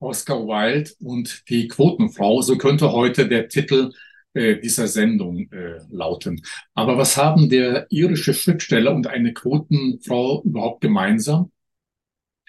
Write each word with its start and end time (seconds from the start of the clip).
Oscar 0.00 0.46
Wilde 0.46 0.90
und 1.00 1.48
die 1.48 1.68
Quotenfrau, 1.68 2.42
so 2.42 2.58
könnte 2.58 2.92
heute 2.92 3.28
der 3.28 3.48
Titel 3.48 3.92
äh, 4.34 4.56
dieser 4.60 4.88
Sendung 4.88 5.50
äh, 5.52 5.78
lauten. 5.90 6.42
Aber 6.74 6.98
was 6.98 7.16
haben 7.16 7.48
der 7.48 7.86
irische 7.90 8.34
Schriftsteller 8.34 8.94
und 8.94 9.06
eine 9.06 9.32
Quotenfrau 9.32 10.42
überhaupt 10.42 10.80
gemeinsam? 10.80 11.52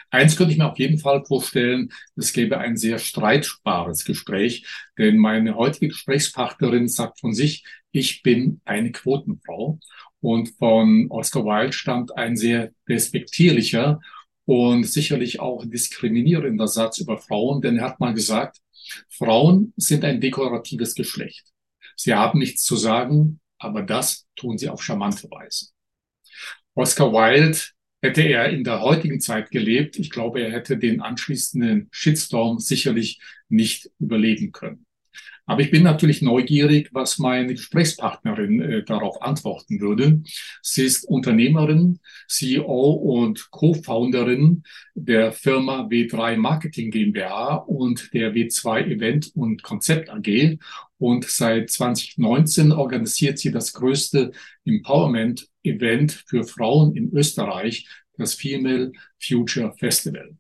Eins 0.09 0.37
könnte 0.37 0.53
ich 0.53 0.57
mir 0.57 0.71
auf 0.71 0.79
jeden 0.79 0.97
Fall 0.97 1.25
vorstellen, 1.25 1.91
es 2.15 2.31
gäbe 2.31 2.57
ein 2.57 2.77
sehr 2.77 2.99
streitbares 2.99 4.05
Gespräch, 4.05 4.65
denn 4.97 5.17
meine 5.17 5.55
heutige 5.55 5.89
Gesprächspartnerin 5.89 6.87
sagt 6.87 7.19
von 7.19 7.33
sich, 7.33 7.65
ich 7.91 8.23
bin 8.23 8.61
eine 8.65 8.91
Quotenfrau. 8.91 9.79
Und 10.21 10.49
von 10.57 11.07
Oscar 11.09 11.45
Wilde 11.45 11.73
stammt 11.73 12.17
ein 12.17 12.35
sehr 12.35 12.71
respektierlicher 12.87 13.99
und 14.45 14.83
sicherlich 14.85 15.39
auch 15.39 15.65
diskriminierender 15.65 16.67
Satz 16.67 16.99
über 16.99 17.17
Frauen, 17.17 17.61
denn 17.61 17.77
er 17.77 17.85
hat 17.85 17.99
mal 17.99 18.13
gesagt, 18.13 18.59
Frauen 19.09 19.73
sind 19.77 20.03
ein 20.05 20.21
dekoratives 20.21 20.93
Geschlecht. 20.93 21.45
Sie 21.95 22.13
haben 22.13 22.39
nichts 22.39 22.63
zu 22.63 22.75
sagen, 22.75 23.39
aber 23.57 23.81
das 23.81 24.27
tun 24.35 24.57
sie 24.57 24.69
auf 24.69 24.83
charmante 24.83 25.29
Weise. 25.31 25.67
Oscar 26.75 27.11
Wilde 27.11 27.57
hätte 28.01 28.21
er 28.21 28.49
in 28.49 28.63
der 28.63 28.81
heutigen 28.81 29.19
Zeit 29.19 29.49
gelebt, 29.49 29.97
ich 29.97 30.11
glaube, 30.11 30.41
er 30.41 30.51
hätte 30.51 30.77
den 30.77 31.01
anschließenden 31.01 31.87
Shitstorm 31.91 32.59
sicherlich 32.59 33.19
nicht 33.49 33.89
überleben 33.99 34.51
können. 34.51 34.84
Aber 35.47 35.61
ich 35.61 35.69
bin 35.69 35.83
natürlich 35.83 36.23
neugierig, 36.23 36.89
was 36.91 37.19
meine 37.19 37.53
Gesprächspartnerin 37.53 38.61
äh, 38.61 38.83
darauf 38.83 39.21
antworten 39.21 39.79
würde. 39.79 40.23
Sie 40.63 40.85
ist 40.85 41.03
Unternehmerin, 41.03 41.99
CEO 42.27 42.91
und 42.91 43.51
Co-Founderin 43.51 44.63
der 44.95 45.31
Firma 45.31 45.87
W3 45.87 46.37
Marketing 46.37 46.89
GmbH 46.89 47.55
und 47.57 48.11
der 48.13 48.33
W2 48.33 48.87
Event 48.87 49.31
und 49.35 49.61
Konzept 49.61 50.09
AG. 50.09 50.57
Und 50.97 51.25
seit 51.25 51.69
2019 51.69 52.71
organisiert 52.71 53.37
sie 53.37 53.51
das 53.51 53.73
größte 53.73 54.31
Empowerment-Event 54.65 56.23
für 56.25 56.43
Frauen 56.43 56.95
in 56.95 57.11
Österreich, 57.13 57.87
das 58.17 58.33
Female 58.33 58.93
Future 59.19 59.73
Festival. 59.77 60.35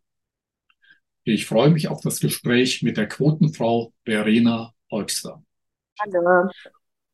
Ich 1.25 1.45
freue 1.45 1.71
mich 1.71 1.89
auf 1.89 2.01
das 2.01 2.19
Gespräch 2.19 2.81
mit 2.81 2.97
der 2.97 3.07
Quotenfrau 3.07 3.93
Verena 4.03 4.74
Holster. 4.91 5.43
Hallo. 5.99 6.49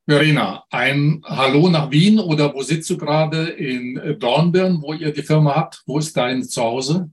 Verena, 0.07 0.65
ein 0.71 1.21
Hallo 1.25 1.69
nach 1.69 1.91
Wien 1.91 2.19
oder 2.19 2.53
wo 2.53 2.63
sitzt 2.63 2.89
du 2.89 2.97
gerade? 2.97 3.49
In 3.49 4.17
Dornbirn, 4.19 4.81
wo 4.81 4.93
ihr 4.93 5.13
die 5.13 5.21
Firma 5.21 5.55
habt? 5.55 5.83
Wo 5.85 5.99
ist 5.99 6.17
dein 6.17 6.43
Zuhause? 6.43 7.11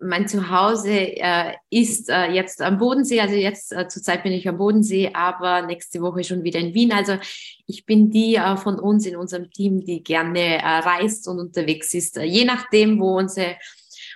Mein 0.00 0.26
Zuhause 0.26 0.90
äh, 0.90 1.54
ist 1.70 2.08
äh, 2.10 2.30
jetzt 2.32 2.60
am 2.60 2.78
Bodensee, 2.78 3.20
also 3.20 3.34
jetzt 3.36 3.72
äh, 3.72 3.88
zurzeit 3.88 4.22
bin 4.22 4.32
ich 4.32 4.48
am 4.48 4.58
Bodensee, 4.58 5.10
aber 5.14 5.62
nächste 5.62 6.00
Woche 6.00 6.24
schon 6.24 6.42
wieder 6.42 6.58
in 6.58 6.74
Wien. 6.74 6.92
Also 6.92 7.18
ich 7.66 7.86
bin 7.86 8.10
die 8.10 8.34
äh, 8.34 8.56
von 8.56 8.78
uns 8.78 9.06
in 9.06 9.16
unserem 9.16 9.50
Team, 9.50 9.84
die 9.84 10.02
gerne 10.02 10.58
äh, 10.58 10.60
reist 10.60 11.28
und 11.28 11.38
unterwegs 11.38 11.94
ist, 11.94 12.16
äh, 12.16 12.24
je 12.24 12.44
nachdem, 12.44 13.00
wo 13.00 13.16
unsere, 13.16 13.56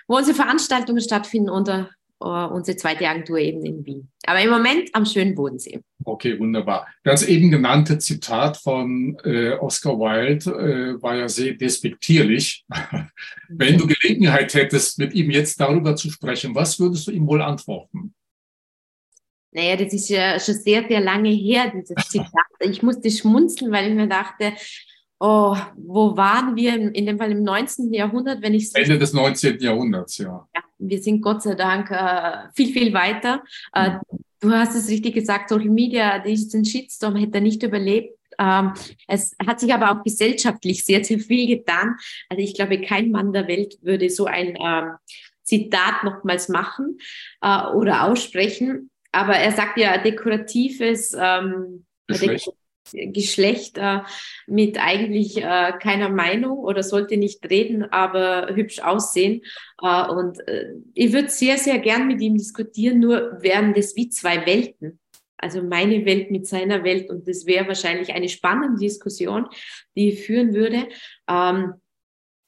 wo 0.07 0.17
unsere 0.17 0.35
Veranstaltungen 0.35 1.01
stattfinden 1.01 1.49
oder 1.49 1.89
unsere 2.25 2.77
zweite 2.77 3.07
Agentur 3.07 3.37
eben 3.37 3.65
in 3.65 3.85
Wien. 3.85 4.11
Aber 4.25 4.41
im 4.41 4.49
Moment 4.49 4.89
am 4.93 5.05
schönen 5.05 5.35
Bodensee. 5.35 5.79
Okay, 6.03 6.37
wunderbar. 6.37 6.87
Das 7.03 7.25
eben 7.25 7.49
genannte 7.49 7.97
Zitat 7.97 8.57
von 8.57 9.17
äh, 9.23 9.53
Oscar 9.53 9.97
Wilde 9.97 10.51
äh, 10.51 11.01
war 11.01 11.15
ja 11.15 11.29
sehr 11.29 11.53
despektierlich. 11.53 12.65
Wenn 13.49 13.77
du 13.77 13.87
Gelegenheit 13.87 14.53
hättest, 14.53 14.99
mit 14.99 15.13
ihm 15.13 15.31
jetzt 15.31 15.59
darüber 15.59 15.95
zu 15.95 16.09
sprechen, 16.11 16.53
was 16.55 16.79
würdest 16.79 17.07
du 17.07 17.11
ihm 17.11 17.25
wohl 17.25 17.41
antworten? 17.41 18.13
Naja, 19.51 19.77
das 19.77 19.93
ist 19.93 20.09
ja 20.09 20.39
schon 20.39 20.55
sehr, 20.55 20.85
sehr 20.87 20.99
lange 20.99 21.29
her, 21.29 21.71
dieses 21.73 21.95
Zitat. 22.09 22.31
Ich 22.59 22.83
musste 22.83 23.09
schmunzeln, 23.09 23.71
weil 23.71 23.89
ich 23.89 23.95
mir 23.95 24.07
dachte, 24.07 24.53
oh, 25.19 25.55
wo 25.75 26.15
waren 26.17 26.55
wir 26.55 26.73
in 26.73 27.05
dem 27.05 27.17
Fall 27.17 27.31
im 27.31 27.43
19. 27.43 27.93
Jahrhundert, 27.93 28.41
wenn 28.41 28.53
ich 28.53 28.69
Ende 28.75 28.99
des 28.99 29.13
19. 29.13 29.59
Jahrhunderts, 29.59 30.17
ja. 30.17 30.47
ja 30.53 30.61
wir 30.79 31.01
sind 31.01 31.21
Gott 31.21 31.43
sei 31.43 31.55
Dank 31.55 31.91
äh, 31.91 32.49
viel, 32.55 32.73
viel 32.73 32.93
weiter. 32.93 33.43
Äh, 33.73 33.97
du 34.39 34.51
hast 34.51 34.75
es 34.75 34.89
richtig 34.89 35.13
gesagt, 35.13 35.49
Social 35.49 35.69
Media, 35.69 36.19
diesen 36.19 36.65
Shitstorm 36.65 37.15
hätte 37.15 37.35
er 37.35 37.41
nicht 37.41 37.61
überlebt. 37.61 38.17
Ähm, 38.39 38.73
es 39.07 39.35
hat 39.45 39.59
sich 39.59 39.73
aber 39.73 39.91
auch 39.91 40.03
gesellschaftlich 40.03 40.85
sehr, 40.85 41.03
sehr 41.03 41.19
viel 41.19 41.57
getan. 41.57 41.97
Also 42.29 42.41
ich 42.41 42.55
glaube, 42.55 42.81
kein 42.81 43.11
Mann 43.11 43.33
der 43.33 43.47
Welt 43.47 43.77
würde 43.81 44.09
so 44.09 44.25
ein 44.25 44.57
ähm, 44.59 44.93
Zitat 45.43 46.03
nochmals 46.03 46.47
machen 46.47 46.97
äh, 47.41 47.65
oder 47.73 48.05
aussprechen. 48.05 48.89
Aber 49.11 49.33
er 49.33 49.51
sagt 49.51 49.77
ja 49.77 49.97
dekoratives 49.97 51.15
ähm, 51.19 51.85
Geschlecht. 52.07 52.49
Geschlecht 52.91 53.79
mit 54.47 54.77
eigentlich 54.79 55.37
äh, 55.37 55.73
keiner 55.79 56.09
Meinung 56.09 56.57
oder 56.57 56.83
sollte 56.83 57.17
nicht 57.17 57.49
reden, 57.49 57.83
aber 57.91 58.55
hübsch 58.55 58.79
aussehen. 58.79 59.41
Äh, 59.81 60.07
und 60.07 60.39
äh, 60.47 60.73
ich 60.93 61.13
würde 61.13 61.29
sehr, 61.29 61.57
sehr 61.57 61.79
gern 61.79 62.07
mit 62.07 62.21
ihm 62.21 62.37
diskutieren, 62.37 62.99
nur 62.99 63.41
wären 63.41 63.73
das 63.73 63.95
wie 63.95 64.09
zwei 64.09 64.45
Welten. 64.45 64.99
Also 65.37 65.63
meine 65.63 66.05
Welt 66.05 66.31
mit 66.31 66.47
seiner 66.47 66.83
Welt 66.83 67.09
und 67.09 67.27
das 67.27 67.45
wäre 67.45 67.67
wahrscheinlich 67.67 68.13
eine 68.13 68.27
spannende 68.27 68.79
Diskussion, 68.79 69.47
die 69.95 70.09
ich 70.09 70.25
führen 70.25 70.53
würde. 70.53 70.87
Ähm, 71.29 71.73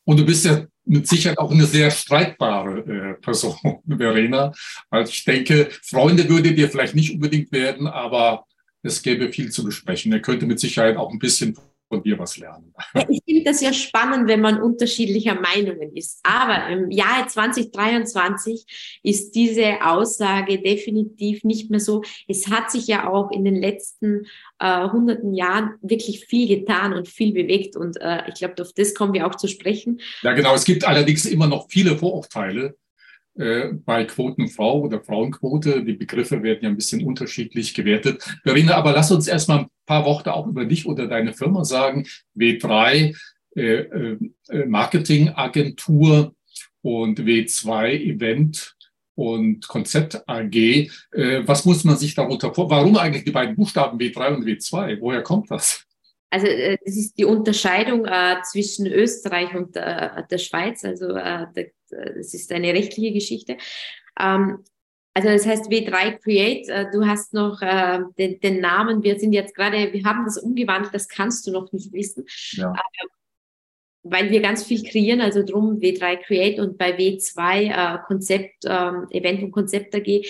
und 0.04 0.20
du 0.20 0.26
bist 0.26 0.46
ja 0.46 0.66
mit 0.84 1.08
Sicherheit 1.08 1.38
auch 1.38 1.52
eine 1.52 1.66
sehr 1.66 1.90
streitbare 1.90 2.80
äh, 2.80 3.14
Person, 3.22 3.56
Verena. 3.88 4.52
Also 4.90 5.12
ich 5.14 5.24
denke, 5.24 5.70
Freunde 5.84 6.28
würde 6.28 6.54
dir 6.54 6.70
vielleicht 6.70 6.96
nicht 6.96 7.14
unbedingt 7.14 7.52
werden, 7.52 7.88
aber 7.88 8.46
es 8.84 9.02
gäbe 9.02 9.32
viel 9.32 9.52
zu 9.52 9.64
besprechen. 9.64 10.12
Er 10.12 10.22
könnte 10.22 10.46
mit 10.46 10.60
Sicherheit 10.60 10.98
auch 10.98 11.12
ein 11.12 11.20
bisschen 11.20 11.58
von 11.92 12.02
dir 12.02 12.18
was 12.18 12.38
lernen. 12.38 12.74
Ich 13.10 13.22
finde 13.26 13.44
das 13.44 13.60
ja 13.60 13.74
spannend, 13.74 14.30
wenn 14.30 14.40
man 14.40 14.62
unterschiedlicher 14.62 15.36
Meinungen 15.36 15.94
ist. 15.94 16.22
Aber 16.24 16.70
im 16.70 16.90
Jahr 16.90 17.28
2023 17.28 19.00
ist 19.04 19.32
diese 19.32 19.84
Aussage 19.84 20.62
definitiv 20.62 21.44
nicht 21.44 21.70
mehr 21.70 21.82
so. 21.82 22.02
Es 22.30 22.48
hat 22.48 22.72
sich 22.72 22.88
ja 22.88 23.10
auch 23.10 23.30
in 23.32 23.44
den 23.44 23.56
letzten 23.56 24.26
äh, 24.60 24.90
hunderten 24.90 25.34
Jahren 25.34 25.72
wirklich 25.82 26.26
viel 26.26 26.48
getan 26.48 26.94
und 26.94 27.10
viel 27.10 27.34
bewegt. 27.34 27.76
Und 27.76 28.00
äh, 28.00 28.24
ich 28.30 28.36
glaube, 28.36 28.62
auf 28.62 28.72
das 28.74 28.94
kommen 28.94 29.14
wir 29.14 29.28
auch 29.28 29.36
zu 29.36 29.50
sprechen. 29.50 30.00
Ja, 30.22 30.32
genau. 30.32 30.56
Es 30.56 30.64
gibt 30.64 30.86
allerdings 30.86 31.26
immer 31.26 31.48
noch 31.48 31.68
viele 31.70 31.98
Vorurteile 31.98 32.78
bei 33.86 34.06
Quotenfrau 34.06 34.82
oder 34.82 35.02
Frauenquote. 35.02 35.84
Die 35.84 35.94
Begriffe 35.94 36.44
werden 36.44 36.60
ja 36.62 36.70
ein 36.70 36.76
bisschen 36.76 37.04
unterschiedlich 37.06 37.74
gewertet. 37.74 38.24
Verena, 38.44 38.76
aber 38.76 38.92
lass 38.94 39.12
uns 39.12 39.28
erstmal 39.28 39.60
ein 39.60 39.68
paar 39.86 40.06
Worte 40.06 40.34
auch 40.34 40.48
über 40.48 40.66
dich 40.66 40.86
oder 40.86 41.08
deine 41.08 41.34
Firma 41.34 41.64
sagen. 41.64 42.06
W3 42.38 43.16
äh, 43.56 43.62
äh, 43.64 44.18
Marketingagentur 44.66 46.34
und 46.82 47.20
W2 47.20 47.90
Event 48.00 48.76
und 49.16 49.68
Konzept 49.68 50.24
AG. 50.28 50.56
Äh, 50.56 50.90
was 51.46 51.66
muss 51.66 51.84
man 51.84 51.98
sich 51.98 52.16
darunter 52.16 52.54
vor? 52.54 52.70
Warum 52.70 52.96
eigentlich 52.98 53.26
die 53.26 53.32
beiden 53.32 53.56
Buchstaben 53.56 54.00
W3 54.00 54.36
und 54.36 54.46
W2? 54.46 55.02
Woher 55.02 55.22
kommt 55.22 55.52
das? 55.52 55.86
Also 56.32 56.48
äh, 56.48 56.78
das 56.84 56.96
ist 56.96 57.18
die 57.18 57.26
Unterscheidung 57.26 58.06
äh, 58.06 58.38
zwischen 58.50 58.88
Österreich 58.88 59.54
und 59.54 59.76
äh, 59.76 60.24
der 60.30 60.38
Schweiz. 60.38 60.84
Also 60.84 61.10
äh, 61.10 61.46
der, 61.56 61.72
das 61.90 62.34
ist 62.34 62.52
eine 62.52 62.74
rechtliche 62.74 63.14
Geschichte. 63.14 63.58
Ähm, 64.20 64.64
also 65.14 65.28
das 65.28 65.46
heißt 65.46 65.66
W3 65.70 66.20
Create, 66.20 66.70
äh, 66.70 66.92
du 66.92 67.06
hast 67.06 67.34
noch 67.34 67.62
äh, 67.62 68.00
den, 68.18 68.40
den, 68.40 68.62
Namen, 68.62 69.04
wir 69.04 69.20
sind 69.20 69.34
jetzt 69.34 69.54
gerade, 69.54 69.92
wir 69.92 70.04
haben 70.06 70.24
das 70.24 70.38
umgewandelt, 70.38 70.94
das 70.94 71.10
kannst 71.10 71.46
du 71.46 71.52
noch 71.52 71.72
nicht 71.74 71.92
wissen. 71.92 72.26
Ja. 72.54 72.72
Äh, 72.74 73.08
weil 74.04 74.32
wir 74.32 74.42
ganz 74.42 74.64
viel 74.64 74.84
kreieren, 74.84 75.22
also 75.22 75.44
drum 75.44 75.80
W3 75.80 76.18
Create 76.24 76.60
und 76.60 76.78
bei 76.78 76.98
W2 76.98 77.70
äh, 77.70 78.00
Konzept, 78.08 78.64
ähm, 78.66 79.06
Event 79.12 79.44
und 79.44 79.52
Konzept 79.52 79.94
AG, 79.94 80.26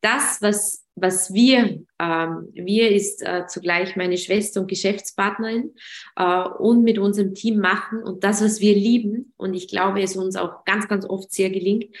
das, 0.00 0.40
was 0.42 0.85
was 0.96 1.32
wir, 1.32 1.84
ähm, 2.00 2.48
wir 2.54 2.90
ist 2.90 3.22
äh, 3.22 3.46
zugleich 3.46 3.96
meine 3.96 4.16
Schwester 4.16 4.62
und 4.62 4.66
Geschäftspartnerin 4.66 5.74
äh, 6.16 6.48
und 6.58 6.82
mit 6.82 6.98
unserem 6.98 7.34
Team 7.34 7.58
machen 7.58 8.02
und 8.02 8.24
das, 8.24 8.42
was 8.42 8.60
wir 8.60 8.74
lieben. 8.74 9.34
Und 9.36 9.52
ich 9.52 9.68
glaube, 9.68 10.02
es 10.02 10.16
uns 10.16 10.36
auch 10.36 10.64
ganz, 10.64 10.88
ganz 10.88 11.04
oft 11.04 11.30
sehr 11.30 11.50
gelingt, 11.50 11.94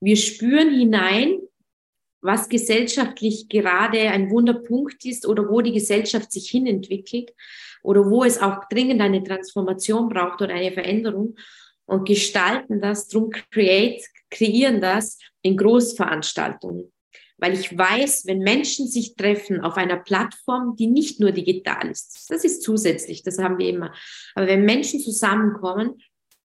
wir 0.00 0.16
spüren 0.16 0.70
hinein, 0.70 1.38
was 2.20 2.48
gesellschaftlich 2.48 3.48
gerade 3.48 4.00
ein 4.00 4.30
Wunderpunkt 4.30 5.04
ist 5.04 5.26
oder 5.26 5.48
wo 5.48 5.60
die 5.60 5.72
Gesellschaft 5.72 6.32
sich 6.32 6.50
hinentwickelt 6.50 7.32
oder 7.84 8.10
wo 8.10 8.24
es 8.24 8.40
auch 8.40 8.68
dringend 8.68 9.00
eine 9.00 9.22
Transformation 9.22 10.08
braucht 10.08 10.42
oder 10.42 10.54
eine 10.54 10.72
Veränderung. 10.72 11.36
Und 11.84 12.06
gestalten 12.06 12.80
das, 12.80 13.08
drum 13.08 13.30
create, 13.30 14.04
kreieren 14.30 14.80
das 14.80 15.18
in 15.42 15.56
Großveranstaltungen 15.56 16.91
weil 17.42 17.54
ich 17.54 17.76
weiß, 17.76 18.26
wenn 18.26 18.38
Menschen 18.38 18.86
sich 18.86 19.16
treffen 19.16 19.60
auf 19.62 19.76
einer 19.76 19.96
Plattform, 19.96 20.76
die 20.76 20.86
nicht 20.86 21.18
nur 21.18 21.32
digital 21.32 21.90
ist, 21.90 22.30
das 22.30 22.44
ist 22.44 22.62
zusätzlich, 22.62 23.24
das 23.24 23.38
haben 23.38 23.58
wir 23.58 23.68
immer, 23.68 23.92
aber 24.36 24.46
wenn 24.46 24.64
Menschen 24.64 25.00
zusammenkommen, 25.00 26.00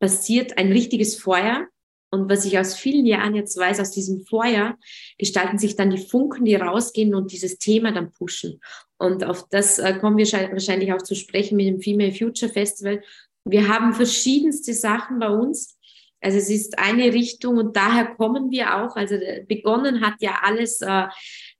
passiert 0.01 0.59
ein 0.59 0.73
richtiges 0.73 1.17
Feuer 1.17 1.69
Und 2.13 2.29
was 2.29 2.45
ich 2.45 2.59
aus 2.59 2.75
vielen 2.75 3.07
Jahren 3.07 3.37
jetzt 3.37 3.57
weiß, 3.57 3.79
aus 3.79 3.93
diesem 3.93 4.27
Vorjahr, 4.27 4.77
gestalten 5.17 5.59
sich 5.59 5.77
dann 5.77 5.91
die 5.91 6.05
Funken, 6.05 6.45
die 6.45 6.57
rausgehen 6.57 7.15
und 7.15 7.31
dieses 7.31 7.59
Thema 7.59 7.93
dann 7.93 8.11
pushen. 8.11 8.61
Und 8.99 9.23
auf 9.23 9.47
das 9.49 9.79
äh, 9.79 9.97
kommen 10.01 10.17
wir 10.17 10.27
wahrscheinlich 10.27 10.93
auch 10.93 11.03
zu 11.03 11.15
sprechen 11.15 11.57
mit 11.57 11.69
dem 11.69 11.81
Female 11.81 12.13
Future 12.13 12.51
Festival. 12.51 13.01
Wir 13.45 13.69
haben 13.69 13.93
verschiedenste 13.93 14.75
Sachen 14.75 15.21
bei 15.21 15.29
uns. 15.29 15.79
Also 16.21 16.39
es 16.39 16.51
ist 16.51 16.79
eine 16.79 17.13
Richtung 17.13 17.57
und 17.57 17.77
daher 17.77 18.15
kommen 18.15 18.51
wir 18.51 18.77
auch. 18.77 18.97
Also 18.97 19.15
äh, 19.15 19.45
begonnen 19.49 20.01
hat 20.01 20.15
ja 20.21 20.41
alles 20.43 20.81
äh, 20.81 21.07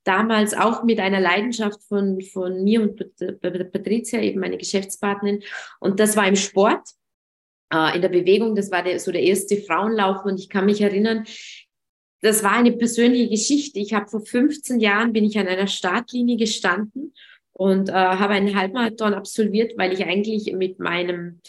damals 0.03 0.53
auch 0.53 0.83
mit 0.83 0.99
einer 0.99 1.19
Leidenschaft 1.19 1.83
von, 1.83 2.21
von 2.21 2.63
mir 2.63 2.81
und 2.81 2.97
Patricia, 3.71 4.21
eben 4.21 4.39
meine 4.39 4.57
Geschäftspartnerin. 4.57 5.43
Und 5.79 5.99
das 5.99 6.15
war 6.15 6.27
im 6.27 6.35
Sport 6.35 6.87
äh, 7.73 7.95
in 7.95 8.01
der 8.01 8.09
Bewegung. 8.09 8.55
Das 8.55 8.71
war 8.71 8.83
der, 8.83 8.99
so 8.99 9.11
der 9.11 9.23
erste 9.23 9.57
Frauenlauf 9.57 10.25
und 10.25 10.39
ich 10.39 10.49
kann 10.49 10.65
mich 10.65 10.81
erinnern, 10.81 11.25
das 12.21 12.43
war 12.43 12.53
eine 12.53 12.71
persönliche 12.71 13.29
Geschichte. 13.29 13.79
Ich 13.79 13.93
habe 13.93 14.07
vor 14.07 14.21
15 14.21 14.79
Jahren 14.79 15.11
bin 15.11 15.23
ich 15.23 15.39
an 15.39 15.47
einer 15.47 15.67
Startlinie 15.67 16.37
gestanden 16.37 17.13
und 17.53 17.89
äh, 17.89 17.93
habe 17.93 18.33
einen 18.33 18.55
Halbmarathon 18.55 19.15
absolviert, 19.15 19.73
weil 19.77 19.91
ich 19.93 20.05
eigentlich 20.05 20.53
mit 20.53 20.79
meinem 20.79 21.41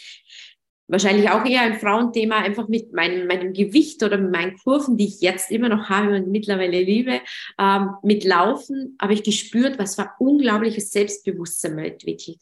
wahrscheinlich 0.93 1.31
auch 1.31 1.43
eher 1.43 1.61
ein 1.61 1.79
Frauenthema, 1.79 2.37
einfach 2.37 2.67
mit 2.67 2.93
meinem, 2.93 3.25
meinem 3.27 3.51
Gewicht 3.51 4.03
oder 4.03 4.17
mit 4.17 4.31
meinen 4.31 4.55
Kurven, 4.57 4.95
die 4.95 5.07
ich 5.07 5.21
jetzt 5.21 5.49
immer 5.49 5.67
noch 5.67 5.89
habe 5.89 6.15
und 6.15 6.29
mittlerweile 6.29 6.81
liebe, 6.81 7.19
ähm, 7.59 7.89
mit 8.03 8.23
Laufen 8.23 8.95
habe 9.01 9.13
ich 9.13 9.23
gespürt, 9.23 9.79
was 9.79 9.97
war 9.97 10.15
unglaubliches 10.19 10.91
Selbstbewusstsein 10.91 11.79
entwickelt. 11.79 12.37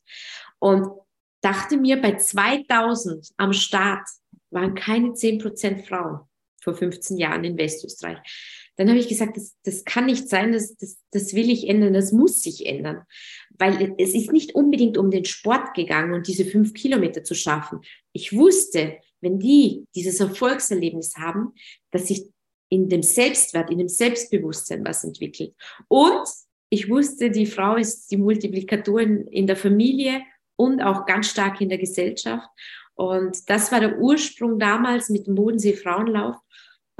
Und 0.59 0.86
dachte 1.39 1.77
mir, 1.77 2.01
bei 2.01 2.18
2000 2.18 3.30
am 3.38 3.53
Start 3.53 4.06
waren 4.50 4.75
keine 4.75 5.12
10% 5.12 5.88
Frauen 5.88 6.19
vor 6.62 6.75
15 6.75 7.18
Jahren 7.18 7.45
in 7.45 7.57
Westösterreich. 7.57 8.19
Dann 8.77 8.89
habe 8.89 9.00
ich 9.00 9.07
gesagt, 9.07 9.38
das, 9.38 9.56
das 9.63 9.83
kann 9.83 10.06
nicht 10.06 10.29
sein, 10.29 10.53
das, 10.53 10.75
das, 10.77 10.97
das 11.12 11.33
will 11.33 11.50
ich 11.50 11.68
ändern, 11.68 11.94
das 11.94 12.12
muss 12.12 12.41
sich 12.41 12.65
ändern. 12.65 13.03
Weil 13.57 13.95
es 13.97 14.13
ist 14.13 14.31
nicht 14.31 14.56
unbedingt 14.56 14.97
um 14.97 15.12
den 15.12 15.25
Sport 15.25 15.73
gegangen 15.73 16.13
und 16.13 16.27
diese 16.27 16.45
fünf 16.45 16.73
Kilometer 16.73 17.23
zu 17.23 17.35
schaffen. 17.35 17.81
Ich 18.13 18.33
wusste, 18.33 18.97
wenn 19.19 19.39
die 19.39 19.85
dieses 19.95 20.19
Erfolgserlebnis 20.19 21.15
haben, 21.18 21.53
dass 21.91 22.07
sich 22.07 22.25
in 22.69 22.89
dem 22.89 23.03
Selbstwert, 23.03 23.69
in 23.69 23.77
dem 23.77 23.89
Selbstbewusstsein 23.89 24.83
was 24.85 25.03
entwickelt. 25.03 25.53
Und 25.88 26.27
ich 26.69 26.89
wusste, 26.89 27.29
die 27.29 27.45
Frau 27.45 27.75
ist 27.75 28.09
die 28.12 28.18
Multiplikatorin 28.18 29.27
in 29.27 29.45
der 29.45 29.57
Familie 29.57 30.21
und 30.56 30.81
auch 30.81 31.06
ganz 31.06 31.27
stark 31.27 31.59
in 31.59 31.69
der 31.69 31.77
Gesellschaft. 31.77 32.47
Und 32.94 33.50
das 33.50 33.71
war 33.71 33.81
der 33.81 34.00
Ursprung 34.00 34.57
damals 34.57 35.09
mit 35.09 35.27
dem 35.27 35.35
Bodensee 35.35 35.73
Frauenlauf. 35.73 36.38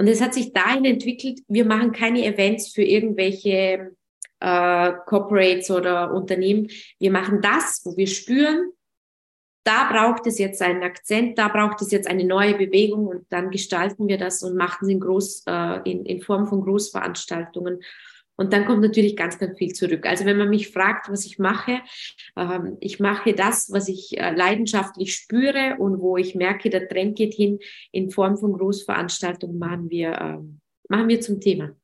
Und 0.02 0.08
es 0.08 0.20
hat 0.20 0.34
sich 0.34 0.52
dahin 0.52 0.84
entwickelt, 0.84 1.42
wir 1.46 1.64
machen 1.64 1.92
keine 1.92 2.26
Events 2.26 2.72
für 2.72 2.82
irgendwelche 2.82 3.94
äh, 4.40 4.92
Corporates 5.06 5.70
oder 5.70 6.12
Unternehmen. 6.12 6.66
Wir 6.98 7.12
machen 7.12 7.40
das, 7.40 7.82
wo 7.84 7.96
wir 7.96 8.08
spüren, 8.08 8.72
da 9.62 9.88
braucht 9.92 10.26
es 10.26 10.40
jetzt 10.40 10.60
einen 10.60 10.82
Akzent, 10.82 11.38
da 11.38 11.46
braucht 11.46 11.82
es 11.82 11.92
jetzt 11.92 12.08
eine 12.08 12.24
neue 12.24 12.54
Bewegung 12.54 13.06
und 13.06 13.26
dann 13.28 13.52
gestalten 13.52 14.08
wir 14.08 14.18
das 14.18 14.42
und 14.42 14.56
machen 14.56 14.86
es 14.86 14.88
in, 14.88 14.98
Groß, 14.98 15.44
äh, 15.46 15.88
in, 15.88 16.04
in 16.04 16.20
Form 16.20 16.48
von 16.48 16.62
Großveranstaltungen. 16.62 17.80
Und 18.36 18.52
dann 18.52 18.64
kommt 18.64 18.82
natürlich 18.82 19.16
ganz, 19.16 19.38
ganz 19.38 19.58
viel 19.58 19.72
zurück. 19.72 20.06
Also 20.06 20.24
wenn 20.24 20.38
man 20.38 20.48
mich 20.48 20.70
fragt, 20.70 21.10
was 21.10 21.26
ich 21.26 21.38
mache, 21.38 21.80
ähm, 22.36 22.76
ich 22.80 22.98
mache 22.98 23.34
das, 23.34 23.70
was 23.70 23.88
ich 23.88 24.18
äh, 24.18 24.34
leidenschaftlich 24.34 25.14
spüre 25.14 25.76
und 25.78 26.00
wo 26.00 26.16
ich 26.16 26.34
merke, 26.34 26.70
der 26.70 26.88
Trend 26.88 27.16
geht 27.16 27.34
hin, 27.34 27.58
in 27.90 28.10
Form 28.10 28.38
von 28.38 28.52
Großveranstaltungen 28.54 29.58
machen 29.58 29.90
wir, 29.90 30.18
ähm, 30.20 30.60
machen 30.88 31.08
wir 31.08 31.20
zum 31.20 31.40
Thema. 31.40 31.76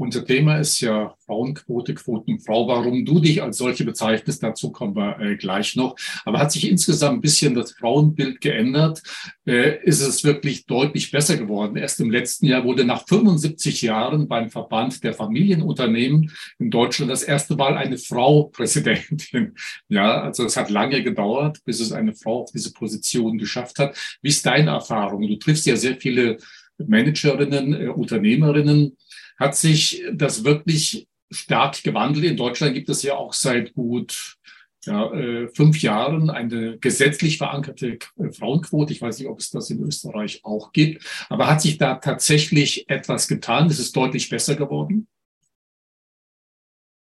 Unser 0.00 0.24
Thema 0.24 0.56
ist 0.56 0.80
ja 0.80 1.14
Frauenquote, 1.26 1.92
Quotenfrau. 1.92 2.66
Warum 2.66 3.04
du 3.04 3.20
dich 3.20 3.42
als 3.42 3.58
solche 3.58 3.84
bezeichnest, 3.84 4.42
dazu 4.42 4.72
kommen 4.72 4.96
wir 4.96 5.20
äh, 5.20 5.36
gleich 5.36 5.76
noch. 5.76 5.94
Aber 6.24 6.38
hat 6.38 6.52
sich 6.52 6.70
insgesamt 6.70 7.18
ein 7.18 7.20
bisschen 7.20 7.54
das 7.54 7.72
Frauenbild 7.72 8.40
geändert? 8.40 9.02
Äh, 9.46 9.84
ist 9.84 10.00
es 10.00 10.24
wirklich 10.24 10.64
deutlich 10.64 11.10
besser 11.10 11.36
geworden? 11.36 11.76
Erst 11.76 12.00
im 12.00 12.10
letzten 12.10 12.46
Jahr 12.46 12.64
wurde 12.64 12.86
nach 12.86 13.06
75 13.06 13.82
Jahren 13.82 14.26
beim 14.26 14.48
Verband 14.48 15.04
der 15.04 15.12
Familienunternehmen 15.12 16.32
in 16.58 16.70
Deutschland 16.70 17.12
das 17.12 17.22
erste 17.22 17.54
Mal 17.54 17.76
eine 17.76 17.98
Frau 17.98 18.44
Präsidentin. 18.52 19.54
Ja, 19.90 20.22
also 20.22 20.46
es 20.46 20.56
hat 20.56 20.70
lange 20.70 21.02
gedauert, 21.02 21.58
bis 21.66 21.78
es 21.78 21.92
eine 21.92 22.14
Frau 22.14 22.44
auf 22.44 22.52
diese 22.52 22.72
Position 22.72 23.36
geschafft 23.36 23.78
hat. 23.78 23.94
Wie 24.22 24.30
ist 24.30 24.46
deine 24.46 24.70
Erfahrung? 24.70 25.28
Du 25.28 25.36
triffst 25.36 25.66
ja 25.66 25.76
sehr 25.76 25.96
viele 25.96 26.38
Managerinnen, 26.78 27.74
äh, 27.74 27.88
Unternehmerinnen 27.88 28.96
hat 29.40 29.56
sich 29.56 30.04
das 30.12 30.44
wirklich 30.44 31.08
stark 31.30 31.82
gewandelt. 31.82 32.26
In 32.26 32.36
Deutschland 32.36 32.74
gibt 32.74 32.90
es 32.90 33.02
ja 33.02 33.16
auch 33.16 33.32
seit 33.32 33.72
gut 33.74 34.36
ja, 34.84 35.12
äh, 35.12 35.48
fünf 35.48 35.82
Jahren 35.82 36.30
eine 36.30 36.78
gesetzlich 36.78 37.38
verankerte 37.38 37.98
äh, 38.18 38.32
Frauenquote. 38.32 38.92
Ich 38.92 39.02
weiß 39.02 39.18
nicht, 39.18 39.28
ob 39.28 39.38
es 39.38 39.50
das 39.50 39.70
in 39.70 39.82
Österreich 39.82 40.40
auch 40.44 40.72
gibt. 40.72 41.04
Aber 41.28 41.48
hat 41.48 41.60
sich 41.60 41.78
da 41.78 41.96
tatsächlich 41.96 42.88
etwas 42.88 43.28
getan? 43.28 43.68
Ist 43.68 43.78
es 43.78 43.92
deutlich 43.92 44.28
besser 44.28 44.54
geworden? 44.54 45.06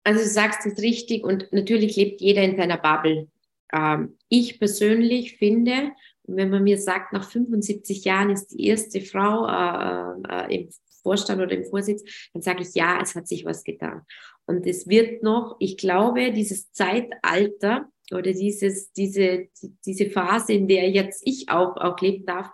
Also 0.02 0.22
du 0.22 0.28
sagst 0.28 0.66
es 0.66 0.82
richtig 0.82 1.22
und 1.24 1.52
natürlich 1.52 1.96
lebt 1.96 2.20
jeder 2.20 2.42
in 2.42 2.56
seiner 2.56 2.78
Bubble. 2.78 3.28
Ähm, 3.72 4.16
ich 4.28 4.58
persönlich 4.58 5.36
finde, 5.36 5.92
wenn 6.24 6.50
man 6.50 6.64
mir 6.64 6.78
sagt, 6.78 7.12
nach 7.12 7.28
75 7.28 8.04
Jahren 8.04 8.30
ist 8.30 8.48
die 8.48 8.66
erste 8.66 9.00
Frau 9.00 9.46
äh, 9.46 10.46
äh, 10.46 10.56
im 10.56 10.68
Vorstand 11.02 11.40
oder 11.40 11.52
im 11.52 11.64
Vorsitz, 11.64 12.02
dann 12.32 12.42
sage 12.42 12.62
ich, 12.62 12.74
ja, 12.74 13.00
es 13.02 13.14
hat 13.14 13.26
sich 13.26 13.44
was 13.44 13.64
getan. 13.64 14.02
Und 14.46 14.66
es 14.66 14.88
wird 14.88 15.22
noch, 15.22 15.56
ich 15.60 15.76
glaube, 15.76 16.32
dieses 16.32 16.72
Zeitalter 16.72 17.88
oder 18.12 18.32
dieses, 18.32 18.92
diese, 18.92 19.48
diese 19.86 20.10
Phase, 20.10 20.54
in 20.54 20.66
der 20.66 20.90
jetzt 20.90 21.22
ich 21.24 21.48
auch, 21.48 21.76
auch 21.76 22.00
leben 22.00 22.26
darf, 22.26 22.50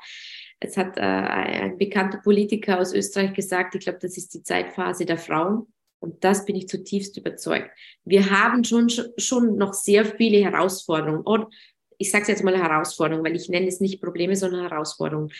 es 0.61 0.77
hat 0.77 0.97
äh, 0.97 1.01
ein 1.01 1.79
bekannter 1.79 2.19
Politiker 2.19 2.81
aus 2.81 2.93
Österreich 2.93 3.35
gesagt, 3.35 3.75
ich 3.75 3.83
glaube, 3.83 3.99
das 4.01 4.17
ist 4.17 4.35
die 4.35 4.43
Zeitphase 4.43 5.05
der 5.05 5.19
Frauen. 5.19 5.73
Und 5.99 6.23
das 6.25 6.45
bin 6.45 6.57
ich 6.57 6.69
zutiefst 6.69 7.17
überzeugt. 7.17 7.71
Wir 8.05 8.31
haben 8.31 8.65
schon, 8.65 8.91
schon 9.17 9.57
noch 9.57 9.73
sehr 9.73 10.05
viele 10.05 10.39
Herausforderungen. 10.39 11.23
Und 11.23 11.47
ich 11.99 12.11
sage 12.11 12.23
es 12.23 12.29
jetzt 12.29 12.45
mal 12.45 12.57
Herausforderungen, 12.57 13.25
weil 13.25 13.37
ich 13.37 13.49
nenne 13.49 13.67
es 13.67 13.81
nicht 13.81 14.03
Probleme, 14.03 14.37
sondern 14.37 14.69
Herausforderungen 14.69 15.33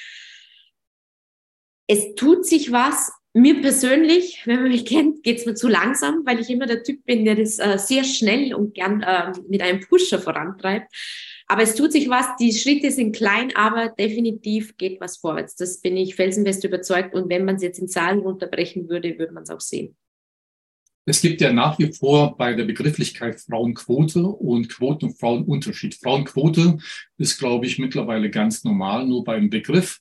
es 1.87 2.15
tut 2.15 2.47
sich 2.47 2.73
was. 2.73 3.13
Mir 3.33 3.61
persönlich, 3.61 4.43
wenn 4.47 4.63
man 4.63 4.71
mich 4.71 4.87
kennt, 4.87 5.23
geht 5.23 5.39
es 5.39 5.47
mir 5.47 5.55
zu 5.55 5.69
langsam, 5.69 6.23
weil 6.25 6.41
ich 6.41 6.49
immer 6.49 6.65
der 6.65 6.83
Typ 6.83 7.05
bin, 7.05 7.27
der 7.27 7.35
das 7.35 7.59
äh, 7.59 7.79
sehr 7.79 8.03
schnell 8.03 8.55
und 8.55 8.75
gern 8.75 9.03
äh, 9.03 9.33
mit 9.49 9.61
einem 9.61 9.81
Pusher 9.81 10.19
vorantreibt. 10.19 10.91
Aber 11.47 11.63
es 11.63 11.75
tut 11.75 11.93
sich 11.93 12.09
was, 12.09 12.27
die 12.41 12.53
Schritte 12.53 12.91
sind 12.91 13.15
klein, 13.15 13.55
aber 13.55 13.89
definitiv 13.89 14.77
geht 14.79 15.01
was 15.01 15.19
vorwärts. 15.19 15.55
Das 15.55 15.81
bin 15.81 15.97
ich 15.97 16.15
felsenfest 16.15 16.65
überzeugt. 16.65 17.15
Und 17.15 17.29
wenn 17.29 17.45
man 17.45 17.57
es 17.57 17.63
jetzt 17.63 17.79
in 17.79 17.89
Zahlen 17.89 18.21
runterbrechen 18.21 18.89
würde, 18.89 19.19
würde 19.19 19.35
man 19.35 19.43
es 19.43 19.51
auch 19.51 19.61
sehen. 19.61 19.97
Es 21.09 21.21
gibt 21.21 21.41
ja 21.41 21.53
nach 21.53 21.79
wie 21.79 21.93
vor 21.93 22.37
bei 22.37 22.55
der 22.55 22.65
Begrifflichkeit 22.65 23.41
Frauenquote 23.41 24.27
und 24.27 24.69
Quoten- 24.69 25.11
und 25.11 25.19
Frauenunterschied. 25.21 25.95
Frauenquote 25.95 26.79
ist, 27.17 27.39
glaube 27.39 27.67
ich, 27.67 27.79
mittlerweile 27.79 28.29
ganz 28.29 28.65
normal. 28.65 29.07
Nur 29.07 29.23
beim 29.23 29.49
Begriff 29.49 30.01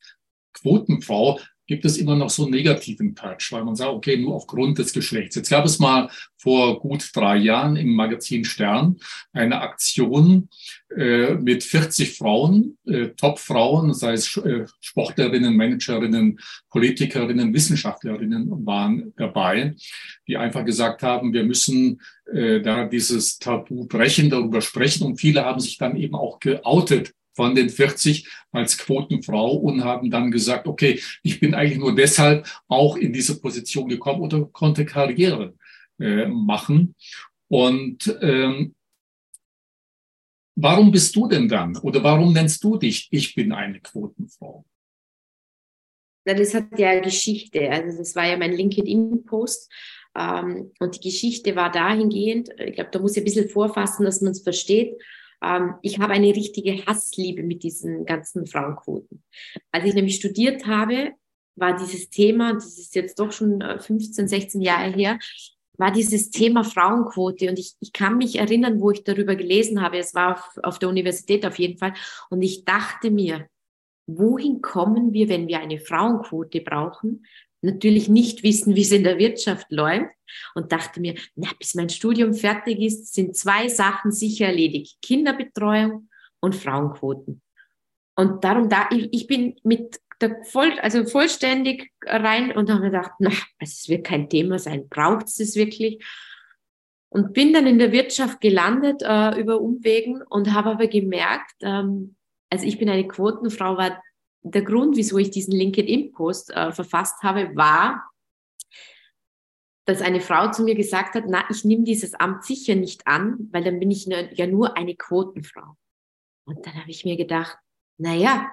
Quotenfrau 0.53 1.39
gibt 1.67 1.85
es 1.85 1.97
immer 1.97 2.15
noch 2.15 2.29
so 2.29 2.43
einen 2.43 2.51
negativen 2.51 3.15
Touch, 3.15 3.51
weil 3.51 3.63
man 3.63 3.75
sagt, 3.75 3.91
okay, 3.91 4.17
nur 4.17 4.35
aufgrund 4.35 4.77
des 4.77 4.93
Geschlechts. 4.93 5.35
Jetzt 5.35 5.49
gab 5.49 5.65
es 5.65 5.79
mal 5.79 6.09
vor 6.37 6.79
gut 6.79 7.09
drei 7.13 7.37
Jahren 7.37 7.75
im 7.75 7.95
Magazin 7.95 8.45
Stern 8.45 8.97
eine 9.33 9.61
Aktion 9.61 10.49
äh, 10.95 11.33
mit 11.33 11.63
40 11.63 12.17
Frauen, 12.17 12.77
äh, 12.85 13.07
Top-Frauen, 13.09 13.93
sei 13.93 14.13
es 14.13 14.37
äh, 14.37 14.65
Sportlerinnen, 14.79 15.55
Managerinnen, 15.55 16.39
Politikerinnen, 16.69 17.53
Wissenschaftlerinnen 17.53 18.65
waren 18.65 19.13
dabei, 19.17 19.75
die 20.27 20.37
einfach 20.37 20.63
gesagt 20.65 21.01
haben, 21.01 21.33
wir 21.33 21.43
müssen 21.43 22.01
äh, 22.31 22.61
da 22.61 22.85
dieses 22.85 23.39
Tabu 23.39 23.87
brechen, 23.87 24.29
darüber 24.29 24.61
sprechen. 24.61 25.05
Und 25.05 25.19
viele 25.19 25.43
haben 25.43 25.59
sich 25.59 25.77
dann 25.77 25.95
eben 25.95 26.15
auch 26.15 26.39
geoutet 26.39 27.13
von 27.35 27.53
den 27.53 27.69
40 27.69 28.27
als 28.51 28.77
Quotenfrau 28.77 29.55
und 29.55 29.83
haben 29.83 30.09
dann 30.09 30.31
gesagt, 30.31 30.67
okay, 30.67 30.99
ich 31.21 31.39
bin 31.39 31.53
eigentlich 31.53 31.79
nur 31.79 31.93
deshalb 31.93 32.47
auch 32.67 32.95
in 32.95 33.13
diese 33.13 33.39
Position 33.39 33.89
gekommen 33.89 34.21
oder 34.21 34.45
konnte 34.45 34.85
Karriere 34.85 35.53
äh, 35.99 36.27
machen. 36.27 36.95
Und 37.47 38.17
ähm, 38.21 38.73
warum 40.55 40.91
bist 40.91 41.15
du 41.15 41.27
denn 41.27 41.47
dann 41.47 41.77
oder 41.77 42.01
warum 42.03 42.33
nennst 42.33 42.63
du 42.63 42.77
dich, 42.77 43.07
ich 43.11 43.35
bin 43.35 43.51
eine 43.51 43.81
Quotenfrau? 43.81 44.65
Na, 46.27 46.33
das 46.33 46.55
hat 46.55 46.79
ja 46.79 46.99
Geschichte. 47.01 47.69
Also 47.69 47.99
das 47.99 48.15
war 48.15 48.25
ja 48.25 48.37
mein 48.37 48.53
LinkedIn-Post. 48.53 49.71
Ähm, 50.17 50.71
und 50.79 50.95
die 50.95 51.09
Geschichte 51.09 51.55
war 51.55 51.69
dahingehend, 51.71 52.49
ich 52.57 52.75
glaube, 52.75 52.89
da 52.91 52.99
muss 52.99 53.11
ich 53.11 53.17
ein 53.17 53.25
bisschen 53.25 53.49
vorfassen, 53.49 54.05
dass 54.05 54.21
man 54.21 54.31
es 54.31 54.41
versteht 54.41 54.97
ähm, 55.45 55.75
ich 55.81 55.99
habe 55.99 56.13
eine 56.13 56.35
richtige 56.35 56.85
Hassliebe 56.85 57.43
mit 57.43 57.63
diesen 57.63 58.05
ganzen 58.05 58.47
Frauenquoten. 58.47 59.23
Als 59.71 59.85
ich 59.85 59.93
nämlich 59.93 60.15
studiert 60.15 60.65
habe, 60.65 61.13
war 61.55 61.77
dieses 61.77 62.09
Thema, 62.09 62.53
das 62.53 62.77
ist 62.77 62.95
jetzt 62.95 63.19
doch 63.19 63.31
schon 63.31 63.61
15, 63.61 64.25
äh, 64.25 64.27
16 64.27 64.61
Jahre 64.61 64.91
her, 64.91 65.19
war 65.77 65.91
dieses 65.91 66.29
Thema 66.31 66.63
Frauenquote. 66.63 67.49
Und 67.49 67.59
ich, 67.59 67.75
ich 67.79 67.93
kann 67.93 68.17
mich 68.17 68.37
erinnern, 68.39 68.79
wo 68.79 68.91
ich 68.91 69.03
darüber 69.03 69.35
gelesen 69.35 69.81
habe. 69.81 69.97
Es 69.97 70.15
war 70.15 70.35
auf, 70.35 70.59
auf 70.63 70.79
der 70.79 70.89
Universität 70.89 71.45
auf 71.45 71.59
jeden 71.59 71.77
Fall. 71.77 71.93
Und 72.29 72.41
ich 72.41 72.65
dachte 72.65 73.11
mir, 73.11 73.47
wohin 74.07 74.61
kommen 74.61 75.13
wir, 75.13 75.29
wenn 75.29 75.47
wir 75.47 75.59
eine 75.59 75.79
Frauenquote 75.79 76.61
brauchen? 76.61 77.25
Natürlich 77.65 78.09
nicht 78.09 78.43
wissen, 78.43 78.75
wie 78.75 78.81
es 78.81 78.91
in 78.91 79.03
der 79.03 79.17
Wirtschaft 79.17 79.71
läuft. 79.71 80.11
Und 80.53 80.71
dachte 80.71 80.99
mir, 80.99 81.15
na, 81.35 81.49
bis 81.57 81.75
mein 81.75 81.89
Studium 81.89 82.33
fertig 82.33 82.79
ist, 82.79 83.13
sind 83.13 83.35
zwei 83.35 83.67
Sachen 83.67 84.11
sicher 84.11 84.47
erledigt. 84.47 84.97
Kinderbetreuung 85.01 86.09
und 86.39 86.55
Frauenquoten. 86.55 87.41
Und 88.15 88.43
darum, 88.43 88.69
da, 88.69 88.89
ich, 88.91 89.09
ich 89.11 89.27
bin 89.27 89.55
mit 89.63 89.99
der 90.21 90.43
voll, 90.43 90.71
also 90.79 91.05
vollständig 91.05 91.91
rein 92.05 92.55
und 92.55 92.69
habe 92.69 92.81
mir 92.81 92.91
gedacht, 92.91 93.11
na, 93.19 93.31
es 93.59 93.89
wird 93.89 94.05
kein 94.05 94.29
Thema 94.29 94.59
sein, 94.59 94.87
braucht 94.89 95.27
es 95.27 95.35
das 95.35 95.55
wirklich? 95.55 96.03
Und 97.09 97.33
bin 97.33 97.53
dann 97.53 97.67
in 97.67 97.79
der 97.79 97.91
Wirtschaft 97.91 98.41
gelandet 98.41 99.01
äh, 99.01 99.39
über 99.39 99.61
Umwegen 99.61 100.21
und 100.21 100.53
habe 100.53 100.71
aber 100.71 100.87
gemerkt, 100.87 101.55
ähm, 101.61 102.15
also 102.49 102.65
ich 102.65 102.77
bin 102.77 102.89
eine 102.89 103.07
Quotenfrau, 103.07 103.77
war 103.77 104.01
der 104.51 104.61
Grund, 104.61 104.95
wieso 104.95 105.17
ich 105.17 105.31
diesen 105.31 105.53
LinkedIn-Post 105.53 106.51
äh, 106.51 106.71
verfasst 106.71 107.23
habe, 107.23 107.55
war, 107.55 108.09
dass 109.85 110.01
eine 110.01 110.21
Frau 110.21 110.51
zu 110.51 110.63
mir 110.63 110.75
gesagt 110.75 111.15
hat, 111.15 111.25
na, 111.27 111.45
ich 111.49 111.65
nehme 111.65 111.83
dieses 111.83 112.13
Amt 112.13 112.43
sicher 112.43 112.75
nicht 112.75 113.07
an, 113.07 113.49
weil 113.51 113.63
dann 113.63 113.79
bin 113.79 113.91
ich 113.91 114.07
ne, 114.07 114.31
ja 114.35 114.45
nur 114.45 114.77
eine 114.77 114.95
Quotenfrau. 114.95 115.75
Und 116.45 116.65
dann 116.65 116.75
habe 116.75 116.91
ich 116.91 117.05
mir 117.05 117.17
gedacht, 117.17 117.57
na 117.97 118.13
ja, 118.13 118.49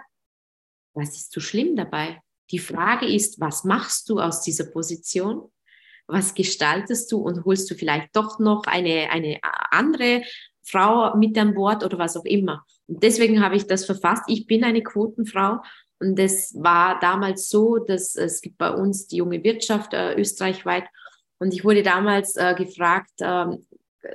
was 0.94 1.16
ist 1.16 1.32
so 1.32 1.40
schlimm 1.40 1.76
dabei? 1.76 2.20
Die 2.50 2.58
Frage 2.58 3.06
ist, 3.06 3.40
was 3.40 3.64
machst 3.64 4.08
du 4.08 4.18
aus 4.18 4.42
dieser 4.42 4.64
Position? 4.64 5.50
Was 6.06 6.34
gestaltest 6.34 7.10
du 7.12 7.18
und 7.18 7.44
holst 7.44 7.70
du 7.70 7.74
vielleicht 7.74 8.14
doch 8.16 8.38
noch 8.38 8.64
eine, 8.64 9.10
eine 9.10 9.38
andere 9.70 10.22
Frau 10.62 11.16
mit 11.16 11.36
an 11.38 11.54
Bord 11.54 11.84
oder 11.84 11.98
was 11.98 12.16
auch 12.16 12.24
immer? 12.24 12.64
Deswegen 13.00 13.42
habe 13.42 13.56
ich 13.56 13.66
das 13.66 13.84
verfasst. 13.84 14.24
Ich 14.26 14.46
bin 14.46 14.64
eine 14.64 14.82
Quotenfrau 14.82 15.60
und 15.98 16.18
es 16.18 16.54
war 16.58 16.98
damals 17.00 17.48
so, 17.48 17.78
dass 17.78 18.16
es 18.16 18.40
gibt 18.40 18.58
bei 18.58 18.70
uns 18.70 19.06
die 19.06 19.16
junge 19.16 19.42
Wirtschaft 19.44 19.94
äh, 19.94 20.14
österreichweit 20.14 20.84
und 21.38 21.52
ich 21.52 21.64
wurde 21.64 21.82
damals 21.82 22.36
äh, 22.36 22.54
gefragt, 22.54 23.10
äh, 23.18 23.46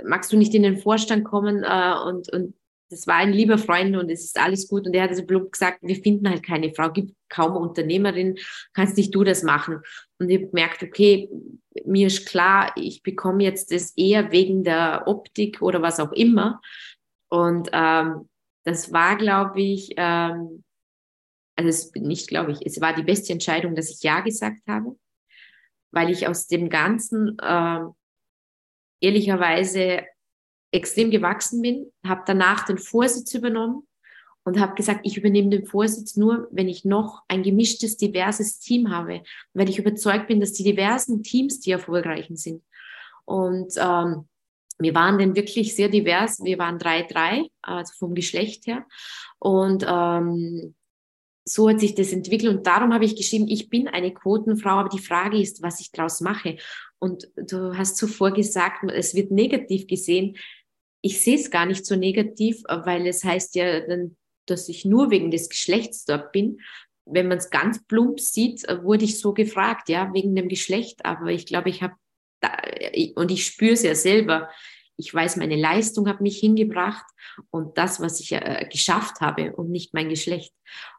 magst 0.06 0.32
du 0.32 0.38
nicht 0.38 0.54
in 0.54 0.64
den 0.64 0.78
Vorstand 0.78 1.26
kommen 1.26 1.64
äh, 1.64 1.94
und, 2.06 2.32
und 2.32 2.54
das 2.90 3.06
war 3.06 3.16
ein 3.16 3.34
lieber 3.34 3.58
Freund 3.58 3.98
und 3.98 4.10
es 4.10 4.24
ist 4.24 4.40
alles 4.40 4.68
gut. 4.68 4.88
Und 4.88 4.94
er 4.94 5.04
hat 5.04 5.16
so 5.16 5.26
plump 5.26 5.52
gesagt, 5.52 5.80
wir 5.82 5.96
finden 5.98 6.30
halt 6.30 6.42
keine 6.42 6.74
Frau, 6.74 6.90
gibt 6.90 7.14
kaum 7.28 7.58
Unternehmerin, 7.58 8.38
kannst 8.74 8.96
nicht 8.96 9.14
du 9.14 9.26
das 9.26 9.44
machen. 9.44 9.82
Und 10.20 10.30
ich 10.30 10.38
habe 10.38 10.48
gemerkt, 10.48 10.84
okay, 10.84 11.30
mir 11.86 12.08
ist 12.08 12.26
klar, 12.26 12.72
ich 12.78 13.04
bekomme 13.04 13.44
jetzt 13.44 13.74
das 13.74 13.92
eher 13.98 14.32
wegen 14.32 14.64
der 14.64 15.04
Optik 15.06 15.62
oder 15.62 15.82
was 15.82 16.00
auch 16.00 16.14
immer. 16.14 16.62
Und 17.30 17.70
ähm, 17.74 18.30
das 18.68 18.92
war, 18.92 19.16
glaube 19.16 19.62
ich, 19.62 19.94
ähm, 19.96 20.66
also 21.56 21.70
es, 21.70 21.94
nicht 21.96 22.28
glaube 22.28 22.52
ich, 22.52 22.66
es 22.66 22.82
war 22.82 22.94
die 22.94 23.04
beste 23.04 23.32
Entscheidung, 23.32 23.76
dass 23.76 23.90
ich 23.90 24.04
Ja 24.04 24.20
gesagt 24.20 24.60
habe, 24.68 24.98
weil 25.92 26.10
ich 26.10 26.28
aus 26.28 26.48
dem 26.48 26.68
Ganzen 26.68 27.38
äh, 27.40 27.80
ehrlicherweise 29.00 30.04
extrem 30.72 31.12
gewachsen 31.12 31.62
bin, 31.62 31.94
habe 32.06 32.24
danach 32.26 32.66
den 32.66 32.78
Vorsitz 32.78 33.34
übernommen 33.34 33.88
und 34.44 34.60
habe 34.60 34.76
gesagt, 34.76 35.00
ich 35.04 35.16
übernehme 35.16 35.50
den 35.50 35.66
Vorsitz 35.66 36.18
nur, 36.18 36.50
wenn 36.52 36.68
ich 36.68 36.84
noch 36.84 37.24
ein 37.30 37.44
gemischtes, 37.44 37.96
diverses 37.96 38.60
Team 38.60 38.92
habe, 38.92 39.24
weil 39.54 39.70
ich 39.70 39.80
überzeugt 39.80 40.28
bin, 40.28 40.42
dass 40.42 40.52
die 40.52 40.66
diversen 40.66 41.24
Teams 41.24 41.62
die 41.62 41.72
erfolgreichen 41.72 42.36
sind. 42.36 42.66
Und 43.24 43.76
ähm, 43.78 44.28
wir 44.80 44.94
waren 44.94 45.18
dann 45.18 45.36
wirklich 45.36 45.76
sehr 45.76 45.90
divers. 45.90 46.44
Wir 46.44 46.58
waren 46.58 46.80
drei, 46.80 47.04
drei, 47.04 47.48
also 47.62 47.94
vom 47.98 48.16
Geschlecht 48.16 48.68
her. 48.68 48.86
Und 49.40 49.86
ähm, 49.88 50.76
so 51.46 51.70
hat 51.70 51.80
sich 51.80 51.96
das 51.96 52.12
entwickelt. 52.12 52.56
Und 52.56 52.68
darum 52.68 52.94
habe 52.94 53.06
ich 53.06 53.16
geschrieben, 53.16 53.48
ich 53.48 53.70
bin 53.70 53.88
eine 53.88 54.14
Quotenfrau, 54.14 54.72
aber 54.72 54.90
die 54.90 55.00
Frage 55.00 55.40
ist, 55.40 55.62
was 55.62 55.80
ich 55.80 55.92
daraus 55.92 56.22
mache. 56.22 56.58
Und 57.00 57.28
du 57.36 57.78
hast 57.78 57.98
zuvor 57.98 58.32
gesagt, 58.32 58.84
es 58.92 59.16
wird 59.16 59.32
negativ 59.32 59.88
gesehen 59.88 60.38
ich 61.02 61.22
sehe 61.22 61.36
es 61.36 61.52
gar 61.52 61.66
nicht 61.66 61.86
so 61.86 61.96
negativ, 61.96 62.64
weil 62.68 63.08
es 63.08 63.24
heißt 63.24 63.56
ja 63.56 63.80
dann, 63.82 64.18
dass 64.46 64.70
ich 64.70 64.86
nur 64.86 65.12
wegen 65.12 65.32
des 65.32 65.50
Geschlechts 65.50 66.06
dort 66.06 66.32
bin. 66.32 66.60
Wenn 67.06 67.28
man 67.28 67.38
es 67.38 67.50
ganz 67.50 67.86
plump 67.86 68.20
sieht, 68.20 68.64
wurde 68.84 69.06
ich 69.06 69.20
so 69.20 69.34
gefragt, 69.34 69.90
ja, 69.90 70.14
wegen 70.14 70.36
dem 70.36 70.50
Geschlecht. 70.50 71.06
Aber 71.06 71.28
ich 71.28 71.46
glaube, 71.46 71.70
ich 71.70 71.82
habe, 71.82 71.96
und 73.16 73.32
ich 73.32 73.46
spüre 73.46 73.74
es 73.74 73.84
ja 73.84 73.96
selber, 73.96 74.50
ich 74.98 75.14
weiß, 75.14 75.38
meine 75.38 75.56
Leistung 75.56 76.08
hat 76.08 76.22
mich 76.22 76.40
hingebracht 76.40 77.06
und 77.52 77.78
das, 77.78 78.02
was 78.02 78.20
ich 78.20 78.32
äh, 78.32 78.68
geschafft 78.72 79.22
habe 79.22 79.56
und 79.56 79.70
nicht 79.70 79.94
mein 79.94 80.10
Geschlecht. 80.10 80.54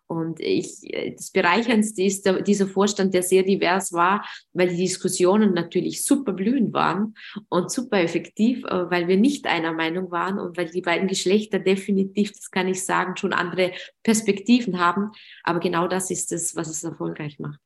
Und 0.06 0.40
ich, 0.40 0.82
äh, 0.84 1.14
das 1.14 1.30
Bereicherndste 1.32 2.02
ist 2.02 2.24
der, 2.24 2.40
dieser 2.40 2.68
Vorstand, 2.68 3.12
der 3.12 3.22
sehr 3.22 3.42
divers 3.42 3.92
war, 3.92 4.24
weil 4.52 4.68
die 4.68 4.76
Diskussionen 4.76 5.52
natürlich 5.52 6.04
super 6.04 6.32
blühend 6.32 6.72
waren 6.72 7.14
und 7.48 7.72
super 7.72 8.00
effektiv, 8.00 8.64
äh, 8.64 8.90
weil 8.90 9.08
wir 9.08 9.16
nicht 9.16 9.46
einer 9.46 9.72
Meinung 9.72 10.10
waren 10.12 10.38
und 10.38 10.56
weil 10.56 10.70
die 10.70 10.80
beiden 10.80 11.08
Geschlechter 11.08 11.58
definitiv, 11.58 12.32
das 12.32 12.50
kann 12.50 12.68
ich 12.68 12.84
sagen, 12.84 13.16
schon 13.16 13.32
andere 13.32 13.72
Perspektiven 14.04 14.78
haben. 14.78 15.10
Aber 15.42 15.58
genau 15.58 15.88
das 15.88 16.10
ist 16.10 16.32
es, 16.32 16.54
was 16.54 16.68
es 16.68 16.84
erfolgreich 16.84 17.38
macht. 17.40 17.60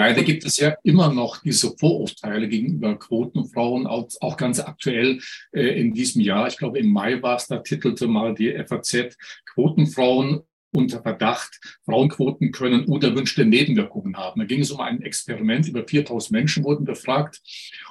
Leider 0.00 0.22
gibt 0.22 0.46
es 0.46 0.56
ja 0.56 0.76
immer 0.82 1.12
noch 1.12 1.42
diese 1.42 1.76
Vorurteile 1.76 2.48
gegenüber 2.48 2.98
Quotenfrauen, 2.98 3.86
auch, 3.86 4.08
auch 4.22 4.38
ganz 4.38 4.58
aktuell 4.58 5.20
äh, 5.52 5.78
in 5.78 5.92
diesem 5.92 6.22
Jahr. 6.22 6.48
Ich 6.48 6.56
glaube, 6.56 6.78
im 6.78 6.90
Mai 6.90 7.20
war 7.20 7.36
es, 7.36 7.48
da 7.48 7.58
titelte 7.58 8.06
mal 8.06 8.34
die 8.34 8.50
FAZ 8.66 9.18
Quotenfrauen 9.44 10.40
unter 10.72 11.02
Verdacht, 11.02 11.60
Frauenquoten 11.84 12.50
können 12.50 12.86
unerwünschte 12.86 13.44
Nebenwirkungen 13.44 14.16
haben. 14.16 14.40
Da 14.40 14.46
ging 14.46 14.62
es 14.62 14.70
um 14.70 14.80
ein 14.80 15.02
Experiment, 15.02 15.68
über 15.68 15.86
4000 15.86 16.32
Menschen 16.32 16.64
wurden 16.64 16.86
befragt, 16.86 17.42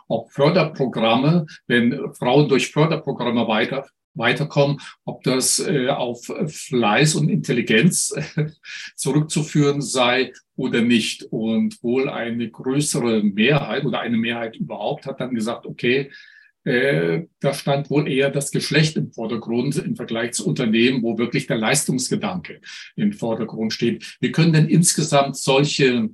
ob 0.08 0.32
Förderprogramme, 0.32 1.46
wenn 1.68 2.12
Frauen 2.16 2.50
durch 2.50 2.72
Förderprogramme 2.72 3.48
weiter 3.48 3.86
weiterkommen, 4.14 4.80
ob 5.06 5.24
das 5.24 5.60
äh, 5.60 5.88
auf 5.90 6.26
Fleiß 6.26 7.16
und 7.16 7.30
Intelligenz 7.30 8.14
äh, 8.36 8.48
zurückzuführen 8.96 9.82
sei 9.82 10.34
oder 10.56 10.82
nicht. 10.82 11.24
Und 11.24 11.82
wohl 11.84 12.10
eine 12.10 12.50
größere 12.50 13.24
Mehrheit 13.24 13.86
oder 13.86 14.02
eine 14.02 14.18
Mehrheit 14.18 14.56
überhaupt 14.56 15.06
hat 15.06 15.20
dann 15.20 15.36
gesagt, 15.36 15.66
okay, 15.66 16.12
äh, 16.66 17.24
da 17.40 17.54
stand 17.54 17.90
wohl 17.90 18.08
eher 18.12 18.30
das 18.30 18.52
Geschlecht 18.52 18.98
im 18.98 19.12
Vordergrund 19.14 19.78
im 19.78 19.96
Vergleich 19.96 20.34
zu 20.34 20.46
Unternehmen, 20.46 21.02
wo 21.02 21.18
wirklich 21.18 21.48
der 21.48 21.58
Leistungsgedanke 21.58 22.60
im 22.96 23.14
Vordergrund 23.14 23.74
steht. 23.74 24.18
Wie 24.20 24.32
können 24.32 24.54
denn 24.54 24.68
insgesamt 24.68 25.38
solche 25.38 26.10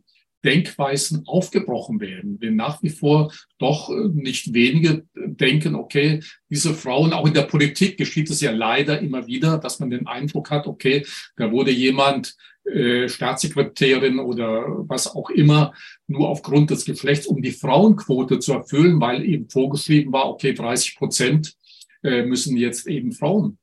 Denkweisen 0.46 1.24
aufgebrochen 1.26 2.00
werden. 2.00 2.40
Denn 2.40 2.56
nach 2.56 2.82
wie 2.84 2.90
vor 2.90 3.34
doch 3.58 3.90
äh, 3.90 4.10
nicht 4.14 4.54
wenige 4.54 5.06
denken, 5.16 5.76
okay, 5.76 6.22
diese 6.50 6.74
Frauen, 6.74 7.12
auch 7.12 7.26
in 7.26 7.34
der 7.34 7.42
Politik 7.44 7.98
geschieht 7.98 8.30
es 8.30 8.42
ja 8.42 8.52
leider 8.52 9.00
immer 9.02 9.28
wieder, 9.28 9.58
dass 9.58 9.80
man 9.80 9.90
den 9.90 10.08
Eindruck 10.08 10.52
hat, 10.52 10.68
okay, 10.68 11.06
da 11.36 11.52
wurde 11.52 11.72
jemand 11.72 12.36
äh, 12.66 13.10
Staatssekretärin 13.10 14.20
oder 14.20 14.66
was 14.90 15.14
auch 15.14 15.30
immer, 15.30 15.74
nur 16.08 16.30
aufgrund 16.30 16.70
des 16.70 16.86
Geschlechts, 16.86 17.28
um 17.28 17.42
die 17.42 17.52
Frauenquote 17.52 18.40
zu 18.40 18.54
erfüllen, 18.54 19.00
weil 19.00 19.24
eben 19.24 19.50
vorgeschrieben 19.50 20.12
war, 20.14 20.30
okay, 20.30 20.54
30 20.54 20.96
Prozent 20.96 21.56
äh, 22.04 22.24
müssen 22.24 22.58
jetzt 22.58 22.88
eben 22.88 23.12
Frauen, 23.12 23.58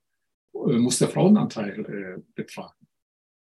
äh, 0.55 0.79
muss 0.79 0.99
der 0.99 1.09
Frauenanteil 1.09 1.81
äh, 1.81 2.23
betragen. 2.35 2.75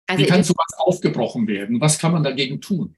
Also 0.07 0.23
Wie 0.23 0.28
kann 0.28 0.45
sowas 0.45 0.75
aufgebrochen 0.78 1.47
werden? 1.49 1.81
Was 1.81 1.99
kann 1.99 2.12
man 2.12 2.23
dagegen 2.23 2.61
tun? 2.61 2.97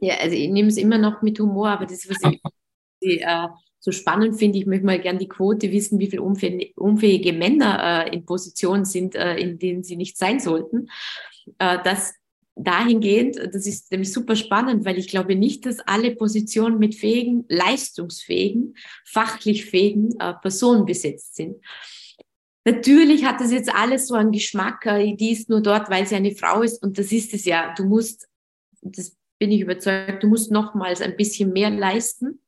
Ja, 0.00 0.16
also 0.16 0.34
ich 0.34 0.48
nehme 0.50 0.68
es 0.68 0.76
immer 0.76 0.98
noch 0.98 1.22
mit 1.22 1.38
Humor, 1.38 1.68
aber 1.68 1.86
das, 1.86 2.08
was 2.08 2.18
ich 2.30 2.40
äh, 3.22 3.46
so 3.78 3.92
spannend 3.92 4.38
finde, 4.38 4.58
ich 4.58 4.66
möchte 4.66 4.84
mal 4.84 5.00
gern 5.00 5.18
die 5.18 5.28
Quote 5.28 5.72
wissen, 5.72 5.98
wie 5.98 6.08
viele 6.08 6.22
unfähige 6.22 7.32
Männer 7.32 8.06
äh, 8.06 8.14
in 8.14 8.26
Positionen 8.26 8.84
sind, 8.84 9.14
äh, 9.14 9.36
in 9.36 9.58
denen 9.58 9.82
sie 9.82 9.96
nicht 9.96 10.18
sein 10.18 10.38
sollten 10.40 10.88
äh, 11.58 11.78
das 11.82 12.14
dahingehend, 12.56 13.36
das 13.36 13.66
ist 13.66 13.90
nämlich 13.90 14.12
super 14.12 14.36
spannend, 14.36 14.84
weil 14.84 14.98
ich 14.98 15.08
glaube 15.08 15.34
nicht, 15.34 15.64
dass 15.64 15.80
alle 15.80 16.14
Positionen 16.14 16.78
mit 16.78 16.94
fähigen, 16.94 17.44
leistungsfähigen, 17.48 18.76
fachlich 19.06 19.64
fähigen 19.66 20.18
äh, 20.20 20.34
Personen 20.34 20.84
besetzt 20.84 21.36
sind. 21.36 21.56
Natürlich 22.66 23.24
hat 23.24 23.40
das 23.40 23.50
jetzt 23.50 23.74
alles 23.74 24.08
so 24.08 24.14
einen 24.14 24.32
Geschmack, 24.32 24.84
äh, 24.84 25.14
die 25.16 25.32
ist 25.32 25.48
nur 25.48 25.62
dort, 25.62 25.88
weil 25.88 26.06
sie 26.06 26.16
eine 26.16 26.34
Frau 26.34 26.62
ist 26.62 26.82
und 26.82 26.98
das 26.98 27.12
ist 27.12 27.32
es 27.32 27.46
ja. 27.46 27.72
Du 27.74 27.84
musst, 27.84 28.28
das 28.82 29.16
bin 29.40 29.50
ich 29.50 29.62
überzeugt, 29.62 30.22
du 30.22 30.28
musst 30.28 30.52
nochmals 30.52 31.00
ein 31.00 31.16
bisschen 31.16 31.52
mehr 31.52 31.70
leisten. 31.70 32.40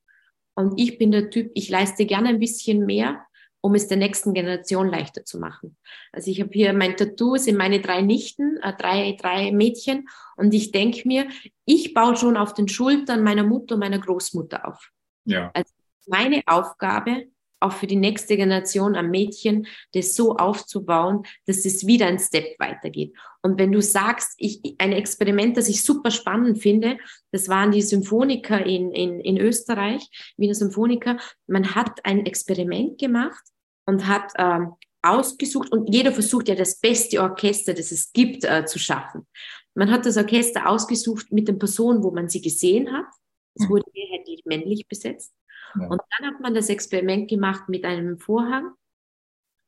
Und 0.55 0.79
ich 0.79 0.99
bin 0.99 1.11
der 1.11 1.31
Typ, 1.31 1.51
ich 1.55 1.71
leiste 1.71 2.05
gerne 2.05 2.29
ein 2.29 2.39
bisschen 2.39 2.85
mehr, 2.85 3.25
um 3.63 3.75
es 3.75 3.89
der 3.89 3.97
nächsten 3.97 4.35
Generation 4.35 4.89
leichter 4.89 5.25
zu 5.25 5.39
machen. 5.39 5.77
Also 6.13 6.31
ich 6.31 6.41
habe 6.41 6.51
hier 6.53 6.73
mein 6.75 6.97
Tattoo, 6.97 7.37
sind 7.37 7.57
meine 7.57 7.81
drei 7.81 8.03
Nichten, 8.03 8.59
äh, 8.59 8.75
drei, 8.77 9.17
drei 9.19 9.53
Mädchen 9.53 10.09
und 10.37 10.53
ich 10.53 10.73
denke 10.73 11.09
mir, 11.09 11.29
ich 11.65 11.95
baue 11.95 12.17
schon 12.17 12.37
auf 12.37 12.53
den 12.55 12.69
Schultern 12.69 13.23
meiner 13.23 13.45
Mutter 13.45 13.75
und 13.75 13.81
meiner 13.81 13.99
Großmutter 13.99 14.69
auf. 14.69 14.91
Ja. 15.25 15.51
Also 15.55 15.73
meine 16.07 16.43
Aufgabe, 16.47 17.29
auch 17.63 17.73
für 17.73 17.87
die 17.87 17.97
nächste 17.97 18.37
Generation 18.37 18.97
am 18.97 19.11
Mädchen, 19.11 19.67
das 19.93 20.15
so 20.17 20.37
aufzubauen, 20.37 21.25
dass 21.47 21.65
es 21.65 21.87
wieder 21.87 22.07
ein 22.07 22.19
Step 22.19 22.59
weitergeht. 22.59 23.15
Und 23.43 23.59
wenn 23.59 23.73
du 23.73 23.83
sagst, 23.83 24.35
ich, 24.37 24.61
ein 24.79 24.93
Experiment, 24.93 25.57
das 25.57 25.69
ich 25.69 25.83
super 25.83 26.11
spannend 26.11 26.59
finde, 26.59 26.99
das 27.33 27.49
waren 27.49 27.73
die 27.73 27.83
Symphoniker 27.83 28.65
in, 28.65 28.93
in, 28.93 29.21
in 29.21 29.39
Österreich, 29.39 30.09
Wiener 30.37 30.55
Symphoniker. 30.55 31.19
Man 31.47 31.75
hat 31.75 32.05
ein 32.05 32.25
Experiment 32.25 32.99
gemacht 32.99 33.43
und 33.87 34.07
hat 34.07 34.33
ähm, 34.39 34.75
ausgesucht 35.03 35.73
und 35.73 35.93
jeder 35.93 36.13
versucht 36.13 36.49
ja 36.49 36.55
das 36.55 36.79
beste 36.79 37.21
Orchester, 37.21 37.75
das 37.75 37.91
es 37.91 38.13
gibt, 38.13 38.45
äh, 38.45 38.65
zu 38.65 38.79
schaffen. 38.79 39.27
Man 39.75 39.91
hat 39.91 40.07
das 40.07 40.17
Orchester 40.17 40.69
ausgesucht 40.69 41.33
mit 41.33 41.49
den 41.49 41.59
Personen, 41.59 42.03
wo 42.03 42.11
man 42.11 42.29
sie 42.29 42.41
gesehen 42.41 42.93
hat. 42.93 43.07
Es 43.55 43.65
hm. 43.65 43.71
wurde 43.71 43.85
mehrheitlich 43.93 44.43
männlich 44.45 44.87
besetzt. 44.87 45.33
Ja. 45.79 45.89
Und 45.89 46.01
dann 46.19 46.33
hat 46.33 46.41
man 46.41 46.55
das 46.55 46.69
Experiment 46.69 47.29
gemacht 47.29 47.69
mit 47.69 47.85
einem 47.85 48.19
Vorhang, 48.19 48.73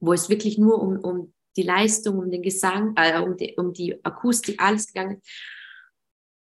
wo 0.01 0.13
es 0.13 0.29
wirklich 0.29 0.59
nur 0.59 0.81
um, 0.81 0.99
um 0.99 1.35
die 1.57 1.63
Leistung, 1.63 2.19
um 2.19 2.31
den 2.31 2.43
Gesang, 2.43 2.95
äh, 2.97 3.21
um, 3.21 3.37
die, 3.37 3.55
um 3.57 3.73
die 3.73 4.05
Akustik, 4.05 4.61
alles 4.61 4.89
gegangen 4.89 5.19
ist. 5.19 5.31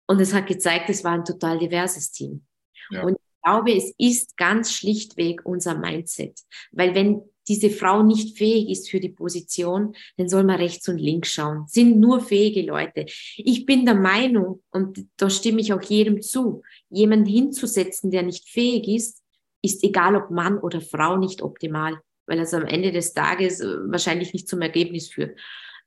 Und 0.09 0.21
es 0.21 0.33
hat 0.33 0.47
gezeigt, 0.47 0.89
es 0.89 1.03
war 1.05 1.13
ein 1.13 1.25
total 1.25 1.59
diverses 1.59 2.13
Team. 2.13 2.45
Ja. 2.91 3.03
Und 3.03 3.15
ich 3.15 3.43
glaube, 3.43 3.73
es 3.73 3.93
ist 3.99 4.37
ganz 4.37 4.73
schlichtweg 4.73 5.45
unser 5.45 5.77
Mindset. 5.77 6.41
Weil 6.71 6.95
wenn 6.95 7.23
diese 7.49 7.71
Frau 7.71 8.03
nicht 8.03 8.37
fähig 8.37 8.71
ist 8.71 8.91
für 8.91 9.01
die 9.01 9.09
Position, 9.09 9.95
dann 10.17 10.29
soll 10.29 10.45
man 10.45 10.57
rechts 10.57 10.89
und 10.89 10.99
links 10.99 11.31
schauen. 11.33 11.65
Sind 11.69 11.99
nur 11.99 12.21
fähige 12.21 12.63
Leute. 12.63 13.07
Ich 13.37 13.67
bin 13.67 13.85
der 13.85 13.95
Meinung, 13.95 14.63
und 14.71 15.07
da 15.17 15.31
stimme 15.31 15.61
ich 15.61 15.73
auch 15.73 15.83
jedem 15.83 16.23
zu, 16.23 16.63
jemanden 16.89 17.27
hinzusetzen, 17.27 18.11
der 18.11 18.23
nicht 18.23 18.49
fähig 18.49 18.89
ist, 18.89 19.23
ist 19.63 19.83
egal 19.85 20.17
ob 20.17 20.31
Mann 20.31 20.59
oder 20.59 20.81
Frau 20.81 21.17
nicht 21.17 21.43
optimal, 21.43 22.01
weil 22.27 22.41
es 22.41 22.55
am 22.55 22.67
Ende 22.67 22.93
des 22.93 23.15
Tages 23.15 23.61
äh, 23.61 23.91
wahrscheinlich 23.91 24.33
nicht 24.33 24.49
zum 24.49 24.63
Ergebnis 24.63 25.09
führt. 25.09 25.39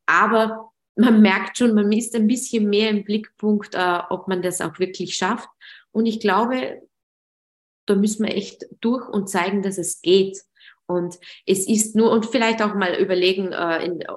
Aber 0.06 0.72
man 0.96 1.22
merkt 1.22 1.58
schon, 1.58 1.74
man 1.74 1.92
ist 1.92 2.16
ein 2.16 2.28
bisschen 2.28 2.70
mehr 2.70 2.90
im 2.90 3.04
Blickpunkt, 3.04 3.76
äh, 3.76 4.00
ob 4.10 4.28
man 4.28 4.42
das 4.42 4.60
auch 4.62 4.80
wirklich 4.80 5.16
schafft. 5.16 5.50
Und 5.92 6.06
ich 6.06 6.20
glaube, 6.20 6.82
da 7.86 7.96
müssen 7.96 8.26
wir 8.26 8.36
echt 8.36 8.66
durch 8.82 9.08
und 9.08 9.30
zeigen, 9.30 9.62
dass 9.62 9.78
es 9.78 10.02
geht. 10.02 10.42
Und 10.86 11.20
es 11.46 11.68
ist 11.68 11.96
nur, 11.96 12.12
und 12.12 12.26
vielleicht 12.26 12.62
auch 12.62 12.76
mal 12.76 12.96
überlegen, 12.96 13.52
äh, 13.52 13.86
in, 13.86 14.02
äh, 14.02 14.08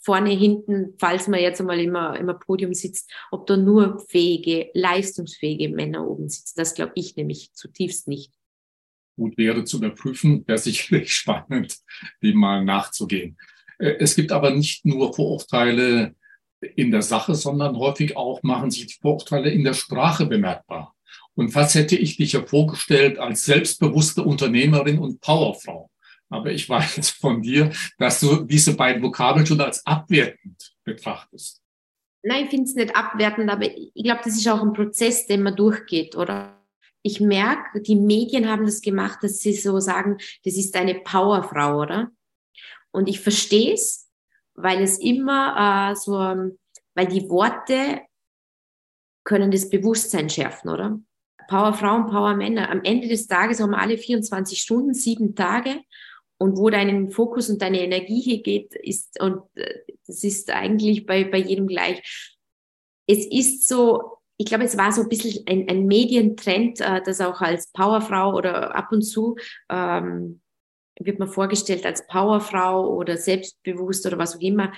vorne, 0.00 0.30
hinten, 0.30 0.94
falls 0.98 1.28
man 1.28 1.40
jetzt 1.40 1.60
einmal 1.60 1.80
immer 1.80 2.18
im 2.18 2.32
Podium 2.38 2.72
sitzt, 2.72 3.10
ob 3.30 3.46
da 3.46 3.56
nur 3.56 3.98
fähige, 4.08 4.70
leistungsfähige 4.72 5.68
Männer 5.68 6.08
oben 6.08 6.28
sitzen. 6.28 6.54
Das 6.56 6.74
glaube 6.74 6.92
ich 6.94 7.16
nämlich 7.16 7.52
zutiefst 7.52 8.08
nicht. 8.08 8.32
Gut 9.18 9.36
wäre 9.36 9.64
zu 9.64 9.78
überprüfen, 9.78 10.46
wäre 10.46 10.58
sicherlich 10.58 11.12
spannend, 11.14 11.76
dem 12.22 12.38
mal 12.38 12.64
nachzugehen. 12.64 13.36
Äh, 13.78 13.96
es 13.98 14.14
gibt 14.14 14.30
aber 14.30 14.52
nicht 14.52 14.86
nur 14.86 15.12
Vorurteile 15.12 16.14
in 16.76 16.92
der 16.92 17.02
Sache, 17.02 17.34
sondern 17.34 17.76
häufig 17.76 18.16
auch 18.16 18.42
machen 18.44 18.70
sich 18.70 18.86
die 18.86 18.98
Vorurteile 19.00 19.50
in 19.50 19.64
der 19.64 19.74
Sprache 19.74 20.26
bemerkbar. 20.26 20.94
Und 21.34 21.54
was 21.54 21.74
hätte 21.74 21.96
ich 21.96 22.16
dich 22.16 22.32
ja 22.32 22.44
vorgestellt 22.44 23.18
als 23.18 23.44
selbstbewusste 23.44 24.22
Unternehmerin 24.22 24.98
und 24.98 25.20
Powerfrau? 25.20 25.90
Aber 26.30 26.52
ich 26.52 26.68
weiß 26.68 27.10
von 27.10 27.42
dir, 27.42 27.72
dass 27.98 28.20
du 28.20 28.44
diese 28.44 28.76
beiden 28.76 29.02
Vokabeln 29.02 29.46
schon 29.46 29.60
als 29.60 29.84
abwertend 29.84 30.76
betrachtest. 30.84 31.60
Nein, 32.22 32.44
ich 32.44 32.50
finde 32.50 32.64
es 32.64 32.74
nicht 32.74 32.94
abwertend, 32.94 33.50
aber 33.50 33.64
ich 33.64 34.04
glaube, 34.04 34.20
das 34.24 34.36
ist 34.36 34.48
auch 34.48 34.62
ein 34.62 34.72
Prozess, 34.72 35.26
den 35.26 35.42
man 35.42 35.56
durchgeht, 35.56 36.16
oder? 36.16 36.57
Ich 37.08 37.20
merke, 37.20 37.80
die 37.80 37.96
Medien 37.96 38.50
haben 38.50 38.66
das 38.66 38.82
gemacht, 38.82 39.22
dass 39.22 39.40
sie 39.40 39.54
so 39.54 39.80
sagen, 39.80 40.18
das 40.44 40.58
ist 40.58 40.76
eine 40.76 40.94
Powerfrau, 40.96 41.80
oder? 41.80 42.10
Und 42.90 43.08
ich 43.08 43.20
verstehe 43.20 43.72
es, 43.72 44.10
weil 44.52 44.82
es 44.82 44.98
immer 44.98 45.90
äh, 45.90 45.96
so, 45.96 46.12
weil 46.12 47.06
die 47.06 47.30
Worte 47.30 48.02
können 49.24 49.50
das 49.50 49.70
Bewusstsein 49.70 50.28
schärfen, 50.28 50.68
oder? 50.68 51.00
Power 51.48 51.72
Frauen, 51.72 52.08
Power 52.08 52.36
Männer. 52.36 52.68
Am 52.68 52.82
Ende 52.84 53.08
des 53.08 53.26
Tages 53.26 53.58
haben 53.58 53.70
wir 53.70 53.78
alle 53.78 53.96
24 53.96 54.60
Stunden, 54.60 54.92
sieben 54.92 55.34
Tage. 55.34 55.80
Und 56.36 56.58
wo 56.58 56.68
dein 56.68 57.10
Fokus 57.10 57.48
und 57.48 57.62
deine 57.62 57.80
Energie 57.80 58.20
hier 58.20 58.42
geht, 58.42 58.74
ist, 58.74 59.18
und 59.18 59.40
äh, 59.54 59.80
das 60.06 60.24
ist 60.24 60.50
eigentlich 60.50 61.06
bei, 61.06 61.24
bei 61.24 61.38
jedem 61.38 61.68
gleich. 61.68 62.36
Es 63.06 63.24
ist 63.24 63.66
so, 63.66 64.17
ich 64.38 64.46
glaube, 64.46 64.64
es 64.64 64.78
war 64.78 64.92
so 64.92 65.02
ein 65.02 65.08
bisschen 65.08 65.44
ein, 65.46 65.68
ein 65.68 65.86
Medientrend, 65.86 66.80
äh, 66.80 67.02
das 67.04 67.20
auch 67.20 67.40
als 67.40 67.70
Powerfrau 67.72 68.34
oder 68.34 68.74
ab 68.74 68.92
und 68.92 69.02
zu 69.02 69.36
ähm, 69.68 70.40
wird 71.00 71.18
man 71.18 71.28
vorgestellt 71.28 71.84
als 71.84 72.06
Powerfrau 72.06 72.88
oder 72.96 73.16
selbstbewusst 73.16 74.06
oder 74.06 74.18
was 74.18 74.36
auch 74.36 74.40
immer. 74.40 74.72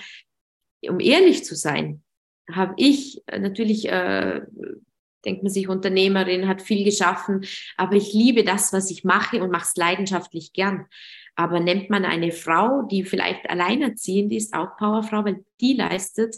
Um 0.87 0.99
ehrlich 0.99 1.45
zu 1.45 1.55
sein, 1.55 2.03
habe 2.51 2.73
ich 2.77 3.23
natürlich 3.31 3.87
äh, 3.87 4.41
denkt 5.25 5.43
man 5.43 5.51
sich, 5.51 5.67
Unternehmerin, 5.67 6.47
hat 6.47 6.61
viel 6.61 6.83
geschaffen, 6.83 7.45
aber 7.77 7.95
ich 7.95 8.13
liebe 8.13 8.43
das, 8.43 8.73
was 8.73 8.89
ich 8.91 9.03
mache 9.03 9.41
und 9.43 9.51
mache 9.51 9.65
es 9.65 9.75
leidenschaftlich 9.75 10.53
gern. 10.53 10.87
Aber 11.35 11.59
nennt 11.59 11.89
man 11.89 12.03
eine 12.03 12.31
Frau, 12.31 12.81
die 12.83 13.03
vielleicht 13.03 13.49
alleinerziehend 13.49 14.33
ist, 14.33 14.53
auch 14.53 14.75
Powerfrau, 14.77 15.23
weil 15.23 15.45
die 15.61 15.73
leistet, 15.73 16.35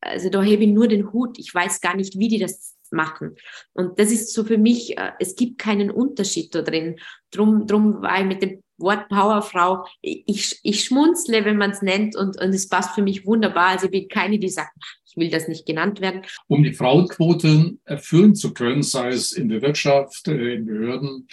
also 0.00 0.28
da 0.30 0.42
hebe 0.42 0.64
ich 0.64 0.70
nur 0.70 0.88
den 0.88 1.12
Hut. 1.12 1.38
Ich 1.38 1.54
weiß 1.54 1.80
gar 1.80 1.96
nicht, 1.96 2.18
wie 2.18 2.28
die 2.28 2.38
das 2.38 2.76
machen. 2.90 3.36
Und 3.72 3.98
das 3.98 4.12
ist 4.12 4.32
so 4.32 4.44
für 4.44 4.58
mich, 4.58 4.96
äh, 4.96 5.12
es 5.18 5.36
gibt 5.36 5.58
keinen 5.58 5.90
Unterschied 5.90 6.54
da 6.54 6.62
drin. 6.62 6.98
Drum, 7.30 7.66
drum 7.66 8.02
war 8.02 8.20
ich 8.20 8.26
mit 8.26 8.42
dem 8.42 8.62
Wort 8.78 9.08
Powerfrau, 9.08 9.86
ich, 10.02 10.60
ich 10.62 10.84
schmunzle, 10.84 11.44
wenn 11.44 11.56
man 11.56 11.70
es 11.70 11.80
nennt 11.80 12.14
und, 12.14 12.40
und 12.40 12.54
es 12.54 12.68
passt 12.68 12.94
für 12.94 13.02
mich 13.02 13.26
wunderbar. 13.26 13.68
Also 13.68 13.86
ich 13.86 13.92
bin 13.92 14.08
keine, 14.08 14.38
die 14.38 14.48
sagt, 14.48 14.72
ich 15.06 15.16
will 15.16 15.30
das 15.30 15.48
nicht 15.48 15.64
genannt 15.64 16.00
werden. 16.00 16.22
Um 16.46 16.62
die 16.62 16.74
Frauenquote 16.74 17.78
erfüllen 17.84 18.34
zu 18.34 18.52
können, 18.52 18.82
sei 18.82 19.08
es 19.08 19.32
in 19.32 19.48
der 19.48 19.62
Wirtschaft, 19.62 20.28
äh, 20.28 20.54
in 20.54 20.66
Behörden 20.66 21.26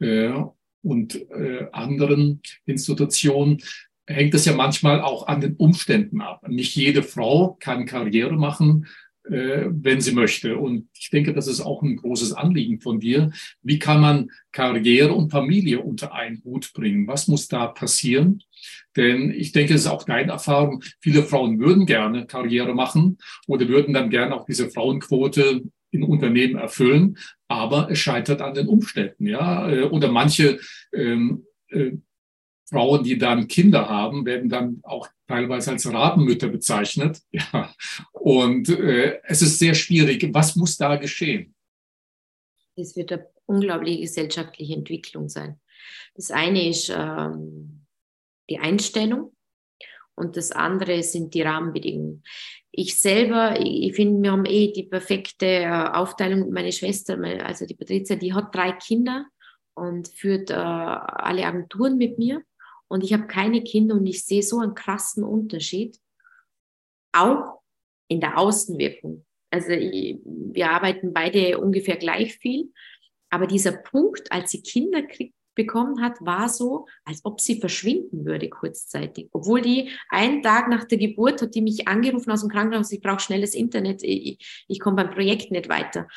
äh, 0.00 0.32
und 0.82 1.14
äh, 1.30 1.68
anderen 1.72 2.42
Institutionen, 2.66 3.62
hängt 4.12 4.34
es 4.34 4.44
ja 4.44 4.54
manchmal 4.54 5.00
auch 5.00 5.26
an 5.26 5.40
den 5.40 5.56
Umständen 5.56 6.20
ab. 6.20 6.46
Nicht 6.48 6.76
jede 6.76 7.02
Frau 7.02 7.56
kann 7.60 7.86
Karriere 7.86 8.36
machen, 8.36 8.86
äh, 9.24 9.66
wenn 9.70 10.00
sie 10.00 10.12
möchte. 10.12 10.56
Und 10.56 10.88
ich 10.98 11.10
denke, 11.10 11.32
das 11.32 11.46
ist 11.46 11.60
auch 11.60 11.82
ein 11.82 11.96
großes 11.96 12.32
Anliegen 12.32 12.80
von 12.80 13.00
dir. 13.00 13.30
Wie 13.62 13.78
kann 13.78 14.00
man 14.00 14.30
Karriere 14.50 15.12
und 15.12 15.30
Familie 15.30 15.80
unter 15.80 16.12
einen 16.12 16.42
Hut 16.44 16.72
bringen? 16.72 17.06
Was 17.06 17.28
muss 17.28 17.48
da 17.48 17.66
passieren? 17.66 18.42
Denn 18.96 19.30
ich 19.30 19.52
denke, 19.52 19.74
es 19.74 19.82
ist 19.82 19.86
auch 19.86 20.04
deine 20.04 20.32
Erfahrung. 20.32 20.82
Viele 21.00 21.22
Frauen 21.22 21.58
würden 21.58 21.86
gerne 21.86 22.26
Karriere 22.26 22.74
machen 22.74 23.18
oder 23.46 23.68
würden 23.68 23.94
dann 23.94 24.10
gerne 24.10 24.34
auch 24.34 24.44
diese 24.44 24.70
Frauenquote 24.70 25.62
in 25.92 26.02
Unternehmen 26.02 26.56
erfüllen, 26.56 27.18
aber 27.48 27.90
es 27.90 27.98
scheitert 27.98 28.40
an 28.40 28.54
den 28.54 28.66
Umständen, 28.66 29.26
ja. 29.26 29.70
Äh, 29.70 29.82
oder 29.84 30.10
manche 30.10 30.58
ähm, 30.92 31.44
äh, 31.68 31.92
Frauen, 32.72 33.04
die 33.04 33.18
dann 33.18 33.48
Kinder 33.48 33.88
haben, 33.88 34.24
werden 34.24 34.48
dann 34.48 34.80
auch 34.82 35.08
teilweise 35.28 35.72
als 35.72 35.90
Rabenmütter 35.90 36.48
bezeichnet. 36.48 37.20
Ja. 37.32 37.74
Und 38.12 38.68
äh, 38.68 39.20
es 39.24 39.42
ist 39.42 39.58
sehr 39.58 39.74
schwierig. 39.74 40.28
Was 40.32 40.56
muss 40.56 40.76
da 40.76 40.96
geschehen? 40.96 41.54
Es 42.76 42.96
wird 42.96 43.12
eine 43.12 43.26
unglaubliche 43.46 44.02
gesellschaftliche 44.02 44.74
Entwicklung 44.74 45.28
sein. 45.28 45.60
Das 46.14 46.30
eine 46.30 46.68
ist 46.68 46.90
ähm, 46.96 47.84
die 48.48 48.58
Einstellung 48.58 49.32
und 50.14 50.36
das 50.36 50.52
andere 50.52 51.02
sind 51.02 51.34
die 51.34 51.42
Rahmenbedingungen. 51.42 52.22
Ich 52.70 52.98
selber, 52.98 53.60
ich 53.60 53.94
finde, 53.94 54.22
wir 54.22 54.32
haben 54.32 54.46
eh 54.46 54.72
die 54.72 54.84
perfekte 54.84 55.46
äh, 55.46 55.88
Aufteilung. 55.92 56.50
Meine 56.50 56.72
Schwester, 56.72 57.18
also 57.44 57.66
die 57.66 57.74
Patricia, 57.74 58.16
die 58.16 58.32
hat 58.32 58.54
drei 58.54 58.72
Kinder 58.72 59.26
und 59.74 60.08
führt 60.08 60.50
äh, 60.50 60.54
alle 60.54 61.44
Agenturen 61.44 61.98
mit 61.98 62.18
mir 62.18 62.42
und 62.92 63.02
ich 63.02 63.14
habe 63.14 63.26
keine 63.26 63.64
Kinder 63.64 63.94
und 63.94 64.04
ich 64.04 64.22
sehe 64.22 64.42
so 64.42 64.60
einen 64.60 64.74
krassen 64.74 65.24
Unterschied, 65.24 65.98
auch 67.12 67.62
in 68.06 68.20
der 68.20 68.36
Außenwirkung. 68.36 69.24
Also 69.50 69.70
ich, 69.70 70.18
wir 70.24 70.70
arbeiten 70.70 71.14
beide 71.14 71.58
ungefähr 71.58 71.96
gleich 71.96 72.36
viel, 72.36 72.70
aber 73.30 73.46
dieser 73.46 73.72
Punkt, 73.72 74.30
als 74.30 74.50
sie 74.50 74.60
Kinder 74.60 75.02
krieg, 75.02 75.32
bekommen 75.54 76.02
hat, 76.02 76.20
war 76.20 76.50
so, 76.50 76.86
als 77.04 77.24
ob 77.24 77.40
sie 77.40 77.60
verschwinden 77.60 78.26
würde 78.26 78.48
kurzzeitig. 78.50 79.28
Obwohl 79.32 79.62
die 79.62 79.90
einen 80.10 80.42
Tag 80.42 80.68
nach 80.68 80.84
der 80.84 80.98
Geburt 80.98 81.40
hat 81.40 81.54
die 81.54 81.62
mich 81.62 81.88
angerufen 81.88 82.30
aus 82.30 82.40
dem 82.40 82.50
Krankenhaus, 82.50 82.92
ich 82.92 83.00
brauche 83.00 83.20
schnelles 83.20 83.54
Internet, 83.54 84.02
ich, 84.02 84.64
ich 84.68 84.80
komme 84.80 84.96
beim 84.96 85.10
Projekt 85.10 85.50
nicht 85.50 85.68
weiter, 85.68 86.08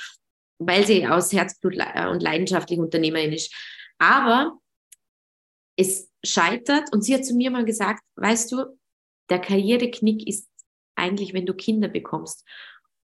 weil 0.57 0.85
sie 0.85 1.07
aus 1.07 1.31
Herzblut 1.31 1.75
und 1.75 2.21
leidenschaftlich 2.21 2.79
Unternehmerin 2.79 3.33
ist. 3.33 3.53
Aber 3.97 4.57
es 5.77 6.09
scheitert. 6.25 6.91
Und 6.91 7.03
sie 7.03 7.13
hat 7.13 7.25
zu 7.25 7.35
mir 7.35 7.51
mal 7.51 7.65
gesagt, 7.65 8.03
weißt 8.15 8.51
du, 8.51 8.77
der 9.29 9.39
Karriereknick 9.39 10.27
ist 10.27 10.49
eigentlich, 10.95 11.33
wenn 11.33 11.45
du 11.45 11.53
Kinder 11.53 11.87
bekommst. 11.87 12.45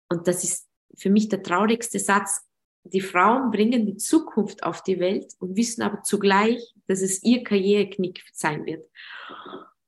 Und 0.10 0.28
das 0.28 0.43
ist 0.43 0.67
für 0.95 1.10
mich 1.10 1.30
der 1.30 1.43
traurigste 1.43 1.99
Satz. 1.99 2.45
Die 2.86 3.02
Frauen 3.02 3.52
bringen 3.52 3.86
die 3.86 3.97
Zukunft 3.97 4.63
auf 4.63 4.84
die 4.84 4.99
Welt 4.99 5.34
und 5.39 5.56
wissen 5.56 5.82
aber 5.82 6.04
zugleich, 6.04 6.73
dass 6.88 7.02
es 7.02 7.23
ihr 7.23 7.43
Karriereknick 7.43 8.23
sein 8.34 8.65
wird. 8.65 8.86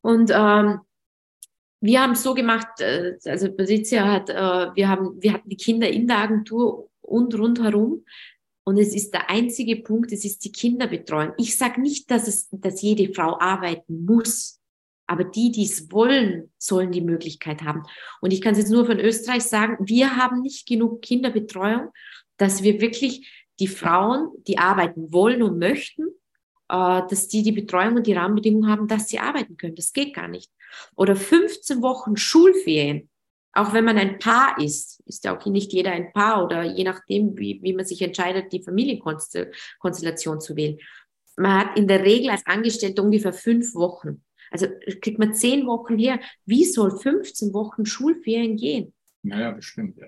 Und 0.01 0.31
ähm, 0.33 0.79
wir 1.81 2.01
haben 2.01 2.13
es 2.13 2.23
so 2.23 2.33
gemacht, 2.33 2.79
äh, 2.79 3.17
also 3.25 3.51
Patricia 3.51 4.11
hat, 4.11 4.29
äh, 4.29 4.75
wir 4.75 4.87
haben, 4.87 5.21
wir 5.21 5.33
hatten 5.33 5.49
die 5.49 5.57
Kinder 5.57 5.89
in 5.89 6.07
der 6.07 6.19
Agentur 6.19 6.89
und 7.01 7.37
rundherum. 7.37 8.05
Und 8.67 8.77
es 8.77 8.95
ist 8.95 9.13
der 9.13 9.29
einzige 9.29 9.77
Punkt, 9.77 10.11
es 10.11 10.25
ist 10.25 10.43
die 10.43 10.51
Kinderbetreuung. 10.51 11.33
Ich 11.37 11.55
sage 11.57 11.79
nicht, 11.79 12.09
dass 12.09 12.27
es, 12.27 12.49
dass 12.51 12.81
jede 12.81 13.13
Frau 13.13 13.39
arbeiten 13.39 14.05
muss. 14.05 14.59
Aber 15.07 15.23
die, 15.23 15.51
die 15.51 15.65
es 15.65 15.91
wollen, 15.91 16.51
sollen 16.57 16.91
die 16.91 17.01
Möglichkeit 17.01 17.61
haben. 17.61 17.83
Und 18.21 18.33
ich 18.33 18.41
kann 18.41 18.53
es 18.53 18.57
jetzt 18.57 18.71
nur 18.71 18.87
von 18.87 18.99
Österreich 18.99 19.43
sagen, 19.43 19.77
wir 19.87 20.17
haben 20.17 20.41
nicht 20.41 20.67
genug 20.67 21.03
Kinderbetreuung, 21.03 21.91
dass 22.37 22.63
wir 22.63 22.81
wirklich 22.81 23.45
die 23.59 23.67
Frauen, 23.67 24.29
die 24.47 24.57
arbeiten 24.57 25.13
wollen 25.13 25.43
und 25.43 25.59
möchten, 25.59 26.07
äh, 26.69 27.01
dass 27.07 27.27
die 27.27 27.43
die 27.43 27.51
Betreuung 27.51 27.97
und 27.97 28.07
die 28.07 28.13
Rahmenbedingungen 28.13 28.69
haben, 28.69 28.87
dass 28.87 29.07
sie 29.07 29.19
arbeiten 29.19 29.57
können. 29.57 29.75
Das 29.75 29.93
geht 29.93 30.15
gar 30.15 30.27
nicht. 30.27 30.51
Oder 30.95 31.15
15 31.15 31.83
Wochen 31.83 32.17
Schulferien. 32.17 33.09
Auch 33.55 33.73
wenn 33.73 33.85
man 33.85 33.97
ein 33.97 34.19
Paar 34.19 34.59
ist, 34.59 35.01
ist 35.05 35.23
ja 35.23 35.35
auch 35.35 35.45
nicht 35.45 35.71
jeder 35.73 35.91
ein 35.91 36.11
Paar 36.11 36.43
oder 36.43 36.63
je 36.63 36.83
nachdem, 36.83 37.37
wie, 37.37 37.59
wie 37.63 37.73
man 37.73 37.85
sich 37.85 38.01
entscheidet, 38.01 38.51
die 38.51 38.61
Familienkonstellation 38.61 40.41
zu 40.41 40.55
wählen. 40.55 40.77
Man 41.37 41.59
hat 41.59 41.77
in 41.77 41.87
der 41.87 42.03
Regel 42.03 42.29
als 42.29 42.45
Angestellte 42.45 43.01
ungefähr 43.01 43.33
fünf 43.33 43.73
Wochen. 43.73 44.23
Also 44.51 44.67
kriegt 45.01 45.19
man 45.19 45.33
zehn 45.33 45.65
Wochen 45.67 45.97
her. 45.97 46.19
Wie 46.45 46.65
soll 46.65 46.91
15 46.97 47.53
Wochen 47.53 47.85
Schulferien 47.85 48.57
gehen? 48.57 48.93
Naja, 49.23 49.53
das 49.53 49.65
stimmt, 49.65 49.97
ja 49.97 50.07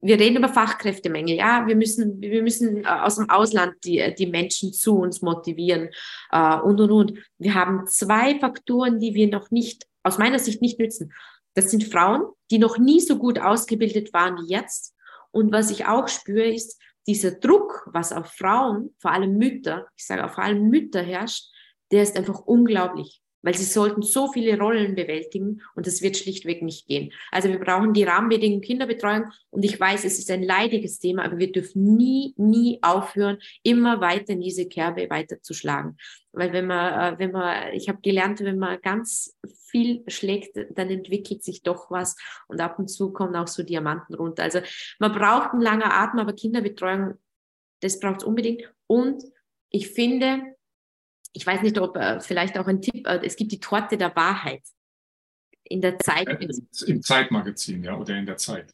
wir 0.00 0.18
reden 0.18 0.38
über 0.38 0.48
Fachkräftemängel, 0.48 1.36
ja, 1.36 1.66
wir 1.66 1.76
müssen, 1.76 2.20
wir 2.20 2.42
müssen 2.42 2.84
äh, 2.84 2.88
aus 2.88 3.16
dem 3.16 3.28
Ausland 3.28 3.74
die, 3.84 4.14
die 4.18 4.26
Menschen 4.26 4.72
zu 4.72 4.98
uns 4.98 5.22
motivieren 5.22 5.90
äh, 6.30 6.58
und 6.58 6.80
und 6.80 6.90
und. 6.90 7.18
Wir 7.38 7.54
haben 7.54 7.86
zwei 7.86 8.38
Faktoren, 8.38 8.98
die 8.98 9.14
wir 9.14 9.28
noch 9.28 9.50
nicht, 9.50 9.86
aus 10.02 10.18
meiner 10.18 10.38
Sicht 10.38 10.62
nicht 10.62 10.78
nützen. 10.78 11.12
Das 11.54 11.70
sind 11.70 11.84
Frauen, 11.84 12.22
die 12.50 12.58
noch 12.58 12.78
nie 12.78 13.00
so 13.00 13.18
gut 13.18 13.38
ausgebildet 13.38 14.12
waren 14.12 14.36
wie 14.36 14.52
jetzt. 14.52 14.94
Und 15.30 15.52
was 15.52 15.70
ich 15.70 15.86
auch 15.86 16.08
spüre, 16.08 16.48
ist 16.48 16.80
dieser 17.06 17.32
Druck, 17.32 17.88
was 17.92 18.12
auf 18.12 18.32
Frauen, 18.32 18.94
vor 18.98 19.12
allem 19.12 19.36
Mütter, 19.36 19.86
ich 19.96 20.06
sage 20.06 20.24
auch 20.24 20.30
vor 20.30 20.44
allem 20.44 20.68
Mütter 20.68 21.02
herrscht, 21.02 21.46
der 21.92 22.02
ist 22.02 22.16
einfach 22.16 22.40
unglaublich 22.40 23.20
weil 23.42 23.54
sie 23.54 23.64
sollten 23.64 24.02
so 24.02 24.30
viele 24.32 24.58
Rollen 24.58 24.94
bewältigen 24.94 25.62
und 25.74 25.86
das 25.86 26.02
wird 26.02 26.16
schlichtweg 26.16 26.62
nicht 26.62 26.86
gehen. 26.86 27.12
Also 27.30 27.48
wir 27.48 27.58
brauchen 27.58 27.92
die 27.92 28.04
Rahmenbedingungen 28.04 28.62
Kinderbetreuung 28.62 29.26
und 29.50 29.64
ich 29.64 29.78
weiß, 29.78 30.04
es 30.04 30.18
ist 30.18 30.30
ein 30.30 30.42
leidiges 30.42 30.98
Thema, 30.98 31.24
aber 31.24 31.38
wir 31.38 31.52
dürfen 31.52 31.96
nie, 31.96 32.34
nie 32.36 32.78
aufhören, 32.82 33.38
immer 33.62 34.00
weiter 34.00 34.34
in 34.34 34.40
diese 34.40 34.68
Kerbe 34.68 35.08
weiterzuschlagen. 35.10 35.96
Weil 36.32 36.52
wenn 36.52 36.66
man, 36.66 37.14
äh, 37.14 37.18
wenn 37.18 37.32
man, 37.32 37.72
ich 37.72 37.88
habe 37.88 38.00
gelernt, 38.02 38.40
wenn 38.40 38.58
man 38.58 38.80
ganz 38.80 39.36
viel 39.70 40.04
schlägt, 40.08 40.56
dann 40.70 40.90
entwickelt 40.90 41.42
sich 41.42 41.62
doch 41.62 41.90
was 41.90 42.16
und 42.48 42.60
ab 42.60 42.78
und 42.78 42.88
zu 42.88 43.12
kommen 43.12 43.36
auch 43.36 43.48
so 43.48 43.62
Diamanten 43.62 44.14
runter. 44.14 44.42
Also 44.42 44.60
man 44.98 45.12
braucht 45.12 45.52
einen 45.52 45.62
langen 45.62 45.90
Atem, 45.90 46.20
aber 46.20 46.32
Kinderbetreuung, 46.32 47.14
das 47.80 47.98
braucht 47.98 48.18
es 48.18 48.24
unbedingt. 48.24 48.62
Und 48.86 49.24
ich 49.70 49.88
finde, 49.88 50.56
ich 51.32 51.46
weiß 51.46 51.62
nicht, 51.62 51.78
ob 51.78 51.96
äh, 51.96 52.20
vielleicht 52.20 52.58
auch 52.58 52.66
ein 52.66 52.82
Tipp, 52.82 53.06
äh, 53.06 53.20
es 53.24 53.36
gibt 53.36 53.52
die 53.52 53.60
Torte 53.60 53.96
der 53.96 54.14
Wahrheit 54.16 54.62
in 55.64 55.80
der 55.80 55.98
Zeit. 55.98 56.28
Äh, 56.28 56.48
Im 56.86 57.02
Zeitmagazin, 57.02 57.84
ja, 57.84 57.96
oder 57.96 58.16
in 58.16 58.26
der 58.26 58.36
Zeit. 58.36 58.72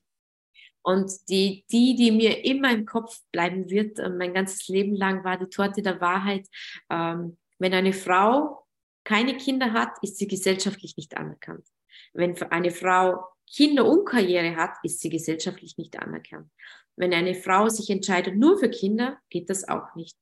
Und 0.83 1.11
die, 1.29 1.65
die, 1.71 1.97
die 1.97 2.13
mir 2.13 2.45
immer 2.45 2.71
im 2.71 2.87
Kopf 2.87 3.21
bleiben 3.33 3.69
wird, 3.69 3.99
äh, 3.99 4.09
mein 4.09 4.33
ganzes 4.33 4.69
Leben 4.69 4.95
lang, 4.95 5.25
war 5.25 5.37
die 5.37 5.49
Torte 5.49 5.83
der 5.83 6.01
Wahrheit. 6.01 6.47
Ähm, 6.91 7.37
wenn 7.59 7.75
eine 7.75 7.93
Frau 7.93 8.65
keine 9.05 9.37
Kinder 9.37 9.73
hat, 9.73 9.91
ist 10.03 10.19
sie 10.19 10.27
gesellschaftlich 10.27 10.97
nicht 10.97 11.17
anerkannt. 11.17 11.67
Wenn 12.13 12.41
eine 12.51 12.71
Frau 12.71 13.25
Kinder 13.53 13.87
und 13.87 14.05
Karriere 14.05 14.57
hat, 14.57 14.77
ist 14.83 15.01
sie 15.01 15.11
gesellschaftlich 15.11 15.77
nicht 15.77 15.99
anerkannt. 15.99 16.51
Wenn 16.97 17.13
eine 17.13 17.35
Frau 17.35 17.69
sich 17.69 17.91
entscheidet 17.91 18.37
nur 18.37 18.59
für 18.59 18.71
Kinder, 18.71 19.19
geht 19.29 19.51
das 19.51 19.69
auch 19.69 19.95
nicht. 19.95 20.17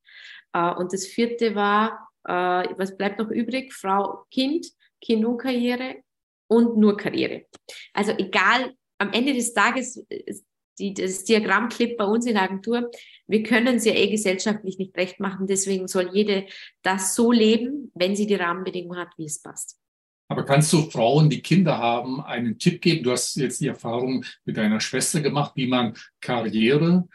Äh, 0.53 0.73
und 0.73 0.93
das 0.93 1.05
vierte 1.05 1.55
war, 1.55 2.09
was 2.31 2.97
bleibt 2.97 3.19
noch 3.19 3.29
übrig? 3.29 3.73
Frau, 3.73 4.25
Kind, 4.31 4.67
Kind 5.01 5.25
und 5.25 5.37
Karriere 5.37 5.97
und 6.47 6.77
nur 6.77 6.97
Karriere. 6.97 7.45
Also 7.93 8.11
egal, 8.17 8.73
am 8.97 9.11
Ende 9.13 9.33
des 9.33 9.53
Tages, 9.53 10.05
die, 10.79 10.93
das 10.93 11.23
Diagrammclip 11.23 11.97
bei 11.97 12.05
uns 12.05 12.25
in 12.25 12.33
der 12.33 12.43
Agentur, 12.43 12.89
wir 13.27 13.43
können 13.43 13.77
es 13.77 13.85
ja 13.85 13.93
eh 13.93 14.09
gesellschaftlich 14.09 14.77
nicht 14.77 14.95
recht 14.97 15.19
machen, 15.19 15.47
deswegen 15.47 15.87
soll 15.87 16.09
jede 16.13 16.45
das 16.81 17.15
so 17.15 17.31
leben, 17.31 17.91
wenn 17.95 18.15
sie 18.15 18.27
die 18.27 18.35
Rahmenbedingungen 18.35 18.99
hat, 18.99 19.09
wie 19.17 19.25
es 19.25 19.41
passt. 19.41 19.79
Aber 20.27 20.43
kannst 20.43 20.73
du 20.73 20.89
Frauen, 20.89 21.29
die 21.29 21.41
Kinder 21.41 21.77
haben, 21.77 22.19
einen 22.19 22.57
Tipp 22.57 22.81
geben? 22.81 23.03
Du 23.03 23.11
hast 23.11 23.35
jetzt 23.35 23.61
die 23.61 23.67
Erfahrung 23.67 24.25
mit 24.43 24.57
deiner 24.57 24.79
Schwester 24.79 25.21
gemacht, 25.21 25.51
wie 25.55 25.67
man 25.67 25.95
Karriere 26.19 27.07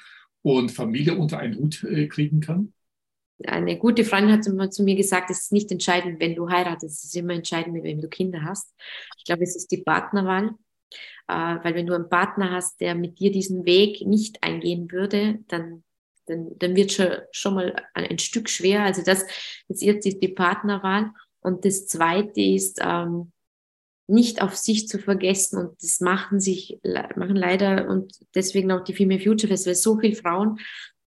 und 0.42 0.70
Familie 0.70 1.16
unter 1.16 1.38
einen 1.38 1.57
Hut 1.59 1.83
äh, 1.85 2.07
kriegen 2.07 2.40
kann? 2.40 2.73
Eine 3.46 3.79
gute 3.79 4.05
Freundin 4.05 4.33
hat 4.33 4.46
immer 4.46 4.70
zu 4.70 4.83
mir 4.83 4.96
gesagt, 4.96 5.31
es 5.31 5.42
ist 5.42 5.53
nicht 5.53 5.70
entscheidend, 5.70 6.20
wenn 6.20 6.35
du 6.35 6.48
heiratest, 6.48 6.98
es 6.98 7.05
ist 7.05 7.16
immer 7.16 7.35
entscheidend, 7.35 7.74
mit 7.74 7.85
wem 7.85 8.00
du 8.00 8.09
Kinder 8.09 8.42
hast. 8.42 8.74
Ich 9.18 9.24
glaube, 9.24 9.44
es 9.44 9.57
ist 9.57 9.70
die 9.70 9.83
Partnerwahl, 9.83 10.50
äh, 11.29 11.33
weil 11.33 11.74
wenn 11.74 11.87
du 11.87 11.94
einen 11.94 12.09
Partner 12.09 12.50
hast, 12.50 12.81
der 12.81 12.94
mit 12.94 13.18
dir 13.18 13.31
diesen 13.31 13.64
Weg 13.64 14.07
nicht 14.07 14.42
eingehen 14.42 14.90
würde, 14.90 15.38
dann 15.48 15.85
dann, 16.26 16.57
dann 16.59 16.76
wird 16.76 16.92
schon, 16.92 17.09
schon 17.33 17.55
mal 17.55 17.74
ein 17.92 18.18
Stück 18.18 18.48
schwer. 18.48 18.85
Also 18.85 19.03
das, 19.03 19.26
das 19.68 19.83
jetzt 19.83 20.05
die 20.05 20.29
Partnerwahl. 20.29 21.11
Und 21.40 21.64
das 21.64 21.87
zweite 21.87 22.40
ist, 22.40 22.79
ähm, 22.83 23.33
nicht 24.07 24.42
auf 24.42 24.57
sich 24.57 24.88
zu 24.88 24.98
vergessen. 24.98 25.59
Und 25.59 25.83
das 25.83 26.00
machen 26.00 26.40
sich, 26.40 26.81
machen 27.16 27.37
leider 27.37 27.88
und 27.88 28.12
deswegen 28.35 28.72
auch 28.72 28.85
die 28.85 28.94
Female 28.94 29.20
Future 29.20 29.48
Festival 29.48 29.74
so 29.74 29.98
viele 29.98 30.16
Frauen, 30.16 30.59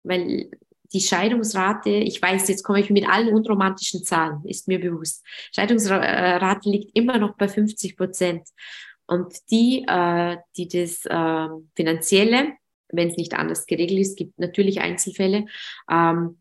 weil 0.03 0.49
die 0.93 1.01
Scheidungsrate, 1.01 1.89
ich 1.89 2.21
weiß, 2.21 2.47
jetzt 2.47 2.63
komme 2.63 2.79
ich 2.79 2.89
mit 2.89 3.07
allen 3.07 3.33
unromantischen 3.33 4.03
Zahlen, 4.03 4.41
ist 4.45 4.67
mir 4.67 4.79
bewusst. 4.79 5.25
Scheidungsrate 5.53 6.69
liegt 6.69 6.95
immer 6.95 7.17
noch 7.17 7.35
bei 7.35 7.47
50 7.47 7.97
Prozent. 7.97 8.47
Und 9.05 9.33
die, 9.51 9.85
äh, 9.87 10.37
die 10.55 10.67
das 10.67 11.05
äh, 11.05 11.47
finanzielle, 11.75 12.53
wenn 12.89 13.09
es 13.09 13.17
nicht 13.17 13.33
anders 13.33 13.65
geregelt 13.65 13.99
ist, 13.99 14.17
gibt 14.17 14.39
natürlich 14.39 14.81
Einzelfälle, 14.81 15.45
ähm, 15.89 16.37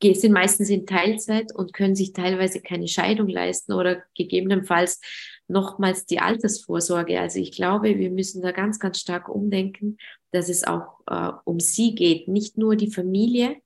sind 0.00 0.32
meistens 0.32 0.70
in 0.70 0.86
Teilzeit 0.86 1.52
und 1.52 1.72
können 1.72 1.96
sich 1.96 2.12
teilweise 2.12 2.60
keine 2.60 2.86
Scheidung 2.86 3.28
leisten 3.28 3.72
oder 3.72 4.04
gegebenenfalls 4.16 5.00
nochmals 5.48 6.06
die 6.06 6.20
Altersvorsorge. 6.20 7.20
Also 7.20 7.40
ich 7.40 7.52
glaube, 7.52 7.98
wir 7.98 8.10
müssen 8.10 8.40
da 8.40 8.52
ganz, 8.52 8.78
ganz 8.78 9.00
stark 9.00 9.28
umdenken, 9.28 9.98
dass 10.30 10.48
es 10.48 10.64
auch 10.64 11.00
äh, 11.08 11.32
um 11.44 11.58
sie 11.58 11.94
geht, 11.94 12.28
nicht 12.28 12.58
nur 12.58 12.76
die 12.76 12.92
Familie, 12.92 13.56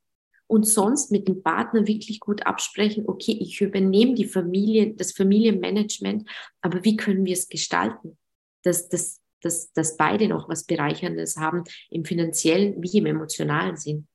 und 0.53 0.65
sonst 0.65 1.11
mit 1.11 1.29
dem 1.29 1.43
Partner 1.43 1.87
wirklich 1.87 2.21
gut 2.21 2.45
absprechen, 2.45 3.05
okay, 3.07 3.33
ich 3.41 3.63
übernehme 3.63 4.13
die 4.13 4.27
Familie, 4.27 4.93
das 4.95 5.13
Familienmanagement, 5.13 6.29
aber 6.61 6.85
wie 6.85 6.95
können 6.95 7.25
wir 7.25 7.33
es 7.33 7.49
gestalten, 7.49 8.19
dass, 8.63 8.87
dass, 8.91 9.23
dass, 9.41 9.73
dass 9.73 9.97
beide 9.97 10.29
noch 10.29 10.51
was 10.51 10.65
Bereicherndes 10.65 11.39
haben 11.39 11.65
im 11.89 12.05
finanziellen 12.05 12.83
wie 12.83 12.99
im 12.99 13.07
emotionalen 13.07 13.79
Sinn. 13.79 14.07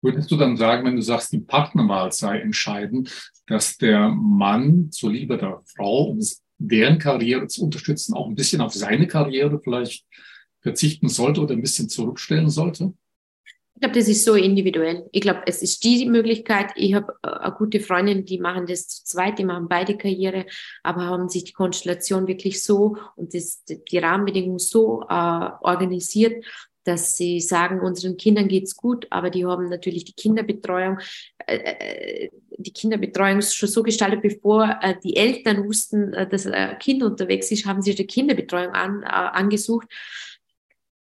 Würdest 0.00 0.30
du 0.30 0.36
dann 0.36 0.56
sagen, 0.56 0.86
wenn 0.86 0.94
du 0.94 1.02
sagst, 1.02 1.32
die 1.32 1.40
Partnerwahl 1.40 2.12
sei 2.12 2.38
entscheidend, 2.38 3.32
dass 3.48 3.76
der 3.76 4.10
Mann 4.10 4.92
zuliebe 4.92 5.38
der 5.38 5.60
Frau, 5.74 6.04
um 6.04 6.20
deren 6.58 7.00
Karriere 7.00 7.48
zu 7.48 7.64
unterstützen, 7.64 8.14
auch 8.14 8.28
ein 8.28 8.36
bisschen 8.36 8.60
auf 8.60 8.74
seine 8.74 9.08
Karriere 9.08 9.60
vielleicht 9.60 10.06
verzichten 10.60 11.08
sollte 11.08 11.40
oder 11.40 11.54
ein 11.54 11.62
bisschen 11.62 11.88
zurückstellen 11.88 12.48
sollte? 12.48 12.94
Ich 13.82 13.84
glaube, 13.84 13.98
das 13.98 14.08
ist 14.08 14.24
so 14.24 14.36
individuell. 14.36 15.08
Ich 15.10 15.22
glaube, 15.22 15.42
es 15.44 15.60
ist 15.60 15.82
die 15.82 16.08
Möglichkeit. 16.08 16.70
Ich 16.76 16.94
habe 16.94 17.16
äh, 17.24 17.30
eine 17.30 17.52
gute 17.52 17.80
Freundin, 17.80 18.24
die 18.24 18.38
machen 18.38 18.64
das 18.64 18.86
zu 18.86 19.04
zweit, 19.04 19.40
die 19.40 19.44
machen 19.44 19.66
beide 19.68 19.96
Karriere, 19.96 20.46
aber 20.84 21.06
haben 21.06 21.28
sich 21.28 21.42
die 21.42 21.52
Konstellation 21.52 22.28
wirklich 22.28 22.62
so 22.62 22.96
und 23.16 23.34
das, 23.34 23.64
die 23.64 23.98
Rahmenbedingungen 23.98 24.60
so 24.60 25.02
äh, 25.08 25.48
organisiert, 25.62 26.44
dass 26.84 27.16
sie 27.16 27.40
sagen, 27.40 27.80
unseren 27.80 28.16
Kindern 28.16 28.46
geht's 28.46 28.76
gut, 28.76 29.08
aber 29.10 29.30
die 29.30 29.44
haben 29.44 29.68
natürlich 29.68 30.04
die 30.04 30.14
Kinderbetreuung, 30.14 31.00
äh, 31.48 31.56
äh 31.56 32.30
die 32.58 32.72
Kinderbetreuung 32.72 33.40
ist 33.40 33.56
schon 33.56 33.68
so 33.68 33.82
gestaltet, 33.82 34.22
bevor 34.22 34.78
äh, 34.80 34.94
die 35.02 35.16
Eltern 35.16 35.64
wussten, 35.66 36.12
äh, 36.12 36.28
dass 36.28 36.46
ein 36.46 36.78
Kind 36.78 37.02
unterwegs 37.02 37.50
ist, 37.50 37.66
haben 37.66 37.82
sie 37.82 37.96
die 37.96 38.06
Kinderbetreuung 38.06 38.74
an, 38.74 39.02
angesucht 39.02 39.88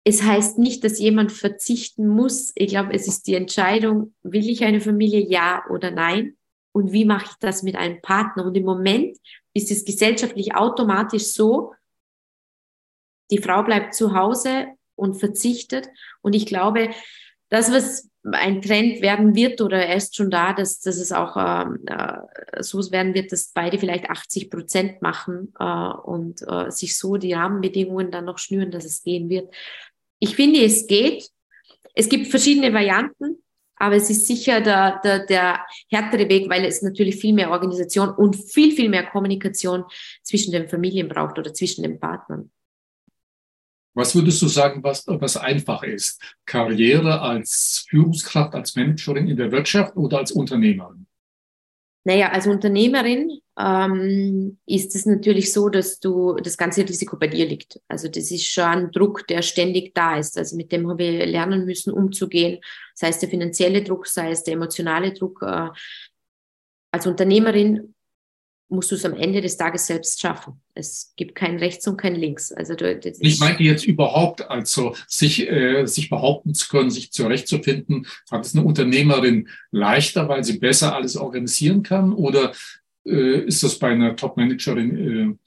es 0.03 0.23
heißt 0.23 0.57
nicht, 0.57 0.83
dass 0.83 0.99
jemand 0.99 1.31
verzichten 1.31 2.07
muss. 2.07 2.51
Ich 2.55 2.69
glaube, 2.69 2.93
es 2.93 3.07
ist 3.07 3.27
die 3.27 3.35
Entscheidung, 3.35 4.13
will 4.23 4.49
ich 4.49 4.63
eine 4.63 4.81
Familie, 4.81 5.19
ja 5.19 5.63
oder 5.69 5.91
nein? 5.91 6.37
Und 6.71 6.91
wie 6.91 7.05
mache 7.05 7.25
ich 7.25 7.35
das 7.39 7.63
mit 7.63 7.75
einem 7.75 8.01
Partner? 8.01 8.45
Und 8.45 8.55
im 8.55 8.63
Moment 8.63 9.17
ist 9.53 9.69
es 9.71 9.85
gesellschaftlich 9.85 10.55
automatisch 10.55 11.25
so, 11.25 11.73
die 13.29 13.39
Frau 13.39 13.63
bleibt 13.63 13.93
zu 13.93 14.15
Hause 14.15 14.67
und 14.95 15.15
verzichtet. 15.15 15.89
Und 16.21 16.33
ich 16.33 16.45
glaube, 16.45 16.89
das, 17.49 17.71
was 17.71 18.09
ein 18.23 18.61
Trend 18.61 19.01
werden 19.01 19.35
wird 19.35 19.61
oder 19.61 19.85
er 19.85 19.95
ist 19.95 20.15
schon 20.15 20.29
da, 20.29 20.53
dass, 20.53 20.79
dass 20.79 20.97
es 20.97 21.11
auch 21.11 21.35
ähm, 21.37 21.79
äh, 21.87 22.61
so 22.61 22.79
werden 22.91 23.13
wird, 23.13 23.31
dass 23.31 23.51
beide 23.53 23.79
vielleicht 23.79 24.09
80 24.09 24.49
Prozent 24.49 25.01
machen 25.01 25.53
äh, 25.59 25.63
und 25.63 26.41
äh, 26.47 26.69
sich 26.69 26.97
so 26.97 27.17
die 27.17 27.33
Rahmenbedingungen 27.33 28.11
dann 28.11 28.25
noch 28.25 28.37
schnüren, 28.37 28.71
dass 28.71 28.85
es 28.85 29.03
gehen 29.03 29.29
wird. 29.29 29.51
Ich 30.23 30.35
finde, 30.35 30.63
es 30.63 30.85
geht. 30.85 31.27
Es 31.95 32.07
gibt 32.07 32.27
verschiedene 32.27 32.71
Varianten, 32.71 33.43
aber 33.75 33.95
es 33.95 34.09
ist 34.11 34.27
sicher 34.27 34.61
der, 34.61 35.01
der, 35.03 35.25
der 35.25 35.65
härtere 35.89 36.29
Weg, 36.29 36.47
weil 36.47 36.63
es 36.63 36.83
natürlich 36.83 37.15
viel 37.15 37.33
mehr 37.33 37.49
Organisation 37.49 38.09
und 38.11 38.35
viel, 38.35 38.71
viel 38.71 38.87
mehr 38.87 39.07
Kommunikation 39.07 39.83
zwischen 40.21 40.51
den 40.51 40.69
Familien 40.69 41.09
braucht 41.09 41.39
oder 41.39 41.53
zwischen 41.53 41.81
den 41.81 41.99
Partnern. 41.99 42.51
Was 43.95 44.15
würdest 44.15 44.41
du 44.43 44.47
sagen, 44.47 44.83
was, 44.83 45.05
was 45.07 45.35
einfach 45.35 45.81
ist? 45.83 46.21
Karriere 46.45 47.19
als 47.19 47.85
Führungskraft, 47.89 48.53
als 48.53 48.75
Managerin 48.75 49.27
in 49.27 49.35
der 49.35 49.51
Wirtschaft 49.51 49.97
oder 49.97 50.19
als 50.19 50.31
Unternehmerin? 50.31 51.07
Naja, 52.03 52.31
als 52.31 52.47
Unternehmerin 52.47 53.41
ähm, 53.59 54.57
ist 54.65 54.95
es 54.95 55.05
natürlich 55.05 55.53
so, 55.53 55.69
dass 55.69 55.99
du 55.99 56.35
das 56.35 56.57
ganze 56.57 56.81
Risiko 56.81 57.17
bei 57.17 57.27
dir 57.27 57.45
liegt. 57.45 57.79
Also 57.87 58.07
das 58.07 58.31
ist 58.31 58.47
schon 58.47 58.63
ein 58.63 58.91
Druck, 58.91 59.27
der 59.27 59.43
ständig 59.43 59.93
da 59.93 60.17
ist. 60.17 60.37
Also 60.37 60.55
mit 60.55 60.71
dem 60.71 60.89
haben 60.89 60.97
wir 60.97 61.25
lernen 61.27 61.65
müssen, 61.65 61.93
umzugehen. 61.93 62.59
Sei 62.95 63.09
es 63.09 63.19
der 63.19 63.29
finanzielle 63.29 63.83
Druck, 63.83 64.07
sei 64.07 64.31
es 64.31 64.43
der 64.43 64.55
emotionale 64.55 65.13
Druck. 65.13 65.43
Äh, 65.43 65.69
als 66.91 67.07
Unternehmerin 67.07 67.90
musst 68.71 68.89
du 68.91 68.95
es 68.95 69.05
am 69.05 69.13
Ende 69.13 69.41
des 69.41 69.57
Tages 69.57 69.85
selbst 69.85 70.19
schaffen. 70.21 70.61
Es 70.73 71.13
gibt 71.17 71.35
kein 71.35 71.57
Rechts 71.57 71.85
und 71.87 71.97
kein 71.97 72.15
Links. 72.15 72.51
Also 72.51 72.73
du, 72.73 72.99
ich 73.19 73.39
meinte 73.39 73.63
jetzt 73.63 73.85
überhaupt, 73.85 74.49
also 74.49 74.95
sich, 75.07 75.47
äh, 75.49 75.85
sich 75.85 76.09
behaupten 76.09 76.53
zu 76.53 76.69
können, 76.69 76.89
sich 76.89 77.11
zurechtzufinden, 77.11 78.07
hat 78.31 78.45
es 78.45 78.55
eine 78.55 78.65
Unternehmerin 78.65 79.49
leichter, 79.71 80.29
weil 80.29 80.43
sie 80.43 80.57
besser 80.57 80.95
alles 80.95 81.17
organisieren 81.17 81.83
kann? 81.83 82.13
Oder 82.13 82.53
äh, 83.05 83.41
ist 83.41 83.61
das 83.61 83.77
bei 83.77 83.89
einer 83.89 84.15
Top-Managerin 84.15 85.37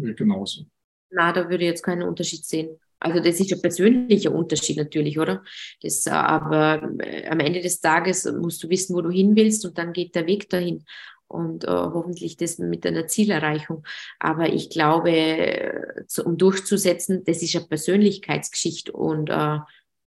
äh, 0.00 0.12
genauso? 0.14 0.64
Na, 1.10 1.32
da 1.32 1.50
würde 1.50 1.64
ich 1.64 1.70
jetzt 1.70 1.82
keinen 1.82 2.04
Unterschied 2.04 2.44
sehen. 2.44 2.78
Also 3.00 3.18
das 3.18 3.40
ist 3.40 3.52
ein 3.52 3.62
persönlicher 3.62 4.32
Unterschied 4.32 4.76
natürlich, 4.76 5.18
oder? 5.18 5.42
Das, 5.82 6.06
aber 6.06 6.88
äh, 6.98 7.26
am 7.28 7.40
Ende 7.40 7.62
des 7.62 7.80
Tages 7.80 8.30
musst 8.30 8.62
du 8.62 8.68
wissen, 8.68 8.94
wo 8.94 9.00
du 9.00 9.10
hin 9.10 9.34
willst 9.34 9.64
und 9.64 9.76
dann 9.76 9.92
geht 9.92 10.14
der 10.14 10.26
Weg 10.26 10.48
dahin 10.50 10.84
und 11.30 11.64
äh, 11.64 11.68
hoffentlich 11.68 12.36
das 12.36 12.58
mit 12.58 12.84
einer 12.84 13.06
Zielerreichung. 13.06 13.84
Aber 14.18 14.52
ich 14.52 14.68
glaube, 14.68 16.04
zu, 16.08 16.24
um 16.24 16.36
durchzusetzen, 16.36 17.22
das 17.24 17.42
ist 17.42 17.54
eine 17.56 17.66
Persönlichkeitsgeschichte 17.66 18.92
und 18.92 19.30
äh, 19.30 19.58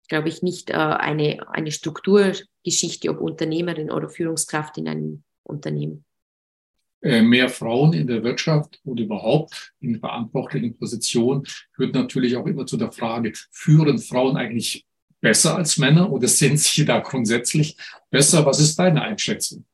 glaube 0.09 0.29
ich 0.29 0.43
nicht 0.43 0.71
äh, 0.71 0.75
eine, 0.75 1.49
eine 1.49 1.71
Strukturgeschichte, 1.71 3.09
ob 3.09 3.21
Unternehmerin 3.21 3.91
oder 3.91 4.09
Führungskraft 4.09 4.79
in 4.79 4.89
einem 4.89 5.23
Unternehmen. 5.45 6.05
Äh, 7.03 7.23
mehr 7.23 7.49
Frauen 7.49 7.93
in 7.95 8.07
der 8.07 8.23
Wirtschaft 8.23 8.81
oder 8.85 9.03
überhaupt 9.03 9.73
in 9.81 9.99
verantwortlichen 9.99 10.77
Positionen 10.77 11.45
führt 11.73 11.95
natürlich 11.95 12.37
auch 12.37 12.47
immer 12.47 12.67
zu 12.67 12.77
der 12.77 12.93
Frage, 12.93 13.33
führen 13.51 13.99
Frauen 13.99 14.37
eigentlich 14.37 14.87
besser 15.21 15.57
als 15.57 15.79
Männer 15.79 16.11
oder 16.13 16.29
sind 16.29 16.59
sie 16.59 16.85
da 16.85 16.99
grundsätzlich 16.99 17.77
besser? 18.11 18.45
Was 18.45 18.61
ist 18.61 18.79
deine 18.79 19.03
Einschätzung? 19.03 19.65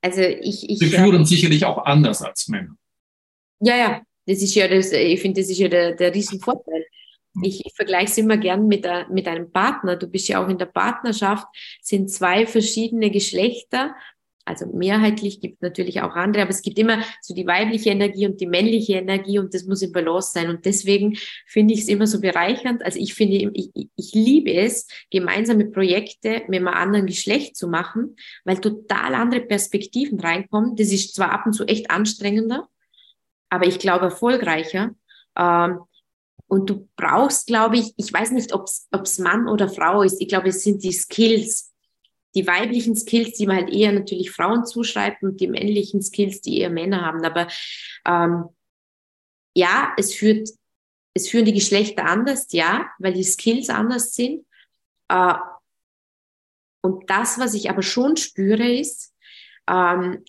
Also 0.00 0.20
ich, 0.20 0.68
ich 0.68 0.78
Sie 0.78 0.86
führen 0.86 1.20
ja, 1.20 1.24
sicherlich 1.24 1.64
auch 1.64 1.78
anders 1.84 2.22
als 2.22 2.48
Männer. 2.48 2.76
Ja, 3.60 3.76
ja, 3.76 4.02
das 4.26 4.42
ist 4.42 4.54
ja 4.54 4.68
das, 4.68 4.92
ich 4.92 5.20
finde, 5.20 5.40
das 5.40 5.50
ist 5.50 5.58
ja 5.58 5.68
der, 5.68 5.94
der 5.94 6.14
Riesenvorteil. 6.14 6.86
Hm. 7.34 7.44
Ich, 7.44 7.64
ich 7.64 7.72
vergleiche 7.74 8.10
es 8.10 8.18
immer 8.18 8.36
gern 8.36 8.66
mit, 8.66 8.84
der, 8.84 9.08
mit 9.08 9.26
einem 9.26 9.50
Partner. 9.50 9.96
Du 9.96 10.06
bist 10.06 10.28
ja 10.28 10.44
auch 10.44 10.48
in 10.48 10.58
der 10.58 10.66
Partnerschaft, 10.66 11.46
sind 11.80 12.10
zwei 12.10 12.46
verschiedene 12.46 13.10
Geschlechter 13.10 13.94
also 14.44 14.66
mehrheitlich 14.66 15.40
gibt 15.40 15.62
natürlich 15.62 16.02
auch 16.02 16.14
andere, 16.14 16.42
aber 16.42 16.50
es 16.50 16.62
gibt 16.62 16.78
immer 16.78 17.02
so 17.22 17.34
die 17.34 17.46
weibliche 17.46 17.90
Energie 17.90 18.26
und 18.26 18.40
die 18.40 18.46
männliche 18.46 18.94
Energie 18.94 19.38
und 19.38 19.54
das 19.54 19.64
muss 19.64 19.82
im 19.82 19.92
Balance 19.92 20.32
sein. 20.32 20.50
Und 20.50 20.64
deswegen 20.66 21.16
finde 21.46 21.74
ich 21.74 21.80
es 21.80 21.88
immer 21.88 22.06
so 22.06 22.20
bereichernd. 22.20 22.84
Also 22.84 22.98
ich 22.98 23.14
finde, 23.14 23.50
ich, 23.54 23.70
ich 23.96 24.12
liebe 24.12 24.52
es, 24.52 24.86
gemeinsame 25.10 25.66
Projekte 25.66 26.42
mit 26.48 26.60
einem 26.60 26.68
anderen 26.68 27.06
Geschlecht 27.06 27.56
zu 27.56 27.68
machen, 27.68 28.16
weil 28.44 28.58
total 28.58 29.14
andere 29.14 29.40
Perspektiven 29.40 30.20
reinkommen. 30.20 30.76
Das 30.76 30.92
ist 30.92 31.14
zwar 31.14 31.32
ab 31.32 31.46
und 31.46 31.54
zu 31.54 31.64
echt 31.64 31.90
anstrengender, 31.90 32.68
aber 33.48 33.66
ich 33.66 33.78
glaube 33.78 34.06
erfolgreicher. 34.06 34.94
Ähm, 35.38 35.78
und 36.46 36.68
du 36.68 36.88
brauchst, 36.96 37.46
glaube 37.46 37.78
ich, 37.78 37.94
ich 37.96 38.12
weiß 38.12 38.32
nicht, 38.32 38.52
ob 38.52 38.66
es 38.66 39.18
Mann 39.18 39.48
oder 39.48 39.68
Frau 39.68 40.02
ist. 40.02 40.20
Ich 40.20 40.28
glaube, 40.28 40.48
es 40.48 40.62
sind 40.62 40.84
die 40.84 40.92
Skills, 40.92 41.73
die 42.34 42.46
weiblichen 42.46 42.96
Skills, 42.96 43.36
die 43.36 43.46
man 43.46 43.56
halt 43.56 43.70
eher 43.70 43.92
natürlich 43.92 44.30
Frauen 44.30 44.64
zuschreibt 44.66 45.22
und 45.22 45.40
die 45.40 45.48
männlichen 45.48 46.02
Skills, 46.02 46.40
die 46.40 46.58
eher 46.58 46.70
Männer 46.70 47.02
haben. 47.02 47.24
Aber 47.24 47.48
ähm, 48.06 48.44
ja, 49.54 49.92
es 49.96 50.14
führt, 50.14 50.48
es 51.14 51.28
führen 51.28 51.44
die 51.44 51.54
Geschlechter 51.54 52.06
anders, 52.06 52.48
ja, 52.50 52.88
weil 52.98 53.12
die 53.12 53.24
Skills 53.24 53.70
anders 53.70 54.14
sind. 54.14 54.44
Äh, 55.08 55.34
und 56.82 57.08
das, 57.08 57.38
was 57.38 57.54
ich 57.54 57.70
aber 57.70 57.82
schon 57.82 58.16
spüre, 58.16 58.70
ist, 58.70 59.14
ähm, 59.68 60.24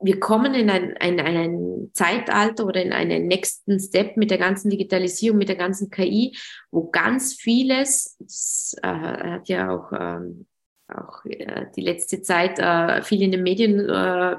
wir 0.00 0.20
kommen 0.20 0.54
in 0.54 0.68
ein, 0.68 0.96
ein, 0.98 1.20
ein 1.20 1.90
Zeitalter 1.94 2.66
oder 2.66 2.82
in 2.82 2.92
einen 2.92 3.28
nächsten 3.28 3.80
Step 3.80 4.16
mit 4.16 4.30
der 4.30 4.38
ganzen 4.38 4.70
Digitalisierung, 4.70 5.38
mit 5.38 5.48
der 5.48 5.56
ganzen 5.56 5.90
KI, 5.90 6.36
wo 6.70 6.90
ganz 6.90 7.34
vieles, 7.34 8.16
das 8.18 8.76
äh, 8.82 8.88
hat 8.88 9.48
ja 9.48 9.70
auch 9.70 9.92
ähm, 9.98 10.46
auch 10.88 11.24
äh, 11.24 11.66
die 11.74 11.80
letzte 11.80 12.22
Zeit 12.22 12.58
äh, 12.58 13.02
viel 13.02 13.22
in 13.22 13.32
den 13.32 13.42
Medien 13.42 13.88
äh, 13.88 14.36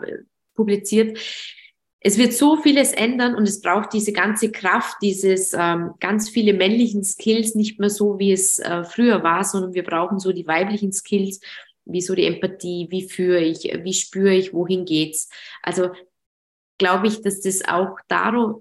publiziert. 0.56 1.18
Es 2.00 2.18
wird 2.18 2.34
so 2.34 2.58
vieles 2.58 2.94
ändern 2.94 3.36
und 3.36 3.48
es 3.48 3.62
braucht 3.62 3.92
diese 3.92 4.14
ganze 4.14 4.52
Kraft, 4.52 4.98
dieses 5.02 5.54
ähm, 5.54 5.92
ganz 6.00 6.30
viele 6.30 6.54
männlichen 6.54 7.04
Skills, 7.04 7.56
nicht 7.56 7.80
mehr 7.80 7.90
so, 7.90 8.20
wie 8.20 8.32
es 8.32 8.60
äh, 8.60 8.84
früher 8.84 9.24
war, 9.24 9.44
sondern 9.44 9.74
wir 9.74 9.84
brauchen 9.84 10.20
so 10.20 10.32
die 10.32 10.48
weiblichen 10.48 10.94
Skills, 10.94 11.40
wie 11.86 12.02
so 12.02 12.16
die 12.16 12.26
Empathie, 12.26 12.88
wie 12.92 13.10
führe 13.10 13.42
ich, 13.42 13.64
wie 13.64 13.94
spüre 13.94 14.34
ich, 14.34 14.54
wohin 14.54 14.86
geht's. 14.86 15.30
Also 15.64 15.90
glaube 16.78 17.08
ich, 17.08 17.22
dass 17.22 17.42
das 17.42 17.68
auch 17.68 17.98
darum 18.08 18.60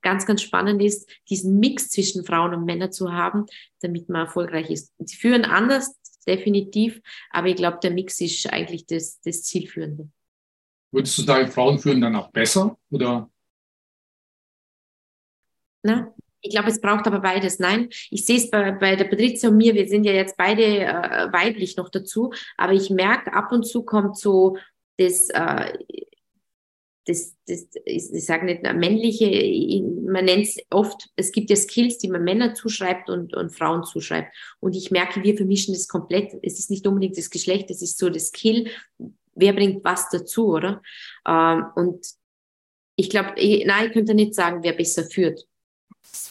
ganz, 0.00 0.24
ganz 0.26 0.42
spannend 0.42 0.82
ist, 0.82 1.08
diesen 1.28 1.58
Mix 1.60 1.90
zwischen 1.90 2.24
Frauen 2.24 2.54
und 2.54 2.64
Männern 2.64 2.92
zu 2.92 3.12
haben, 3.12 3.46
damit 3.80 4.08
man 4.08 4.26
erfolgreich 4.26 4.70
ist. 4.70 4.92
Sie 4.98 5.16
führen 5.16 5.44
anders, 5.44 5.94
definitiv. 6.24 7.00
Aber 7.30 7.48
ich 7.48 7.56
glaube, 7.56 7.78
der 7.82 7.90
Mix 7.90 8.20
ist 8.20 8.46
eigentlich 8.52 8.86
das, 8.86 9.20
das 9.20 9.42
Zielführende. 9.42 10.08
Würdest 10.90 11.18
du 11.18 11.22
sagen, 11.22 11.50
Frauen 11.50 11.78
führen 11.78 12.00
dann 12.00 12.16
auch 12.16 12.30
besser 12.30 12.78
oder? 12.90 13.28
Na, 15.82 16.14
ich 16.40 16.50
glaube, 16.50 16.68
es 16.68 16.80
braucht 16.80 17.06
aber 17.06 17.20
beides. 17.20 17.58
Nein, 17.58 17.88
ich 18.10 18.26
sehe 18.26 18.36
es 18.36 18.50
bei, 18.50 18.70
bei 18.72 18.96
der 18.96 19.04
Patrizia 19.04 19.48
und 19.48 19.56
mir, 19.56 19.74
wir 19.74 19.88
sind 19.88 20.04
ja 20.04 20.12
jetzt 20.12 20.36
beide 20.36 20.62
äh, 20.62 21.32
weiblich 21.32 21.76
noch 21.76 21.88
dazu, 21.88 22.32
aber 22.56 22.74
ich 22.74 22.90
merke, 22.90 23.32
ab 23.32 23.50
und 23.50 23.64
zu 23.66 23.82
kommt 23.82 24.18
so 24.18 24.56
das, 24.98 25.30
äh, 25.30 25.72
das, 27.06 27.36
das 27.46 27.66
ich 27.84 28.24
sage 28.24 28.46
nicht 28.46 28.62
männliche, 28.62 29.26
man 30.10 30.24
nennt 30.24 30.46
es 30.46 30.56
oft, 30.70 31.10
es 31.16 31.32
gibt 31.32 31.50
ja 31.50 31.56
Skills, 31.56 31.98
die 31.98 32.08
man 32.08 32.24
Männer 32.24 32.54
zuschreibt 32.54 33.10
und, 33.10 33.34
und 33.34 33.54
Frauen 33.54 33.84
zuschreibt. 33.84 34.34
Und 34.60 34.74
ich 34.74 34.90
merke, 34.90 35.22
wir 35.22 35.36
vermischen 35.36 35.74
das 35.74 35.88
komplett. 35.88 36.32
Es 36.42 36.58
ist 36.58 36.70
nicht 36.70 36.86
unbedingt 36.86 37.18
das 37.18 37.30
Geschlecht, 37.30 37.70
es 37.70 37.82
ist 37.82 37.98
so 37.98 38.08
das 38.08 38.28
Skill. 38.28 38.70
Wer 39.34 39.52
bringt 39.52 39.84
was 39.84 40.08
dazu, 40.08 40.48
oder? 40.48 40.82
Ähm, 41.26 41.64
und 41.74 42.06
ich 42.96 43.10
glaube, 43.10 43.34
nein, 43.36 43.86
ich 43.86 43.92
könnte 43.92 44.14
nicht 44.14 44.34
sagen, 44.34 44.62
wer 44.62 44.72
besser 44.72 45.04
führt. 45.04 45.44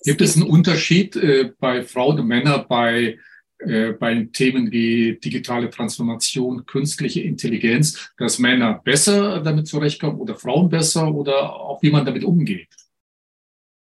Gibt 0.03 0.21
es 0.21 0.35
einen 0.35 0.49
Unterschied 0.49 1.15
äh, 1.15 1.51
bei 1.59 1.83
Frauen 1.83 2.19
und 2.19 2.27
Männern 2.27 2.65
bei 2.67 3.19
äh, 3.65 3.93
bei 3.93 4.27
Themen 4.31 4.71
wie 4.71 5.19
digitale 5.19 5.69
Transformation, 5.69 6.65
künstliche 6.65 7.21
Intelligenz, 7.21 8.11
dass 8.17 8.39
Männer 8.39 8.81
besser 8.83 9.41
damit 9.41 9.67
zurechtkommen 9.67 10.19
oder 10.19 10.35
Frauen 10.35 10.69
besser 10.69 11.13
oder 11.13 11.53
auch 11.55 11.81
wie 11.81 11.91
man 11.91 12.05
damit 12.05 12.23
umgeht? 12.23 12.69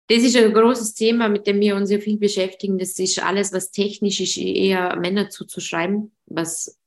Das 0.08 0.18
ist 0.18 0.36
ein 0.36 0.52
großes 0.52 0.94
Thema, 0.94 1.28
mit 1.28 1.46
dem 1.46 1.60
wir 1.60 1.76
uns 1.76 1.90
ja 1.90 1.98
viel 1.98 2.18
beschäftigen. 2.18 2.78
Das 2.78 2.98
ist 2.98 3.22
alles, 3.22 3.52
was 3.52 3.70
technisch 3.70 4.20
ist, 4.20 4.36
eher 4.36 4.96
Männer 4.96 5.30
zuzuschreiben, 5.30 6.12
was 6.26 6.78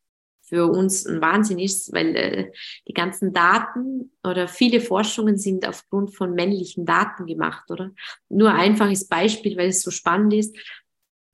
für 0.48 0.68
uns 0.68 1.06
ein 1.06 1.20
Wahnsinn 1.20 1.60
ist, 1.60 1.92
weil 1.92 2.16
äh, 2.16 2.52
die 2.88 2.94
ganzen 2.94 3.34
Daten 3.34 4.12
oder 4.24 4.48
viele 4.48 4.80
Forschungen 4.80 5.38
sind 5.38 5.68
aufgrund 5.68 6.16
von 6.16 6.34
männlichen 6.34 6.86
Daten 6.86 7.26
gemacht, 7.26 7.70
oder? 7.70 7.92
Nur 8.30 8.52
ein 8.52 8.72
einfaches 8.72 9.08
Beispiel, 9.08 9.58
weil 9.58 9.70
es 9.70 9.82
so 9.82 9.92
spannend 9.92 10.34
ist 10.34 10.56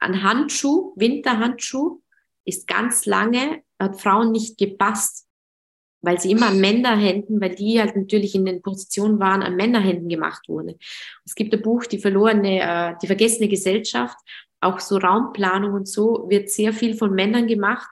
ein 0.03 0.23
Handschuh, 0.23 0.93
Winterhandschuh, 0.95 2.01
ist 2.45 2.67
ganz 2.67 3.05
lange, 3.05 3.63
hat 3.79 3.99
Frauen 4.01 4.31
nicht 4.31 4.57
gepasst. 4.57 5.27
weil 6.05 6.19
sie 6.19 6.31
immer 6.31 6.47
an 6.47 6.59
Männerhänden, 6.59 7.39
weil 7.39 7.55
die 7.55 7.79
halt 7.79 7.95
natürlich 7.95 8.35
in 8.35 8.43
den 8.43 8.61
Positionen 8.61 9.19
waren, 9.19 9.41
an 9.41 9.55
Männerhänden 9.55 10.09
gemacht 10.09 10.49
wurde. 10.49 10.75
Es 11.23 11.33
gibt 11.33 11.53
ein 11.53 11.61
Buch, 11.61 11.85
die 11.85 11.97
verlorene, 11.97 12.59
äh, 12.59 12.95
die 13.01 13.07
vergessene 13.07 13.47
Gesellschaft, 13.47 14.17
auch 14.59 14.81
so 14.81 14.97
Raumplanung 14.97 15.73
und 15.73 15.87
so 15.87 16.25
wird 16.29 16.49
sehr 16.49 16.73
viel 16.73 16.95
von 16.95 17.13
Männern 17.13 17.47
gemacht, 17.47 17.89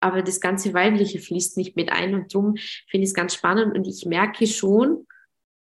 aber 0.00 0.20
das 0.22 0.40
ganze 0.40 0.74
Weibliche 0.74 1.18
fließt 1.18 1.56
nicht 1.56 1.76
mit 1.76 1.90
ein 1.90 2.14
und 2.14 2.34
darum 2.34 2.56
finde 2.90 3.04
ich 3.04 3.10
es 3.10 3.14
ganz 3.14 3.34
spannend 3.34 3.74
und 3.74 3.86
ich 3.86 4.04
merke 4.04 4.46
schon, 4.46 5.05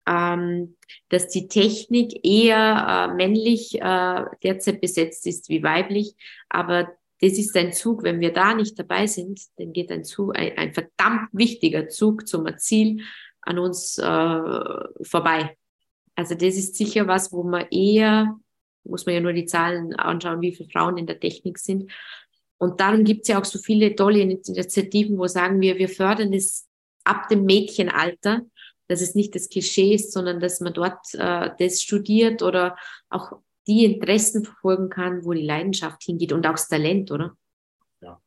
ähm, 0.09 0.75
dass 1.09 1.27
die 1.27 1.47
Technik 1.47 2.25
eher 2.25 3.09
äh, 3.11 3.13
männlich 3.13 3.79
äh, 3.79 4.25
derzeit 4.43 4.81
besetzt 4.81 5.27
ist 5.27 5.49
wie 5.49 5.61
weiblich, 5.61 6.15
aber 6.49 6.89
das 7.21 7.33
ist 7.33 7.55
ein 7.57 7.73
Zug, 7.73 8.03
wenn 8.03 8.21
wir 8.21 8.31
da 8.31 8.55
nicht 8.55 8.79
dabei 8.79 9.05
sind, 9.05 9.41
dann 9.57 9.73
geht 9.73 9.91
ein 9.91 10.03
Zug, 10.03 10.37
ein, 10.37 10.57
ein 10.57 10.73
verdammt 10.73 11.29
wichtiger 11.33 11.89
Zug 11.89 12.27
zum 12.27 12.47
Ziel 12.57 13.03
an 13.41 13.59
uns 13.59 13.97
äh, 13.97 14.03
vorbei. 14.03 15.57
Also 16.15 16.35
das 16.35 16.55
ist 16.55 16.75
sicher 16.75 17.07
was, 17.07 17.31
wo 17.31 17.43
man 17.43 17.67
eher, 17.71 18.37
muss 18.83 19.05
man 19.05 19.15
ja 19.15 19.21
nur 19.21 19.33
die 19.33 19.45
Zahlen 19.45 19.93
anschauen, 19.95 20.41
wie 20.41 20.55
viele 20.55 20.69
Frauen 20.69 20.97
in 20.97 21.07
der 21.07 21.19
Technik 21.19 21.59
sind. 21.59 21.91
Und 22.57 22.79
darum 22.79 23.03
gibt 23.03 23.21
es 23.21 23.29
ja 23.29 23.39
auch 23.39 23.45
so 23.45 23.59
viele 23.59 23.95
tolle 23.95 24.19
Initiativen, 24.19 25.17
wo 25.17 25.27
sagen 25.27 25.61
wir, 25.61 25.77
wir 25.77 25.89
fördern 25.89 26.33
es 26.33 26.67
ab 27.03 27.27
dem 27.29 27.45
Mädchenalter, 27.45 28.41
dass 28.89 29.01
es 29.01 29.15
nicht 29.15 29.35
das 29.35 29.49
Klischee 29.49 29.93
ist, 29.93 30.11
sondern 30.11 30.39
dass 30.39 30.59
man 30.59 30.73
dort 30.73 30.99
äh, 31.13 31.51
das 31.57 31.81
studiert 31.81 32.41
oder 32.41 32.75
auch 33.09 33.33
die 33.67 33.85
Interessen 33.85 34.43
verfolgen 34.43 34.89
kann, 34.89 35.23
wo 35.23 35.33
die 35.33 35.45
Leidenschaft 35.45 36.03
hingeht 36.03 36.33
und 36.33 36.45
auch 36.47 36.53
das 36.53 36.67
Talent, 36.67 37.11
oder? 37.11 37.37
Ja, 38.01 38.19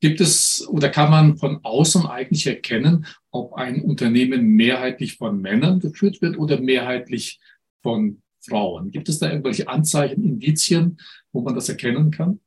Gibt 0.00 0.20
es 0.20 0.66
oder 0.68 0.88
kann 0.88 1.10
man 1.10 1.36
von 1.36 1.60
außen 1.62 2.06
eigentlich 2.06 2.46
erkennen, 2.46 3.06
ob 3.30 3.54
ein 3.54 3.82
Unternehmen 3.82 4.46
mehrheitlich 4.46 5.16
von 5.16 5.40
Männern 5.40 5.80
geführt 5.80 6.20
wird 6.22 6.38
oder 6.38 6.60
mehrheitlich 6.60 7.40
von 7.82 8.22
Frauen? 8.40 8.90
Gibt 8.90 9.08
es 9.08 9.18
da 9.18 9.30
irgendwelche 9.30 9.68
Anzeichen, 9.68 10.24
Indizien, 10.24 10.98
wo 11.32 11.40
man 11.40 11.54
das 11.54 11.68
erkennen 11.68 12.10
kann? 12.10 12.40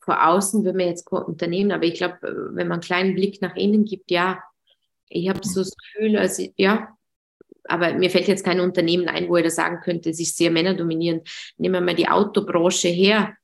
Vor 0.00 0.26
außen 0.26 0.64
würde 0.64 0.78
man 0.78 0.88
jetzt 0.88 1.10
Unternehmen, 1.10 1.70
aber 1.70 1.84
ich 1.84 1.94
glaube, 1.94 2.18
wenn 2.22 2.66
man 2.66 2.74
einen 2.74 2.82
kleinen 2.82 3.14
Blick 3.14 3.40
nach 3.40 3.54
innen 3.54 3.84
gibt, 3.84 4.10
ja, 4.10 4.42
ich 5.08 5.28
habe 5.28 5.40
so 5.42 5.60
das 5.60 5.74
Gefühl, 5.76 6.16
also 6.16 6.46
ja, 6.56 6.96
aber 7.66 7.94
mir 7.94 8.10
fällt 8.10 8.28
jetzt 8.28 8.44
kein 8.44 8.60
Unternehmen 8.60 9.08
ein, 9.08 9.28
wo 9.28 9.36
ich 9.36 9.44
da 9.44 9.50
sagen 9.50 9.80
könnte, 9.80 10.10
es 10.10 10.20
ist 10.20 10.36
sehr 10.36 10.50
männerdominierend. 10.50 11.28
Nehmen 11.56 11.74
wir 11.74 11.80
mal 11.80 11.94
die 11.94 12.08
Autobranche 12.08 12.88
her. 12.88 13.34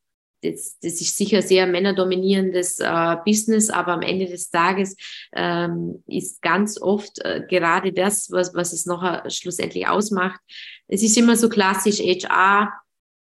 Das, 0.43 0.79
das 0.81 1.01
ist 1.01 1.17
sicher 1.19 1.43
sehr 1.43 1.67
männerdominierendes 1.67 2.81
äh, 2.81 3.17
Business, 3.27 3.69
aber 3.69 3.93
am 3.93 4.03
Ende 4.03 4.27
des 4.27 4.51
Tages 4.51 4.97
ähm, 5.35 6.03
ist 6.07 6.41
ganz 6.41 6.81
oft 6.81 7.23
äh, 7.25 7.45
gerade 7.49 7.93
das, 7.93 8.31
was, 8.31 8.55
was 8.55 8.73
es 8.73 8.87
noch 8.87 9.29
schlussendlich 9.29 9.87
ausmacht. 9.87 10.41
Es 10.89 11.03
ist 11.03 11.19
immer 11.19 11.37
so 11.37 11.51
klassisch 11.51 11.99
HR 11.99 12.73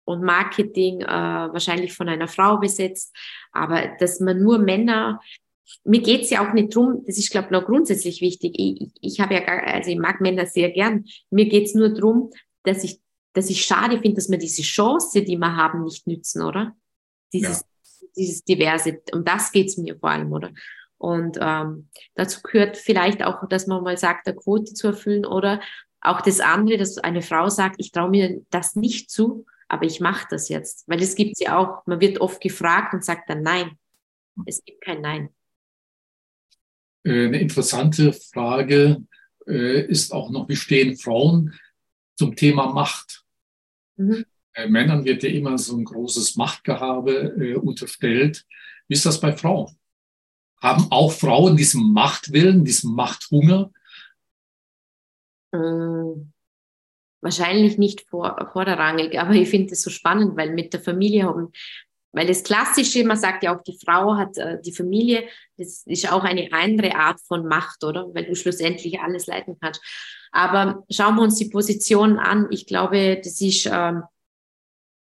und 0.05 0.23
Marketing 0.23 1.01
äh, 1.01 1.07
wahrscheinlich 1.07 1.93
von 1.93 2.07
einer 2.07 2.29
Frau 2.29 2.57
besetzt, 2.57 3.13
aber 3.51 3.89
dass 3.99 4.21
man 4.21 4.41
nur 4.41 4.57
Männer 4.57 5.19
mir 5.83 6.01
geht's 6.01 6.29
ja 6.29 6.47
auch 6.47 6.53
nicht 6.53 6.75
drum, 6.75 7.03
das 7.05 7.17
ist, 7.17 7.31
glaube 7.31 7.47
ich, 7.47 7.51
noch 7.51 7.65
grundsätzlich 7.65 8.21
wichtig. 8.21 8.53
Ich, 8.57 8.81
ich, 8.81 8.91
ich 9.01 9.19
habe 9.19 9.33
ja 9.35 9.41
gar, 9.41 9.63
also 9.63 9.89
ich 9.89 9.97
mag 9.97 10.21
Männer 10.21 10.45
sehr 10.45 10.71
gern. 10.71 11.05
Mir 11.29 11.47
geht's 11.47 11.73
nur 11.73 11.89
drum, 11.89 12.31
dass 12.63 12.83
ich, 12.83 12.99
dass 13.33 13.49
ich 13.49 13.65
schade 13.65 13.99
finde, 13.99 14.15
dass 14.15 14.29
wir 14.29 14.37
diese 14.37 14.61
Chance, 14.61 15.21
die 15.23 15.37
wir 15.37 15.55
haben, 15.55 15.83
nicht 15.83 16.07
nützen, 16.07 16.43
oder? 16.43 16.75
Dieses, 17.33 17.61
ja. 17.61 18.07
dieses 18.17 18.43
Diverse. 18.43 19.01
Um 19.13 19.23
das 19.23 19.51
geht's 19.51 19.77
mir 19.77 19.97
vor 19.97 20.09
allem, 20.09 20.31
oder? 20.31 20.51
Und 20.97 21.37
ähm, 21.39 21.89
dazu 22.15 22.41
gehört 22.41 22.75
vielleicht 22.75 23.23
auch, 23.23 23.47
dass 23.47 23.67
man 23.67 23.83
mal 23.83 23.97
sagt, 23.97 24.27
der 24.27 24.35
Quote 24.35 24.73
zu 24.73 24.87
erfüllen 24.87 25.25
oder 25.25 25.61
auch 26.01 26.21
das 26.21 26.39
andere, 26.39 26.77
dass 26.77 26.97
eine 26.97 27.21
Frau 27.21 27.49
sagt, 27.49 27.75
ich 27.79 27.91
traue 27.91 28.09
mir 28.09 28.41
das 28.49 28.75
nicht 28.75 29.09
zu, 29.09 29.45
aber 29.69 29.85
ich 29.85 30.01
mache 30.01 30.27
das 30.29 30.49
jetzt. 30.49 30.87
Weil 30.87 31.01
es 31.01 31.15
gibt 31.15 31.39
ja 31.39 31.57
auch, 31.57 31.85
man 31.85 32.01
wird 32.01 32.19
oft 32.19 32.41
gefragt 32.41 32.93
und 32.93 33.03
sagt 33.03 33.29
dann 33.29 33.43
Nein. 33.43 33.77
Es 34.45 34.63
gibt 34.63 34.81
kein 34.81 35.01
Nein. 35.01 35.29
Äh, 37.09 37.25
eine 37.25 37.39
interessante 37.39 38.13
Frage 38.13 39.03
äh, 39.47 39.81
ist 39.87 40.13
auch 40.13 40.29
noch, 40.29 40.47
wie 40.47 40.55
stehen 40.55 40.95
Frauen 40.95 41.55
zum 42.15 42.35
Thema 42.35 42.71
Macht? 42.71 43.25
Mhm. 43.97 44.25
Äh, 44.53 44.67
Männern 44.67 45.05
wird 45.05 45.23
ja 45.23 45.29
immer 45.29 45.57
so 45.57 45.75
ein 45.75 45.85
großes 45.85 46.35
Machtgehabe 46.35 47.59
unterstellt. 47.61 48.45
Wie 48.87 48.93
ist 48.93 49.05
das 49.05 49.19
bei 49.19 49.35
Frauen? 49.35 49.75
Haben 50.61 50.87
auch 50.91 51.11
Frauen 51.11 51.57
diesen 51.57 51.93
Machtwillen, 51.93 52.63
diesen 52.63 52.93
Machthunger? 52.93 53.71
Ähm, 55.51 56.31
wahrscheinlich 57.21 57.77
nicht 57.79 58.01
vor, 58.01 58.49
vorderrangig, 58.51 59.19
aber 59.19 59.33
ich 59.33 59.49
finde 59.49 59.73
es 59.73 59.81
so 59.81 59.89
spannend, 59.89 60.37
weil 60.37 60.53
mit 60.53 60.73
der 60.73 60.81
Familie 60.81 61.23
haben 61.23 61.51
weil 62.11 62.27
das 62.27 62.43
Klassische, 62.43 63.03
man 63.03 63.17
sagt 63.17 63.43
ja 63.43 63.55
auch, 63.55 63.61
die 63.61 63.77
Frau 63.83 64.15
hat 64.15 64.37
äh, 64.37 64.59
die 64.61 64.71
Familie, 64.71 65.27
das 65.57 65.83
ist 65.85 66.11
auch 66.11 66.23
eine 66.23 66.51
andere 66.51 66.95
Art 66.95 67.19
von 67.21 67.47
Macht, 67.47 67.83
oder? 67.83 68.07
Weil 68.13 68.25
du 68.25 68.35
schlussendlich 68.35 68.99
alles 68.99 69.27
leiten 69.27 69.57
kannst. 69.61 69.81
Aber 70.31 70.83
schauen 70.89 71.15
wir 71.15 71.21
uns 71.21 71.35
die 71.35 71.49
Position 71.49 72.17
an. 72.17 72.47
Ich 72.49 72.65
glaube, 72.65 73.19
das 73.23 73.39
ist, 73.41 73.67
ähm, 73.71 74.03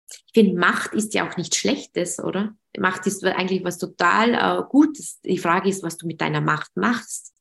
ich 0.09 0.33
finde, 0.33 0.59
Macht 0.59 0.95
ist 0.95 1.15
ja 1.15 1.29
auch 1.29 1.37
nichts 1.37 1.57
Schlechtes, 1.57 2.21
oder? 2.21 2.55
Macht 2.79 3.07
ist 3.07 3.25
eigentlich 3.25 3.65
was 3.65 3.79
total 3.79 4.35
äh, 4.35 4.62
Gutes. 4.69 5.21
Die 5.23 5.38
Frage 5.38 5.69
ist, 5.69 5.83
was 5.83 5.97
du 5.97 6.07
mit 6.07 6.21
deiner 6.21 6.41
Macht 6.41 6.71
machst. 6.77 7.35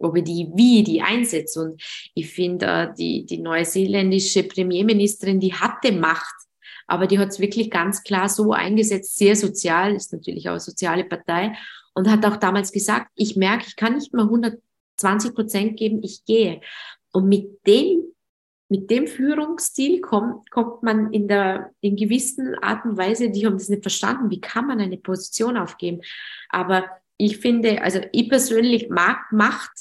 Ob 0.00 0.16
ich 0.16 0.24
die, 0.24 0.48
wie 0.54 0.82
die 0.82 1.02
einsetzt. 1.02 1.56
Und 1.56 1.82
ich 2.14 2.30
finde, 2.30 2.66
äh, 2.66 2.94
die, 2.96 3.26
die 3.26 3.38
neuseeländische 3.38 4.42
Premierministerin, 4.42 5.38
die 5.38 5.54
hatte 5.54 5.92
Macht 5.92 6.47
aber 6.88 7.06
die 7.06 7.18
hat 7.18 7.28
es 7.28 7.38
wirklich 7.38 7.70
ganz 7.70 8.02
klar 8.02 8.28
so 8.28 8.52
eingesetzt, 8.52 9.16
sehr 9.16 9.36
sozial, 9.36 9.94
ist 9.94 10.12
natürlich 10.12 10.48
auch 10.48 10.52
eine 10.52 10.60
soziale 10.60 11.04
Partei 11.04 11.56
und 11.94 12.08
hat 12.10 12.24
auch 12.24 12.36
damals 12.36 12.72
gesagt, 12.72 13.10
ich 13.14 13.36
merke, 13.36 13.66
ich 13.68 13.76
kann 13.76 13.94
nicht 13.94 14.12
mehr 14.14 14.24
120 14.24 15.34
Prozent 15.34 15.76
geben, 15.76 16.02
ich 16.02 16.24
gehe. 16.24 16.60
Und 17.12 17.28
mit 17.28 17.66
dem, 17.66 18.02
mit 18.70 18.90
dem 18.90 19.06
Führungsstil 19.06 20.00
kommt, 20.00 20.50
kommt 20.50 20.82
man 20.82 21.12
in 21.12 21.28
der, 21.28 21.72
in 21.82 21.94
gewissen 21.94 22.54
Art 22.56 22.84
und 22.86 22.96
Weise, 22.96 23.30
die 23.30 23.44
haben 23.44 23.58
das 23.58 23.68
nicht 23.68 23.82
verstanden, 23.82 24.30
wie 24.30 24.40
kann 24.40 24.66
man 24.66 24.80
eine 24.80 24.96
Position 24.96 25.58
aufgeben. 25.58 26.00
Aber 26.48 26.86
ich 27.18 27.38
finde, 27.38 27.82
also 27.82 28.00
ich 28.12 28.30
persönlich 28.30 28.88
mag 28.88 29.30
Macht, 29.30 29.72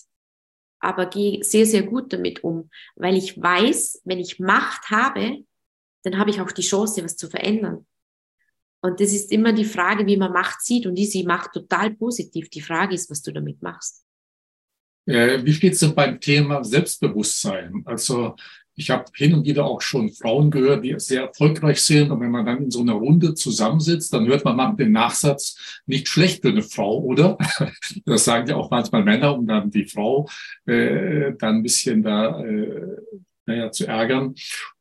aber 0.80 1.06
gehe 1.06 1.42
sehr, 1.44 1.66
sehr 1.66 1.84
gut 1.84 2.12
damit 2.12 2.44
um, 2.44 2.70
weil 2.96 3.16
ich 3.16 3.42
weiß, 3.42 4.02
wenn 4.04 4.20
ich 4.20 4.40
Macht 4.40 4.90
habe, 4.90 5.44
dann 6.04 6.18
habe 6.18 6.30
ich 6.30 6.42
auch 6.42 6.52
die 6.52 6.62
Chance, 6.62 7.04
was 7.04 7.18
zu 7.18 7.30
verändern. 7.30 7.86
Und 8.82 9.00
das 9.00 9.14
ist 9.14 9.32
immer 9.32 9.54
die 9.54 9.66
Frage, 9.66 10.06
wie 10.06 10.18
man 10.18 10.32
Macht 10.32 10.62
sieht. 10.62 10.86
Und 10.86 10.96
die 10.96 11.06
sie 11.06 11.24
macht 11.24 11.54
total 11.54 11.92
positiv. 11.92 12.50
Die 12.50 12.62
Frage 12.62 12.96
ist, 12.96 13.10
was 13.10 13.22
du 13.22 13.32
damit 13.32 13.62
machst. 13.62 14.04
Äh, 15.06 15.44
wie 15.44 15.54
steht 15.54 15.74
es 15.74 15.80
denn 15.80 15.96
beim 15.96 16.20
Thema 16.20 16.64
Selbstbewusstsein? 16.64 17.82
Also 17.86 18.36
ich 18.76 18.92
habe 18.92 19.06
hin 19.16 19.34
und 19.34 19.46
wieder 19.46 19.66
auch 19.66 19.82
schon 19.82 20.12
Frauen 20.12 20.52
gehört, 20.52 20.84
die 20.84 20.94
sehr 21.00 21.24
erfolgreich 21.24 21.82
sind. 21.82 22.12
Und 22.12 22.20
wenn 22.20 22.30
man 22.30 22.46
dann 22.46 22.64
in 22.66 22.72
so 22.72 22.82
einer 22.82 22.94
Runde 22.94 23.34
zusammensitzt, 23.34 24.14
dann 24.14 24.28
hört 24.28 24.46
man 24.46 24.56
mal 24.56 24.76
den 24.76 24.92
Nachsatz, 24.92 25.82
nicht 25.88 26.08
schlecht 26.08 26.44
für 26.44 26.50
eine 26.50 26.62
Frau, 26.62 27.00
oder? 27.00 27.38
Das 28.06 28.26
sagen 28.26 28.48
ja 28.48 28.56
auch 28.56 28.70
manchmal 28.70 29.04
Männer, 29.04 29.36
um 29.36 29.48
dann 29.48 29.72
die 29.72 29.86
Frau 29.86 30.30
äh, 30.66 31.34
dann 31.40 31.58
ein 31.58 31.64
bisschen 31.64 32.04
da 32.04 32.44
äh, 32.44 32.98
naja, 33.46 33.72
zu 33.72 33.88
ärgern 33.88 34.36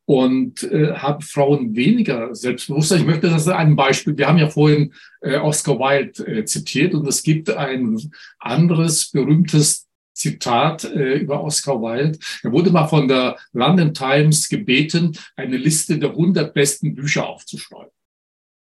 und 0.07 0.62
äh, 0.62 0.95
haben 0.95 1.21
Frauen 1.21 1.75
weniger 1.75 2.35
Selbstbewusstsein. 2.35 3.01
Ich 3.01 3.07
möchte 3.07 3.29
das 3.29 3.49
ein 3.49 3.75
Beispiel. 3.75 4.16
Wir 4.16 4.29
haben 4.29 4.38
ja 4.38 4.49
vorhin 4.49 4.95
äh, 5.21 5.37
Oscar 5.37 5.79
Wilde 5.79 6.25
äh, 6.27 6.45
zitiert 6.45 6.95
und 6.95 7.07
es 7.07 7.23
gibt 7.23 7.51
ein 7.51 7.99
anderes 8.38 9.11
berühmtes 9.11 9.88
Zitat 10.14 10.85
äh, 10.85 11.19
über 11.19 11.42
Oscar 11.42 11.83
Wilde. 11.83 12.19
Er 12.45 12.53
wurde 12.53 12.71
mal 12.71 12.87
von 12.87 13.09
der 13.09 13.37
London 13.53 13.93
Times 13.93 14.49
gebeten, 14.49 15.18
eine 15.35 15.57
Liste 15.57 15.99
der 15.99 16.11
100 16.11 16.55
besten 16.55 16.95
Bücher 16.95 17.28
aufzuschreiben. 17.28 17.93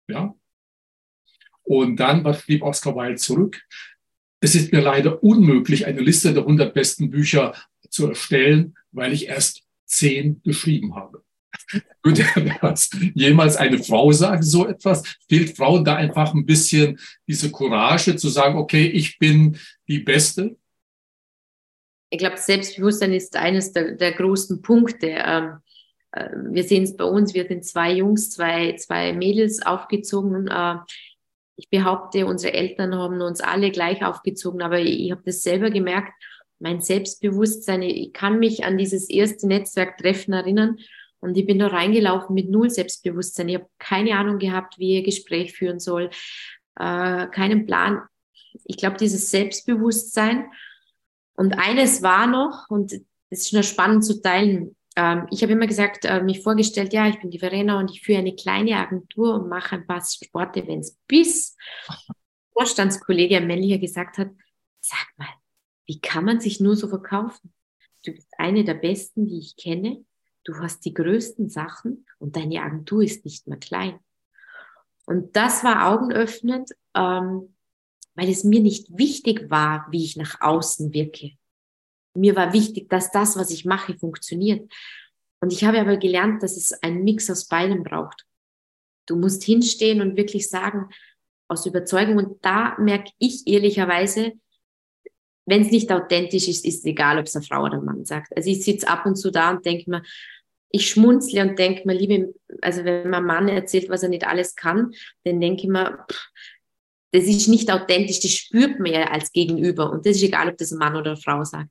Ja. 0.09 0.35
Und 1.63 1.97
dann, 1.97 2.25
was 2.25 2.41
schrieb 2.41 2.63
Oscar 2.63 2.97
Wilde 2.97 3.17
zurück? 3.17 3.61
Es 4.41 4.55
ist 4.55 4.73
mir 4.73 4.81
leider 4.81 5.23
unmöglich, 5.23 5.87
eine 5.87 6.01
Liste 6.01 6.33
der 6.33 6.43
100 6.45 6.73
besten 6.73 7.11
Bücher 7.11 7.55
zu 7.91 8.09
erstellen, 8.09 8.77
weil 8.93 9.13
ich 9.13 9.27
erst 9.27 9.63
zehn 9.85 10.41
geschrieben 10.43 10.95
habe. 10.95 11.23
Würde 12.03 12.25
jemals 13.15 13.57
eine 13.57 13.83
Frau 13.83 14.13
sagen, 14.13 14.43
so 14.43 14.67
etwas? 14.67 15.03
Fehlt 15.29 15.57
Frauen 15.57 15.85
da 15.85 15.97
einfach 15.97 16.35
ein 16.35 16.47
bisschen 16.47 16.99
diese 17.27 17.51
Courage 17.51 18.17
zu 18.17 18.29
sagen, 18.29 18.57
okay, 18.59 18.87
ich 18.87 19.19
bin 19.19 19.59
die 19.87 19.99
Beste? 19.99 20.57
Ich 22.11 22.19
glaube, 22.19 22.39
Selbstbewusstsein 22.39 23.13
ist 23.13 23.37
eines 23.37 23.73
der, 23.73 23.93
der 23.93 24.13
großen 24.13 24.63
Punkte. 24.63 25.09
Ähm, 25.09 25.59
äh, 26.13 26.31
wir 26.51 26.65
sehen 26.65 26.85
es 26.85 26.97
bei 26.97 27.05
uns, 27.05 27.35
wir 27.35 27.47
sind 27.47 27.65
zwei 27.65 27.93
Jungs, 27.93 28.31
zwei, 28.31 28.75
zwei 28.77 29.13
Mädels 29.13 29.65
aufgezogen. 29.65 30.49
Äh, 30.49 30.77
ich 31.57 31.69
behaupte, 31.69 32.25
unsere 32.25 32.55
Eltern 32.55 32.95
haben 32.95 33.21
uns 33.21 33.41
alle 33.41 33.71
gleich 33.71 34.05
aufgezogen, 34.05 34.63
aber 34.63 34.79
ich 34.79 35.11
habe 35.11 35.23
das 35.25 35.43
selber 35.43 35.71
gemerkt, 35.71 36.13
mein 36.61 36.81
Selbstbewusstsein, 36.81 37.83
ich 37.83 38.13
kann 38.13 38.39
mich 38.39 38.65
an 38.65 38.79
dieses 38.79 39.09
erste 39.09 39.47
Netzwerktreffen 39.47 40.35
erinnern 40.35 40.79
und 41.21 41.37
ich 41.37 41.47
bin 41.47 41.59
da 41.59 41.69
reingelaufen 41.69 42.35
mit 42.35 42.51
null 42.51 42.71
Selbstbewusstsein. 42.71 43.49
Ich 43.49 43.57
habe 43.57 43.69
keine 43.79 44.17
Ahnung 44.17 44.39
gehabt, 44.39 44.79
wie 44.79 44.99
ein 44.99 45.05
Gespräch 45.05 45.53
führen 45.53 45.81
soll, 45.81 46.11
äh, 46.77 47.27
keinen 47.29 47.67
Plan. 47.67 48.03
Ich 48.65 48.77
glaube, 48.77 48.97
dieses 48.97 49.31
Selbstbewusstsein. 49.31 50.51
Und 51.35 51.59
eines 51.59 52.03
war 52.03 52.27
noch, 52.27 52.69
und 52.69 52.93
das 52.93 53.03
ist 53.41 53.51
schon 53.51 53.63
spannend 53.63 54.05
zu 54.05 54.21
teilen, 54.21 54.77
ähm, 54.99 55.29
ich 55.31 55.43
habe 55.43 55.53
immer 55.53 55.69
gesagt, 55.69 56.05
äh, 56.05 56.21
mich 56.23 56.43
vorgestellt, 56.43 56.93
ja, 56.93 57.07
ich 57.07 57.21
bin 57.21 57.31
die 57.31 57.39
Verena 57.39 57.79
und 57.79 57.89
ich 57.91 58.03
führe 58.03 58.19
eine 58.19 58.35
kleine 58.35 58.77
Agentur 58.77 59.35
und 59.35 59.49
mache 59.49 59.77
ein 59.77 59.87
paar 59.87 60.03
Sportevents, 60.03 60.99
bis 61.07 61.57
Vorstandskollege, 62.53 63.37
ein 63.37 63.47
männlicher, 63.47 63.79
gesagt 63.79 64.19
hat, 64.19 64.31
sag 64.81 65.07
mal, 65.17 65.29
wie 65.87 66.01
kann 66.01 66.25
man 66.25 66.41
sich 66.41 66.59
nur 66.59 66.75
so 66.75 66.89
verkaufen? 66.89 67.55
Du 68.05 68.13
bist 68.13 68.29
eine 68.39 68.65
der 68.65 68.75
besten, 68.75 69.29
die 69.29 69.39
ich 69.39 69.57
kenne. 69.57 70.05
Du 70.49 70.57
hast 70.61 70.87
die 70.87 70.95
größten 70.95 71.51
Sachen 71.51 72.07
und 72.19 72.35
deine 72.35 72.63
Agentur 72.63 73.03
ist 73.03 73.27
nicht 73.27 73.47
mehr 73.49 73.59
klein. 73.59 73.99
Und 75.05 75.37
das 75.37 75.63
war 75.63 75.93
augenöffnend, 75.93 76.71
ähm, 76.95 77.55
weil 78.15 78.31
es 78.31 78.45
mir 78.45 78.61
nicht 78.61 78.97
wichtig 78.97 79.51
war, 79.51 79.87
wie 79.91 80.07
ich 80.07 80.17
nach 80.17 80.41
außen 80.41 80.95
wirke. 80.95 81.33
Mir 82.15 82.35
war 82.35 82.55
wichtig, 82.55 82.89
dass 82.89 83.11
das, 83.11 83.37
was 83.37 83.51
ich 83.51 83.67
mache, 83.67 83.99
funktioniert. 83.99 84.73
Und 85.41 85.53
ich 85.53 85.65
habe 85.65 85.83
aber 85.83 85.99
gelernt, 85.99 86.43
dass 86.43 86.57
es 86.57 86.73
einen 86.83 87.05
Mix 87.05 87.31
aus 87.31 87.47
beidem 87.47 87.83
braucht. 87.83 88.25
Du 89.05 89.17
musst 89.17 89.45
hinstehen 89.45 90.01
und 90.01 90.17
wirklich 90.17 90.49
sagen, 90.49 90.89
aus 91.49 91.67
Überzeugung. 91.67 92.17
Und 92.17 92.43
da 92.43 92.75
merke 92.79 93.11
ich 93.19 93.47
ehrlicherweise, 93.47 94.33
wenn 95.45 95.61
es 95.61 95.71
nicht 95.71 95.93
authentisch 95.93 96.49
ist, 96.49 96.65
ist 96.65 96.79
es 96.79 96.85
egal, 96.87 97.19
ob 97.19 97.27
es 97.27 97.37
eine 97.37 97.45
Frau 97.45 97.65
oder 97.65 97.79
ein 97.79 97.85
Mann 97.85 98.07
sagt. 98.07 98.35
Also 98.35 98.49
ich 98.49 98.65
sitze 98.65 98.89
ab 98.89 99.05
und 99.05 99.17
zu 99.17 99.31
da 99.31 99.51
und 99.51 99.67
denke 99.67 99.91
mir, 99.91 100.03
ich 100.71 100.91
schmunzle 100.91 101.43
und 101.43 101.59
denke 101.59 101.83
mir, 101.87 101.95
liebe, 101.95 102.35
also 102.61 102.85
wenn 102.85 103.11
mein 103.11 103.25
Mann 103.25 103.49
erzählt, 103.49 103.89
was 103.89 104.03
er 104.03 104.09
nicht 104.09 104.27
alles 104.27 104.55
kann, 104.55 104.93
dann 105.25 105.41
denke 105.41 105.63
ich 105.63 105.69
mir, 105.69 106.05
pff, 106.11 106.29
das 107.13 107.25
ist 107.25 107.49
nicht 107.49 107.71
authentisch, 107.73 108.21
das 108.21 108.33
spürt 108.33 108.79
man 108.79 108.93
ja 108.93 109.05
als 109.05 109.33
Gegenüber. 109.33 109.91
Und 109.91 110.05
das 110.05 110.17
ist 110.17 110.25
egal, 110.25 110.49
ob 110.49 110.59
das 110.59 110.73
ein 110.73 110.79
Mann 110.79 110.97
oder 110.97 111.13
eine 111.13 111.21
Frau 111.21 111.43
sagt. 111.43 111.71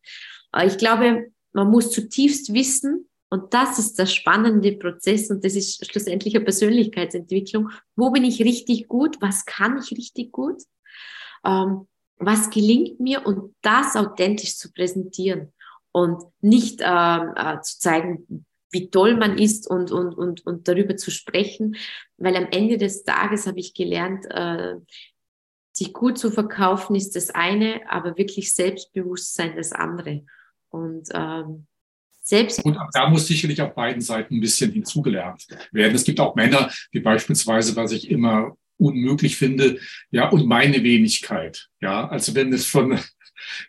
Aber 0.52 0.66
ich 0.66 0.78
glaube, 0.78 1.32
man 1.54 1.70
muss 1.70 1.92
zutiefst 1.92 2.54
wissen, 2.54 3.08
und 3.30 3.54
das 3.54 3.78
ist 3.78 4.00
der 4.00 4.06
spannende 4.06 4.74
Prozess 4.74 5.30
und 5.30 5.44
das 5.44 5.56
ist 5.56 5.86
schlussendlich 5.86 6.36
eine 6.36 6.46
Persönlichkeitsentwicklung. 6.46 7.70
Wo 7.96 8.10
bin 8.12 8.24
ich 8.24 8.42
richtig 8.42 8.88
gut? 8.88 9.18
Was 9.22 9.46
kann 9.46 9.78
ich 9.80 9.92
richtig 9.92 10.32
gut? 10.32 10.64
Ähm, 11.46 11.88
was 12.20 12.50
gelingt 12.50 13.00
mir? 13.00 13.26
Und 13.26 13.54
das 13.62 13.96
authentisch 13.98 14.56
zu 14.56 14.72
präsentieren 14.72 15.52
und 15.92 16.24
nicht 16.40 16.80
ähm, 16.82 17.34
äh, 17.36 17.60
zu 17.62 17.80
zeigen, 17.80 18.46
wie 18.72 18.90
toll 18.90 19.16
man 19.16 19.38
ist 19.38 19.70
und, 19.70 19.92
und, 19.92 20.14
und, 20.14 20.46
und 20.46 20.68
darüber 20.68 20.98
zu 20.98 21.12
sprechen. 21.12 21.76
Weil 22.18 22.36
am 22.36 22.48
Ende 22.52 22.78
des 22.78 23.04
Tages 23.04 23.48
habe 23.48 23.60
ich 23.60 23.74
gelernt, 23.74 24.26
äh, 24.30 24.76
sich 25.72 25.94
gut 25.94 26.18
zu 26.18 26.32
verkaufen 26.32 26.96
ist 26.96 27.16
das 27.16 27.30
eine, 27.30 27.82
aber 27.90 28.18
wirklich 28.18 28.54
Selbstbewusstsein 28.54 29.56
das 29.56 29.72
andere. 29.72 30.26
Und 30.70 31.10
ähm, 31.14 31.68
selbst. 32.28 32.64
Und 32.66 32.78
da 32.94 33.10
muss 33.10 33.28
sicherlich 33.28 33.62
auf 33.62 33.74
beiden 33.74 34.02
Seiten 34.02 34.36
ein 34.36 34.42
bisschen 34.42 34.72
hinzugelernt 34.72 35.48
werden. 35.72 35.96
Es 35.96 36.04
gibt 36.04 36.20
auch 36.20 36.36
Männer, 36.36 36.72
die 36.94 37.00
beispielsweise, 37.00 37.76
was 37.76 37.92
ich 37.92 38.10
immer 38.10 38.58
unmöglich 38.78 39.38
finde, 39.38 39.80
ja, 40.12 40.30
und 40.30 40.46
meine 40.46 40.84
Wenigkeit. 40.84 41.70
Ja, 41.80 42.08
also 42.08 42.36
wenn 42.36 42.52
es 42.54 42.66
von 42.66 43.00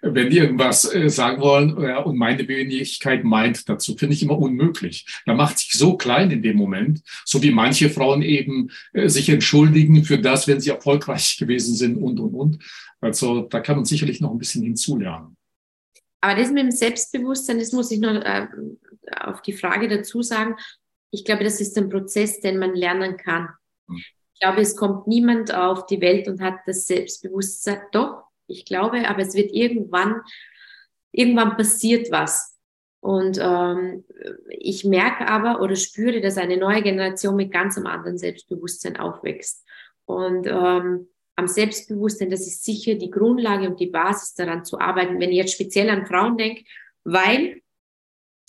wenn 0.02 0.30
die 0.30 0.38
irgendwas 0.38 0.92
äh, 0.92 1.08
sagen 1.08 1.40
wollen 1.40 1.80
ja, 1.80 1.98
und 1.98 2.16
meine 2.16 2.46
Wenigkeit 2.46 3.24
meint 3.24 3.68
dazu, 3.68 3.96
finde 3.96 4.14
ich 4.14 4.22
immer 4.22 4.38
unmöglich. 4.38 5.06
Da 5.26 5.34
macht 5.34 5.58
sich 5.58 5.72
so 5.72 5.96
klein 5.96 6.30
in 6.30 6.42
dem 6.42 6.56
Moment, 6.56 7.02
so 7.24 7.42
wie 7.42 7.50
manche 7.50 7.90
Frauen 7.90 8.22
eben 8.22 8.70
äh, 8.92 9.08
sich 9.08 9.28
entschuldigen 9.28 10.04
für 10.04 10.18
das, 10.18 10.48
wenn 10.48 10.60
sie 10.60 10.70
erfolgreich 10.70 11.36
gewesen 11.38 11.74
sind 11.74 11.96
und, 11.96 12.20
und, 12.20 12.34
und. 12.34 12.64
Also 13.00 13.42
da 13.42 13.60
kann 13.60 13.76
man 13.76 13.84
sicherlich 13.84 14.20
noch 14.20 14.32
ein 14.32 14.38
bisschen 14.38 14.62
hinzulernen. 14.62 15.36
Aber 16.20 16.34
das 16.34 16.50
mit 16.50 16.64
dem 16.64 16.70
Selbstbewusstsein, 16.70 17.58
das 17.58 17.72
muss 17.72 17.90
ich 17.90 18.00
noch 18.00 18.14
äh, 18.14 18.48
auf 19.20 19.42
die 19.42 19.52
Frage 19.52 19.88
dazu 19.88 20.22
sagen. 20.22 20.56
Ich 21.10 21.24
glaube, 21.24 21.44
das 21.44 21.60
ist 21.60 21.78
ein 21.78 21.88
Prozess, 21.88 22.40
den 22.40 22.58
man 22.58 22.74
lernen 22.74 23.16
kann. 23.16 23.48
Hm. 23.88 24.02
Ich 24.34 24.40
glaube, 24.40 24.60
es 24.60 24.76
kommt 24.76 25.06
niemand 25.06 25.52
auf 25.52 25.86
die 25.86 26.00
Welt 26.00 26.28
und 26.28 26.40
hat 26.40 26.60
das 26.66 26.86
Selbstbewusstsein. 26.86 27.80
Doch, 27.92 28.27
ich 28.48 28.64
glaube, 28.64 29.08
aber 29.08 29.20
es 29.20 29.34
wird 29.34 29.52
irgendwann, 29.52 30.20
irgendwann 31.12 31.56
passiert 31.56 32.10
was. 32.10 32.58
Und 33.00 33.38
ähm, 33.40 34.04
ich 34.48 34.84
merke 34.84 35.28
aber 35.28 35.60
oder 35.60 35.76
spüre, 35.76 36.20
dass 36.20 36.36
eine 36.36 36.56
neue 36.56 36.82
Generation 36.82 37.36
mit 37.36 37.52
ganz 37.52 37.76
einem 37.76 37.86
anderen 37.86 38.18
Selbstbewusstsein 38.18 38.96
aufwächst. 38.96 39.64
Und 40.04 40.46
ähm, 40.46 41.08
am 41.36 41.46
Selbstbewusstsein, 41.46 42.30
das 42.30 42.40
ist 42.40 42.64
sicher 42.64 42.94
die 42.94 43.10
Grundlage 43.10 43.68
und 43.68 43.78
die 43.78 43.86
Basis 43.86 44.34
daran 44.34 44.64
zu 44.64 44.80
arbeiten, 44.80 45.20
wenn 45.20 45.30
ich 45.30 45.36
jetzt 45.36 45.54
speziell 45.54 45.88
an 45.90 46.06
Frauen 46.06 46.36
denke, 46.36 46.64
weil, 47.04 47.62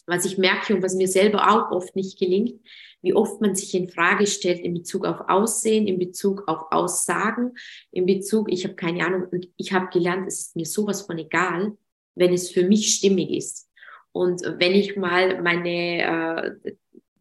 was 0.10 0.26
ich 0.26 0.38
merke 0.38 0.76
und 0.76 0.84
was 0.84 0.96
mir 0.96 1.08
selber 1.08 1.52
auch 1.52 1.72
oft 1.72 1.96
nicht 1.96 2.20
gelingt, 2.20 2.60
wie 3.02 3.14
oft 3.14 3.40
man 3.42 3.56
sich 3.56 3.74
in 3.76 3.90
Frage 3.90 4.28
stellt 4.28 4.60
in 4.60 4.74
Bezug 4.74 5.06
auf 5.06 5.30
Aussehen, 5.30 5.88
in 5.88 6.00
Bezug 6.00 6.48
auf 6.48 6.72
Aussagen, 6.72 7.54
in 7.92 8.06
Bezug, 8.06 8.52
ich 8.52 8.66
habe 8.66 8.76
keine 8.76 9.06
Ahnung, 9.06 9.28
und 9.32 9.48
ich 9.58 9.72
habe 9.72 9.88
gelernt, 9.88 10.28
es 10.28 10.40
ist 10.40 10.56
mir 10.56 10.66
sowas 10.66 11.04
von 11.04 11.18
egal, 11.18 11.78
wenn 12.16 12.34
es 12.34 12.50
für 12.50 12.64
mich 12.64 12.94
stimmig 12.94 13.32
ist. 13.32 13.70
Und 14.12 14.42
wenn 14.44 14.74
ich 14.74 14.98
mal 14.98 15.42
meine, 15.42 16.58
äh, 16.64 16.74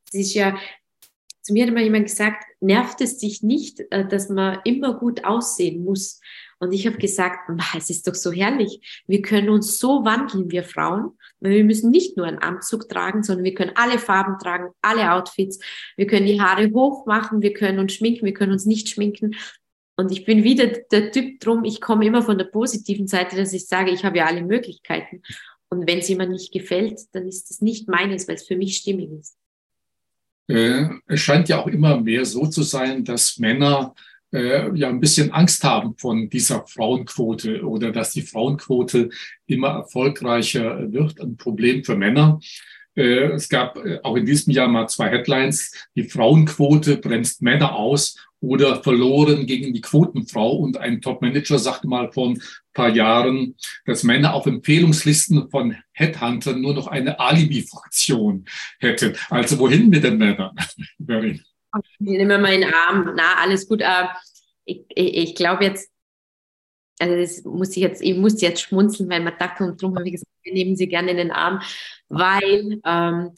das 0.07 0.15
ist 0.15 0.35
ja, 0.35 0.59
zu 1.43 1.53
mir 1.53 1.67
hat 1.67 1.75
mal 1.75 1.85
jemand 1.85 2.07
gesagt, 2.07 2.45
nervt 2.61 3.01
es 3.01 3.19
dich 3.19 3.43
nicht, 3.43 3.81
äh, 3.91 4.07
dass 4.07 4.29
man 4.29 4.59
immer 4.65 4.99
gut 4.99 5.25
aussehen 5.25 5.85
muss? 5.85 6.21
Und 6.61 6.73
ich 6.73 6.87
habe 6.87 6.99
gesagt, 6.99 7.51
es 7.77 7.91
ist 7.91 8.09
doch 8.09 8.15
so 8.15 8.33
herrlich. 8.33 9.03
Wir 9.07 9.23
können 9.23 9.49
uns 9.49 9.79
so 9.79 10.05
wandeln, 10.05 10.51
wir 10.51 10.65
Frauen. 10.65 11.13
Weil 11.41 11.53
wir 11.53 11.65
müssen 11.65 11.91
nicht 11.91 12.17
nur 12.17 12.27
einen 12.27 12.39
Anzug 12.39 12.89
tragen, 12.89 13.23
sondern 13.23 13.45
wir 13.45 13.55
können 13.55 13.73
alle 13.77 13.99
Farben 13.99 14.39
tragen, 14.39 14.71
alle 14.83 15.13
Outfits. 15.13 15.61
Wir 15.97 16.07
können 16.07 16.27
die 16.27 16.41
Haare 16.41 16.71
hoch 16.73 17.07
machen, 17.07 17.43
wir 17.43 17.53
können 17.53 17.79
uns 17.79 17.95
schminken, 17.95 18.27
wir 18.27 18.35
können 18.35 18.53
uns 18.53 18.67
nicht 18.67 18.89
schminken. 18.89 19.37
Und 19.97 20.13
ich 20.13 20.25
bin 20.25 20.45
wieder 20.45 20.67
der 20.67 21.11
Typ 21.11 21.41
drum, 21.41 21.65
ich 21.65 21.81
komme 21.81 22.07
immer 22.07 22.23
von 22.23 22.39
der 22.39 22.45
positiven 22.45 23.09
Seite, 23.09 23.37
dass 23.37 23.53
ich 23.53 23.67
sage, 23.67 23.91
ich 23.91 24.05
habe 24.05 24.19
ja 24.19 24.27
alle 24.27 24.45
Möglichkeiten. 24.45 25.23
Und 25.71 25.89
wenn 25.89 25.99
es 25.99 26.09
jemand 26.09 26.31
nicht 26.31 26.53
gefällt, 26.53 27.01
dann 27.13 27.27
ist 27.27 27.51
es 27.51 27.61
nicht 27.61 27.89
meines, 27.89 28.27
weil 28.27 28.37
es 28.37 28.47
für 28.47 28.57
mich 28.57 28.77
stimmig 28.77 29.11
ist. 29.11 29.37
Äh, 30.49 30.87
es 31.07 31.21
scheint 31.21 31.49
ja 31.49 31.61
auch 31.61 31.67
immer 31.67 32.01
mehr 32.01 32.25
so 32.25 32.47
zu 32.47 32.63
sein, 32.63 33.05
dass 33.05 33.39
Männer 33.39 33.95
äh, 34.33 34.75
ja 34.77 34.89
ein 34.89 35.01
bisschen 35.01 35.33
Angst 35.33 35.65
haben 35.65 35.97
von 35.97 36.29
dieser 36.29 36.67
Frauenquote 36.67 37.63
oder 37.65 37.93
dass 37.93 38.13
die 38.13 38.23
Frauenquote 38.23 39.11
immer 39.47 39.69
erfolgreicher 39.69 40.93
wird. 40.93 41.21
Ein 41.21 41.37
Problem 41.37 41.85
für 41.85 41.97
Männer. 41.97 42.41
Äh, 42.95 43.33
es 43.33 43.49
gab 43.49 43.77
äh, 43.79 44.01
auch 44.03 44.17
in 44.17 44.27
diesem 44.27 44.53
Jahr 44.53 44.69
mal 44.69 44.89
zwei 44.89 45.09
Headlines. 45.09 45.73
Die 45.95 46.05
Frauenquote 46.05 46.97
bremst 46.97 47.43
Männer 47.43 47.75
aus 47.75 48.17
oder 48.41 48.83
verloren 48.83 49.47
gegen 49.47 49.73
die 49.73 49.81
Quotenfrau. 49.81 50.57
Und 50.57 50.79
ein 50.79 51.01
Topmanager 51.01 51.59
sagte 51.59 51.89
mal 51.89 52.13
vor 52.13 52.31
ein 52.31 52.43
paar 52.75 52.89
Jahren, 52.89 53.57
dass 53.85 54.03
Männer 54.03 54.35
auf 54.35 54.47
Empfehlungslisten 54.47 55.49
von 55.51 55.77
Headhuntern 55.93 56.61
nur 56.61 56.75
noch 56.75 56.87
eine 56.87 57.19
Alibi-Fraktion 57.21 58.45
hätten. 58.79 59.15
Also 59.31 59.59
wohin 59.59 59.89
mit 59.89 60.05
den 60.05 60.19
Männern? 60.19 60.57
Nehmen 61.99 62.29
wir 62.29 62.39
mal 62.39 62.55
in 62.55 62.63
den 62.63 62.73
Arm. 62.73 63.13
Na, 63.17 63.35
alles 63.39 63.69
gut. 63.69 63.83
Ich, 64.65 64.85
ich, 64.89 65.17
ich 65.17 65.35
glaube 65.35 65.65
jetzt, 65.65 65.91
also 66.99 67.17
das 67.17 67.45
muss 67.45 67.71
ich 67.71 67.83
jetzt, 67.83 68.03
ich 68.03 68.17
muss 68.17 68.41
jetzt 68.41 68.61
schmunzeln, 68.61 69.09
weil 69.09 69.23
man 69.23 69.39
dachte, 69.39 69.65
und 69.65 69.83
darum 69.83 69.97
habe 69.97 70.07
ich 70.07 70.13
gesagt, 70.13 70.31
wir 70.43 70.53
nehmen 70.53 70.77
sie 70.77 70.89
gerne 70.89 71.11
in 71.11 71.17
den 71.17 71.31
Arm, 71.31 71.61
weil 72.09 72.81
ähm, 72.85 73.35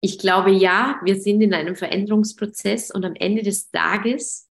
ich 0.00 0.18
glaube, 0.18 0.50
ja, 0.50 1.00
wir 1.04 1.20
sind 1.20 1.40
in 1.42 1.54
einem 1.54 1.76
Veränderungsprozess 1.76 2.90
und 2.90 3.04
am 3.04 3.14
Ende 3.14 3.42
des 3.42 3.70
Tages 3.70 4.48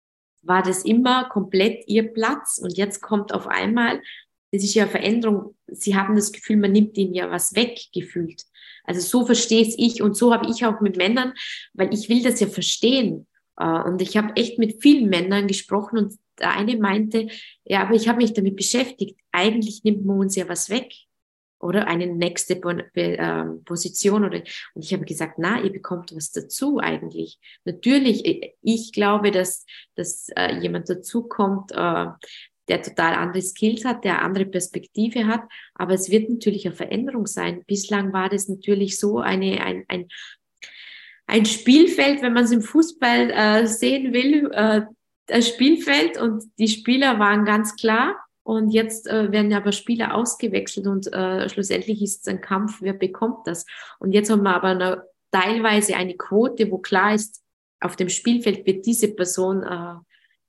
war 0.41 0.63
das 0.63 0.83
immer 0.83 1.29
komplett 1.29 1.87
ihr 1.87 2.11
Platz 2.13 2.59
und 2.61 2.77
jetzt 2.77 3.01
kommt 3.01 3.33
auf 3.33 3.47
einmal, 3.47 4.01
das 4.51 4.63
ist 4.63 4.73
ja 4.73 4.87
Veränderung, 4.87 5.55
sie 5.67 5.95
haben 5.95 6.15
das 6.15 6.31
Gefühl, 6.31 6.57
man 6.57 6.71
nimmt 6.71 6.97
ihnen 6.97 7.13
ja 7.13 7.29
was 7.29 7.55
weg, 7.55 7.79
gefühlt. 7.93 8.43
Also 8.85 9.01
so 9.01 9.25
verstehe 9.25 9.61
es 9.61 9.75
ich 9.77 10.01
und 10.01 10.15
so 10.15 10.33
habe 10.33 10.49
ich 10.49 10.65
auch 10.65 10.81
mit 10.81 10.97
Männern, 10.97 11.33
weil 11.73 11.93
ich 11.93 12.09
will 12.09 12.23
das 12.23 12.39
ja 12.39 12.47
verstehen. 12.47 13.27
Äh, 13.57 13.81
und 13.83 14.01
ich 14.01 14.17
habe 14.17 14.35
echt 14.35 14.59
mit 14.59 14.81
vielen 14.81 15.09
Männern 15.09 15.47
gesprochen 15.47 15.97
und 15.97 16.13
der 16.39 16.51
eine 16.51 16.77
meinte, 16.77 17.27
ja, 17.63 17.81
aber 17.81 17.95
ich 17.95 18.07
habe 18.07 18.17
mich 18.17 18.33
damit 18.33 18.55
beschäftigt. 18.55 19.19
Eigentlich 19.31 19.83
nimmt 19.83 20.05
man 20.05 20.19
uns 20.19 20.35
ja 20.35 20.47
was 20.49 20.69
weg. 20.69 20.91
oder 21.59 21.87
eine 21.87 22.07
nächste 22.07 22.61
ähm, 22.95 23.63
Position 23.63 24.25
oder 24.25 24.41
und 24.75 24.83
ich 24.83 24.93
habe 24.93 25.05
gesagt, 25.05 25.35
na, 25.37 25.61
ihr 25.61 25.71
bekommt 25.71 26.15
was 26.15 26.31
dazu 26.31 26.79
eigentlich. 26.79 27.39
Natürlich, 27.63 28.25
äh, 28.25 28.53
ich 28.61 28.91
glaube, 28.91 29.31
dass 29.31 29.65
dass 29.95 30.29
äh, 30.35 30.59
jemand 30.59 30.89
dazukommt, 30.89 31.71
äh, 31.71 32.07
der 32.67 32.81
total 32.81 33.13
andere 33.13 33.41
Skills 33.41 33.85
hat, 33.85 34.03
der 34.03 34.21
andere 34.21 34.45
Perspektive 34.45 35.27
hat, 35.27 35.43
aber 35.75 35.93
es 35.93 36.09
wird 36.09 36.29
natürlich 36.29 36.65
eine 36.65 36.75
Veränderung 36.75 37.27
sein. 37.27 37.63
Bislang 37.67 38.13
war 38.13 38.29
das 38.29 38.47
natürlich 38.47 38.99
so 38.99 39.19
eine 39.19 39.61
ein, 39.63 39.85
ein 39.87 40.07
ein 41.27 41.45
Spielfeld, 41.45 42.21
wenn 42.21 42.33
man 42.33 42.43
es 42.43 42.51
im 42.51 42.61
Fußball 42.61 43.31
äh, 43.31 43.67
sehen 43.67 44.13
will, 44.13 44.51
äh, 44.53 44.81
ein 45.31 45.41
Spielfeld 45.41 46.21
und 46.21 46.43
die 46.59 46.67
Spieler 46.67 47.19
waren 47.19 47.45
ganz 47.45 47.75
klar 47.75 48.15
und 48.43 48.69
jetzt 48.69 49.07
äh, 49.07 49.31
werden 49.31 49.51
aber 49.53 49.71
Spieler 49.71 50.13
ausgewechselt 50.13 50.85
und 50.85 51.11
äh, 51.11 51.49
schlussendlich 51.49 52.01
ist 52.03 52.21
es 52.21 52.27
ein 52.27 52.41
Kampf, 52.41 52.77
wer 52.81 52.93
bekommt 52.93 53.47
das. 53.47 53.65
Und 53.99 54.11
jetzt 54.11 54.29
haben 54.29 54.43
wir 54.43 54.55
aber 54.55 54.67
eine, 54.67 55.03
teilweise 55.31 55.95
eine 55.95 56.15
Quote, 56.15 56.69
wo 56.69 56.77
klar 56.77 57.15
ist, 57.15 57.41
auf 57.79 57.95
dem 57.95 58.09
Spielfeld 58.09 58.65
wird 58.65 58.85
diese 58.85 59.13
Person 59.13 59.63
äh, 59.63 59.95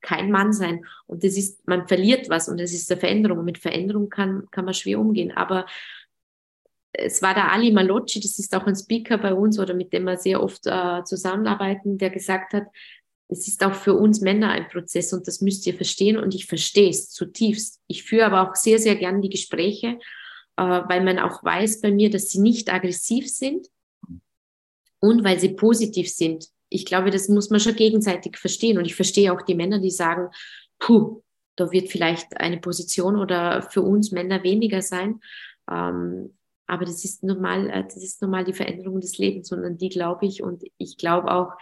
kein 0.01 0.31
Mann 0.31 0.53
sein. 0.53 0.85
Und 1.07 1.25
das 1.25 1.37
ist, 1.37 1.67
man 1.67 1.89
verliert 1.89 2.29
was 2.29 2.49
und 2.49 2.61
das 2.61 2.73
ist 2.73 2.91
eine 2.91 3.01
Veränderung. 3.01 3.39
Und 3.39 3.45
mit 3.45 3.59
Veränderung 3.59 4.09
kann, 4.09 4.47
kann 4.51 4.65
man 4.65 4.75
schwer 4.75 4.99
umgehen. 4.99 5.33
Aber 5.33 5.67
es 6.93 7.23
war 7.23 7.35
der 7.35 7.53
Ali 7.53 7.73
Malocci, 7.73 8.21
das 8.21 8.39
ist 8.39 8.55
auch 8.55 8.67
ein 8.67 8.77
Speaker 8.77 9.19
bei 9.19 9.35
uns 9.35 9.59
oder 9.59 9.75
mit 9.75 9.93
dem 9.93 10.05
wir 10.05 10.17
sehr 10.17 10.43
oft 10.43 10.67
äh, 10.67 11.05
zusammenarbeiten, 11.05 11.99
der 11.99 12.11
gesagt 12.11 12.53
hat, 12.55 12.65
es 13.29 13.49
ist 13.49 13.65
auch 13.65 13.75
für 13.75 13.95
uns 13.95 14.21
Männer 14.21 14.51
ein 14.51 14.69
Prozess 14.69 15.13
und 15.13 15.27
das 15.27 15.41
müsst 15.41 15.67
ihr 15.67 15.75
verstehen 15.75 16.17
und 16.17 16.35
ich 16.35 16.47
verstehe 16.47 16.91
es 16.91 17.11
zutiefst. 17.11 17.81
Ich 17.89 18.05
führe 18.05 18.27
aber 18.27 18.49
auch 18.49 18.55
sehr, 18.55 18.79
sehr 18.79 18.95
gern 18.97 19.21
die 19.21 19.29
Gespräche, 19.29 19.99
äh, 20.57 20.63
weil 20.63 21.03
man 21.03 21.19
auch 21.19 21.43
weiß 21.43 21.81
bei 21.81 21.91
mir, 21.91 22.11
dass 22.11 22.31
sie 22.31 22.41
nicht 22.41 22.73
aggressiv 22.73 23.29
sind 23.29 23.67
und 25.01 25.25
weil 25.25 25.41
sie 25.41 25.51
positiv 25.51 26.09
sind. 26.09 26.47
Ich 26.69 26.85
glaube, 26.85 27.11
das 27.11 27.29
muss 27.29 27.51
man 27.51 27.61
schon 27.61 27.77
gegenseitig 27.77 28.39
verstehen 28.39 28.79
und 28.79 28.85
ich 28.85 28.95
verstehe 28.95 29.33
auch 29.33 29.43
die 29.43 29.55
Männer, 29.55 29.79
die 29.79 29.91
sagen, 29.91 30.31
puh, 30.79 31.23
da 31.57 31.71
wird 31.71 31.89
vielleicht 31.89 32.37
eine 32.39 32.59
Position 32.59 33.17
oder 33.17 33.63
für 33.63 33.83
uns 33.83 34.13
Männer 34.13 34.43
weniger 34.43 34.83
sein. 34.83 35.21
Ähm, 35.71 36.37
aber 36.67 36.85
das 36.85 37.05
ist 37.05 37.23
normal, 37.23 37.71
äh, 37.71 37.85
das 37.85 37.97
ist 37.97 38.21
normal 38.21 38.45
die 38.45 38.53
Veränderung 38.53 39.01
des 39.01 39.19
Lebens 39.19 39.49
sondern 39.49 39.79
die 39.79 39.89
glaube 39.89 40.27
ich 40.27 40.43
und 40.43 40.65
ich 40.79 40.97
glaube 40.97 41.31
auch, 41.33 41.53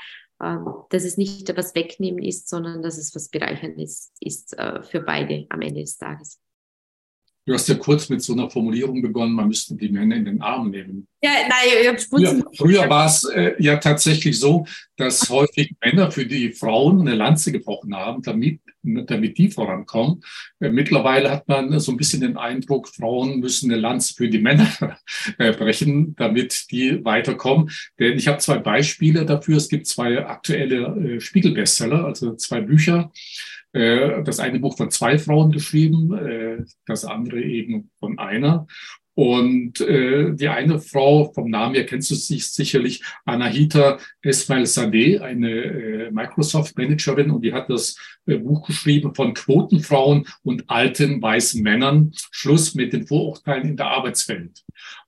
ähm, 0.43 0.67
dass 0.91 1.05
es 1.05 1.17
nicht 1.17 1.49
etwas 1.49 1.75
wegnehmen 1.75 2.23
ist, 2.23 2.49
sondern 2.49 2.83
dass 2.83 2.99
es 2.99 3.15
was 3.15 3.29
Bereicherndes 3.29 4.13
ist 4.21 4.59
äh, 4.59 4.83
für 4.83 5.01
beide 5.01 5.47
am 5.51 5.61
Ende 5.61 5.81
des 5.81 5.97
Tages. 5.97 6.41
Du 7.47 7.53
hast 7.53 7.69
ja 7.69 7.75
kurz 7.75 8.09
mit 8.09 8.23
so 8.23 8.33
einer 8.33 8.49
Formulierung 8.49 9.03
begonnen, 9.03 9.35
man 9.35 9.49
müsste 9.49 9.75
die 9.75 9.91
Männer 9.91 10.17
in 10.17 10.25
den 10.25 10.41
Arm 10.41 10.71
nehmen. 10.71 11.07
Ja, 11.23 11.31
nein, 11.43 11.79
ich 11.83 11.89
habe 11.89 11.99
Früher, 11.99 12.43
früher 12.57 12.89
war 12.89 13.07
es 13.07 13.25
äh, 13.25 13.53
ja 13.59 13.77
tatsächlich 13.77 14.41
so, 14.41 14.67
dass 14.97 15.29
häufig 15.29 15.75
Männer 15.85 16.11
für 16.11 16.25
die 16.25 16.53
Frauen 16.53 17.03
eine 17.03 17.15
Lanze 17.15 17.53
gebrochen 17.53 17.95
haben, 17.95 18.23
damit, 18.23 18.61
damit 18.83 19.37
die 19.37 19.51
vorankommen. 19.51 20.23
Äh, 20.59 20.71
mittlerweile 20.71 21.31
hat 21.31 21.47
man 21.47 21.79
so 21.81 21.93
ein 21.93 21.99
bisschen 21.99 22.23
den 22.23 22.39
Eindruck, 22.39 22.89
Frauen 22.89 23.41
müssen 23.41 23.71
eine 23.71 23.79
Lanze 23.79 24.15
für 24.15 24.31
die 24.31 24.39
Männer 24.39 24.67
äh, 25.39 25.53
brechen, 25.53 26.15
damit 26.17 26.71
die 26.71 27.05
weiterkommen. 27.05 27.71
Denn 27.99 28.17
ich 28.17 28.27
habe 28.27 28.39
zwei 28.39 28.57
Beispiele 28.57 29.27
dafür. 29.27 29.59
Es 29.59 29.69
gibt 29.69 29.87
zwei 29.87 30.25
aktuelle 30.27 31.17
äh, 31.17 31.21
Spiegelbestseller, 31.21 32.07
also 32.07 32.37
zwei 32.37 32.63
Bücher 32.63 33.13
das 33.75 34.39
eine 34.41 34.61
Buch 34.61 34.77
von 34.77 34.91
zwei 34.91 35.19
Frauen 35.19 35.51
geschrieben, 35.51 36.17
äh, 36.17 36.65
das 36.87 37.05
andere 37.05 37.43
eben 37.43 37.91
von 37.99 38.19
einer. 38.19 38.67
Und 39.17 39.81
äh, 39.81 40.33
die 40.35 40.49
eine 40.49 40.81
Frau, 40.81 41.33
vom 41.33 41.49
Namen 41.49 41.77
her 41.77 41.87
kennst 41.87 42.11
du 42.11 42.17
sie 42.17 42.39
sicherlich, 42.39 43.03
Anahita 43.25 43.99
Esmail 44.23 44.67
Sadeh, 44.67 45.21
eine 45.21 45.51
äh, 45.51 46.11
Microsoft-Managerin, 46.11 47.31
und 47.31 47.43
die 47.43 47.53
hat 47.53 47.71
das 47.71 47.97
äh, 48.27 48.39
Buch 48.39 48.67
geschrieben 48.67 49.15
von 49.15 49.33
Quotenfrauen 49.35 50.27
und 50.43 50.69
alten 50.69 51.23
weißen 51.23 51.63
Männern, 51.63 52.11
Schluss 52.33 52.75
mit 52.75 52.93
den 52.93 53.07
Vorurteilen 53.07 53.69
in 53.69 53.77
der 53.77 53.87
Arbeitswelt. 53.87 54.65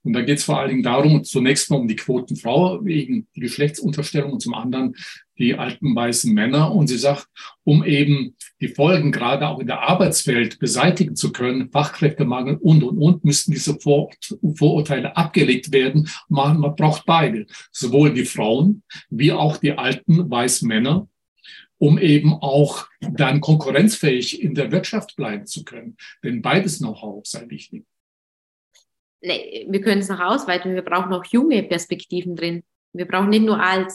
Und 0.06 0.12
da 0.12 0.22
geht 0.22 0.38
es 0.38 0.44
vor 0.44 0.60
allen 0.60 0.70
Dingen 0.70 0.82
darum, 0.84 1.24
zunächst 1.24 1.68
mal 1.68 1.78
um 1.78 1.88
die 1.88 1.96
Quotenfrau 1.96 2.84
wegen 2.84 3.26
die 3.34 3.40
Geschlechtsunterstellung 3.40 4.34
und 4.34 4.40
zum 4.40 4.54
anderen 4.54 4.94
die 5.36 5.56
alten 5.56 5.96
weißen 5.96 6.32
Männer. 6.32 6.72
Und 6.72 6.86
sie 6.86 6.96
sagt, 6.96 7.26
um 7.64 7.84
eben 7.84 8.36
die 8.60 8.68
Folgen 8.68 9.10
gerade 9.10 9.48
auch 9.48 9.58
in 9.58 9.66
der 9.66 9.80
Arbeitswelt 9.80 10.60
beseitigen 10.60 11.16
zu 11.16 11.32
können, 11.32 11.70
Fachkräftemangel 11.72 12.54
und, 12.54 12.84
und, 12.84 12.98
und, 12.98 13.24
müssten 13.24 13.50
diese 13.50 13.80
Vor 13.80 14.10
Vorurteile 14.54 15.16
abgelegt 15.16 15.72
werden. 15.72 16.08
Man, 16.28 16.60
man 16.60 16.76
braucht 16.76 17.04
beide, 17.04 17.46
sowohl 17.72 18.14
die 18.14 18.26
Frauen 18.26 18.84
wie 19.10 19.32
auch 19.32 19.56
die 19.56 19.72
alten 19.72 20.30
weißen 20.30 20.68
Männer, 20.68 21.08
um 21.78 21.98
eben 21.98 22.32
auch 22.32 22.86
dann 23.00 23.40
konkurrenzfähig 23.40 24.40
in 24.40 24.54
der 24.54 24.70
Wirtschaft 24.70 25.16
bleiben 25.16 25.46
zu 25.46 25.64
können. 25.64 25.96
Denn 26.22 26.42
beides 26.42 26.78
Know-how 26.78 27.26
sei 27.26 27.44
wichtig. 27.48 27.84
Nee, 29.20 29.66
wir 29.68 29.80
können 29.80 30.00
es 30.00 30.08
noch 30.08 30.20
ausweiten. 30.20 30.74
Wir 30.74 30.82
brauchen 30.82 31.12
auch 31.12 31.24
junge 31.24 31.62
Perspektiven 31.62 32.36
drin. 32.36 32.62
Wir 32.92 33.06
brauchen 33.06 33.30
nicht 33.30 33.44
nur 33.44 33.60
alt. 33.60 33.92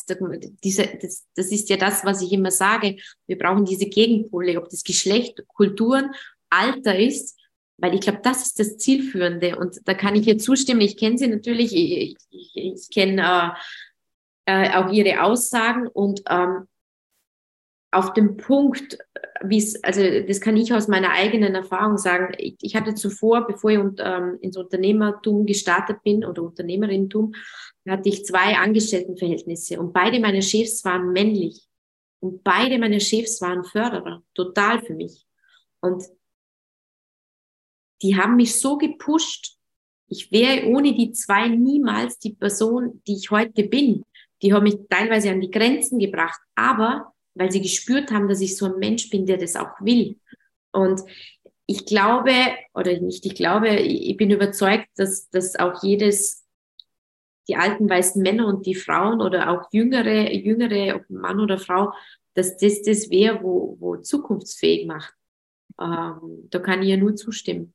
Diese, 0.63 0.87
das, 1.01 1.25
das 1.35 1.51
ist 1.51 1.69
ja 1.69 1.77
das, 1.77 2.05
was 2.05 2.21
ich 2.21 2.31
immer 2.31 2.51
sage. 2.51 2.97
Wir 3.27 3.37
brauchen 3.37 3.65
diese 3.65 3.87
Gegenpole, 3.87 4.61
ob 4.61 4.69
das 4.69 4.83
Geschlecht, 4.83 5.43
Kulturen, 5.47 6.11
Alter 6.49 6.97
ist, 6.97 7.39
weil 7.77 7.95
ich 7.95 8.01
glaube, 8.01 8.19
das 8.23 8.43
ist 8.43 8.59
das 8.59 8.77
Zielführende. 8.77 9.57
Und 9.57 9.79
da 9.85 9.93
kann 9.93 10.15
ich 10.15 10.27
ihr 10.27 10.37
zustimmen. 10.37 10.81
Ich 10.81 10.97
kenne 10.97 11.17
sie 11.17 11.27
natürlich. 11.27 11.73
Ich, 11.75 12.15
ich, 12.29 12.55
ich 12.55 12.89
kenne 12.91 13.55
äh, 14.45 14.65
äh, 14.65 14.75
auch 14.75 14.91
ihre 14.91 15.23
Aussagen 15.23 15.87
und 15.87 16.21
ähm, 16.29 16.67
auf 17.91 18.13
dem 18.13 18.37
Punkt, 18.37 18.97
wie 19.43 19.57
es, 19.57 19.83
also 19.83 20.01
das 20.01 20.39
kann 20.39 20.55
ich 20.55 20.73
aus 20.73 20.87
meiner 20.87 21.11
eigenen 21.11 21.55
Erfahrung 21.55 21.97
sagen. 21.97 22.33
Ich, 22.37 22.55
ich 22.61 22.75
hatte 22.75 22.95
zuvor, 22.95 23.45
bevor 23.45 23.71
ich 23.71 23.79
und, 23.79 23.99
ähm, 24.03 24.37
ins 24.41 24.57
Unternehmertum 24.57 25.45
gestartet 25.45 26.01
bin 26.03 26.23
oder 26.23 26.41
Unternehmerintum, 26.41 27.33
hatte 27.87 28.09
ich 28.09 28.25
zwei 28.25 28.57
Angestelltenverhältnisse 28.57 29.79
und 29.79 29.91
beide 29.91 30.19
meine 30.19 30.41
Chefs 30.41 30.85
waren 30.85 31.11
männlich 31.11 31.67
und 32.19 32.43
beide 32.43 32.77
meine 32.77 33.01
Chefs 33.01 33.41
waren 33.41 33.63
Förderer, 33.65 34.23
total 34.33 34.81
für 34.81 34.93
mich. 34.93 35.25
Und 35.81 36.03
die 38.01 38.15
haben 38.15 38.35
mich 38.35 38.59
so 38.59 38.77
gepusht. 38.77 39.57
Ich 40.07 40.31
wäre 40.31 40.67
ohne 40.67 40.93
die 40.93 41.11
zwei 41.11 41.47
niemals 41.47 42.19
die 42.19 42.33
Person, 42.33 43.01
die 43.07 43.15
ich 43.15 43.31
heute 43.31 43.63
bin. 43.63 44.05
Die 44.41 44.53
haben 44.53 44.63
mich 44.63 44.77
teilweise 44.89 45.31
an 45.31 45.41
die 45.41 45.51
Grenzen 45.51 45.99
gebracht, 45.99 46.39
aber 46.55 47.13
weil 47.33 47.51
sie 47.51 47.61
gespürt 47.61 48.11
haben, 48.11 48.27
dass 48.27 48.41
ich 48.41 48.57
so 48.57 48.65
ein 48.65 48.79
Mensch 48.79 49.09
bin, 49.09 49.25
der 49.25 49.37
das 49.37 49.55
auch 49.55 49.79
will. 49.81 50.19
Und 50.71 51.01
ich 51.65 51.85
glaube, 51.85 52.33
oder 52.73 52.99
nicht, 52.99 53.25
ich 53.25 53.35
glaube, 53.35 53.69
ich 53.69 54.17
bin 54.17 54.31
überzeugt, 54.31 54.87
dass, 54.95 55.29
dass 55.29 55.57
auch 55.57 55.83
jedes, 55.83 56.45
die 57.47 57.55
alten 57.55 57.89
weißen 57.89 58.21
Männer 58.21 58.47
und 58.47 58.65
die 58.65 58.75
Frauen 58.75 59.21
oder 59.21 59.49
auch 59.49 59.69
jüngere, 59.71 60.33
jüngere, 60.33 60.95
ob 60.95 61.09
Mann 61.09 61.39
oder 61.39 61.57
Frau, 61.57 61.93
dass 62.33 62.57
das 62.57 62.81
das 62.81 63.09
wäre, 63.09 63.41
wo, 63.41 63.77
wo 63.79 63.97
zukunftsfähig 63.97 64.85
macht. 64.85 65.13
Ähm, 65.79 66.47
da 66.49 66.59
kann 66.59 66.81
ich 66.81 66.89
ja 66.89 66.97
nur 66.97 67.15
zustimmen. 67.15 67.73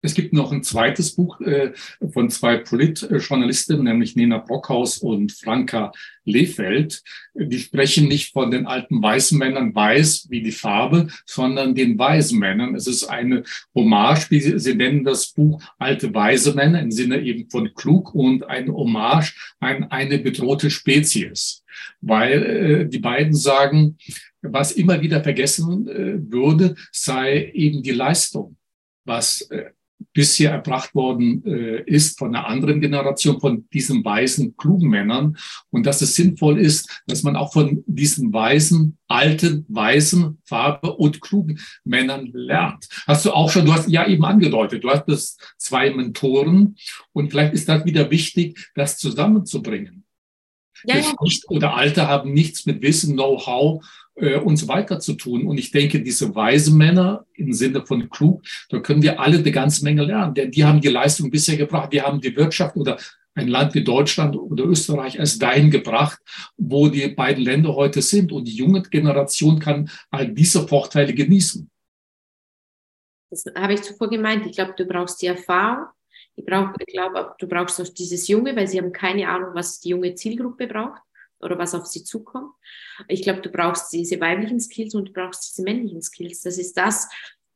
Es 0.00 0.14
gibt 0.14 0.32
noch 0.32 0.52
ein 0.52 0.62
zweites 0.62 1.16
Buch 1.16 1.40
äh, 1.40 1.72
von 2.12 2.30
zwei 2.30 2.58
Politjournalistinnen, 2.58 3.82
nämlich 3.82 4.14
Nena 4.14 4.38
Brockhaus 4.38 4.98
und 4.98 5.32
Franka 5.32 5.90
Lefeld. 6.24 7.02
Die 7.34 7.58
sprechen 7.58 8.06
nicht 8.06 8.32
von 8.32 8.52
den 8.52 8.66
alten 8.66 9.02
weißen 9.02 9.36
Männern 9.36 9.74
weiß 9.74 10.28
wie 10.30 10.42
die 10.42 10.52
Farbe, 10.52 11.08
sondern 11.26 11.74
den 11.74 11.98
weisen 11.98 12.38
Männern. 12.38 12.76
Es 12.76 12.86
ist 12.86 13.04
eine 13.04 13.42
Hommage, 13.74 14.30
wie 14.30 14.40
sie, 14.40 14.58
sie 14.60 14.74
nennen 14.74 15.02
das 15.02 15.32
Buch 15.32 15.60
Alte 15.78 16.14
weise 16.14 16.54
Männer 16.54 16.80
im 16.80 16.92
Sinne 16.92 17.20
eben 17.20 17.50
von 17.50 17.74
klug 17.74 18.14
und 18.14 18.48
eine 18.48 18.72
Hommage 18.72 19.34
an 19.58 19.84
eine 19.90 20.18
bedrohte 20.18 20.70
Spezies. 20.70 21.64
Weil 22.00 22.42
äh, 22.44 22.88
die 22.88 23.00
beiden 23.00 23.34
sagen, 23.34 23.98
was 24.42 24.70
immer 24.70 25.00
wieder 25.00 25.24
vergessen 25.24 25.88
äh, 25.88 26.32
würde, 26.32 26.76
sei 26.92 27.50
eben 27.52 27.82
die 27.82 27.90
Leistung 27.90 28.54
was 29.08 29.40
äh, 29.50 29.70
bisher 30.12 30.50
erbracht 30.50 30.94
worden 30.94 31.44
äh, 31.44 31.82
ist 31.82 32.18
von 32.18 32.34
einer 32.34 32.46
anderen 32.46 32.80
Generation, 32.80 33.40
von 33.40 33.68
diesen 33.72 34.04
weisen, 34.04 34.56
klugen 34.56 34.88
Männern. 34.88 35.36
Und 35.70 35.86
dass 35.86 36.02
es 36.02 36.14
sinnvoll 36.14 36.58
ist, 36.58 37.02
dass 37.06 37.22
man 37.22 37.36
auch 37.36 37.52
von 37.52 37.84
diesen 37.86 38.32
weisen, 38.32 38.98
alten, 39.06 39.64
weisen, 39.68 40.38
Farbe 40.44 40.94
und 40.94 41.20
klugen 41.20 41.60
Männern 41.84 42.30
lernt. 42.32 42.88
Hast 43.06 43.24
du 43.24 43.32
auch 43.32 43.50
schon, 43.50 43.64
du 43.64 43.72
hast 43.72 43.88
ja 43.88 44.06
eben 44.06 44.24
angedeutet, 44.24 44.84
du 44.84 44.90
hattest 44.90 45.40
zwei 45.56 45.90
Mentoren 45.90 46.76
und 47.12 47.30
vielleicht 47.30 47.54
ist 47.54 47.68
das 47.68 47.84
wieder 47.84 48.10
wichtig, 48.10 48.70
das 48.74 48.98
zusammenzubringen. 48.98 50.04
Ja, 50.84 50.96
ja. 50.96 51.14
Nicht, 51.20 51.48
oder 51.48 51.74
Alte 51.74 52.08
haben 52.08 52.32
nichts 52.32 52.66
mit 52.66 52.82
Wissen, 52.82 53.14
Know-how 53.14 53.84
äh, 54.16 54.36
und 54.36 54.56
so 54.56 54.68
weiter 54.68 55.00
zu 55.00 55.14
tun. 55.14 55.46
Und 55.46 55.58
ich 55.58 55.70
denke, 55.70 56.00
diese 56.00 56.34
weisen 56.34 56.76
Männer 56.76 57.24
im 57.34 57.52
Sinne 57.52 57.84
von 57.86 58.08
klug, 58.10 58.42
da 58.68 58.80
können 58.80 59.02
wir 59.02 59.20
alle 59.20 59.38
eine 59.38 59.52
ganze 59.52 59.84
Menge 59.84 60.04
lernen. 60.04 60.34
Denn 60.34 60.50
die 60.50 60.64
haben 60.64 60.80
die 60.80 60.88
Leistung 60.88 61.30
bisher 61.30 61.56
gebracht. 61.56 61.92
Wir 61.92 62.04
haben 62.04 62.20
die 62.20 62.34
Wirtschaft 62.36 62.76
oder 62.76 62.98
ein 63.34 63.48
Land 63.48 63.74
wie 63.74 63.84
Deutschland 63.84 64.36
oder 64.36 64.64
Österreich 64.64 65.16
erst 65.16 65.40
dahin 65.40 65.70
gebracht, 65.70 66.18
wo 66.56 66.88
die 66.88 67.06
beiden 67.08 67.44
Länder 67.44 67.74
heute 67.74 68.02
sind. 68.02 68.32
Und 68.32 68.46
die 68.46 68.54
junge 68.54 68.82
Generation 68.82 69.58
kann 69.58 69.88
all 70.10 70.28
diese 70.28 70.66
Vorteile 70.66 71.14
genießen. 71.14 71.70
Das 73.30 73.44
habe 73.54 73.74
ich 73.74 73.82
zuvor 73.82 74.08
gemeint. 74.08 74.46
Ich 74.46 74.56
glaube, 74.56 74.74
du 74.76 74.84
brauchst 74.86 75.22
die 75.22 75.26
Erfahrung. 75.26 75.86
Ich, 76.38 76.44
ich 76.46 76.86
glaube, 76.94 77.34
du 77.38 77.48
brauchst 77.48 77.80
auch 77.80 77.88
dieses 77.88 78.28
Junge, 78.28 78.54
weil 78.54 78.68
sie 78.68 78.78
haben 78.78 78.92
keine 78.92 79.28
Ahnung, 79.28 79.50
was 79.54 79.80
die 79.80 79.90
junge 79.90 80.14
Zielgruppe 80.14 80.68
braucht 80.68 81.02
oder 81.40 81.58
was 81.58 81.74
auf 81.74 81.86
sie 81.86 82.04
zukommt. 82.04 82.52
Ich 83.08 83.22
glaube, 83.22 83.40
du 83.40 83.50
brauchst 83.50 83.92
diese 83.92 84.20
weiblichen 84.20 84.60
Skills 84.60 84.94
und 84.94 85.08
du 85.08 85.12
brauchst 85.12 85.50
diese 85.50 85.62
männlichen 85.62 86.00
Skills. 86.00 86.42
Das 86.42 86.58
ist 86.58 86.76
das, 86.76 87.08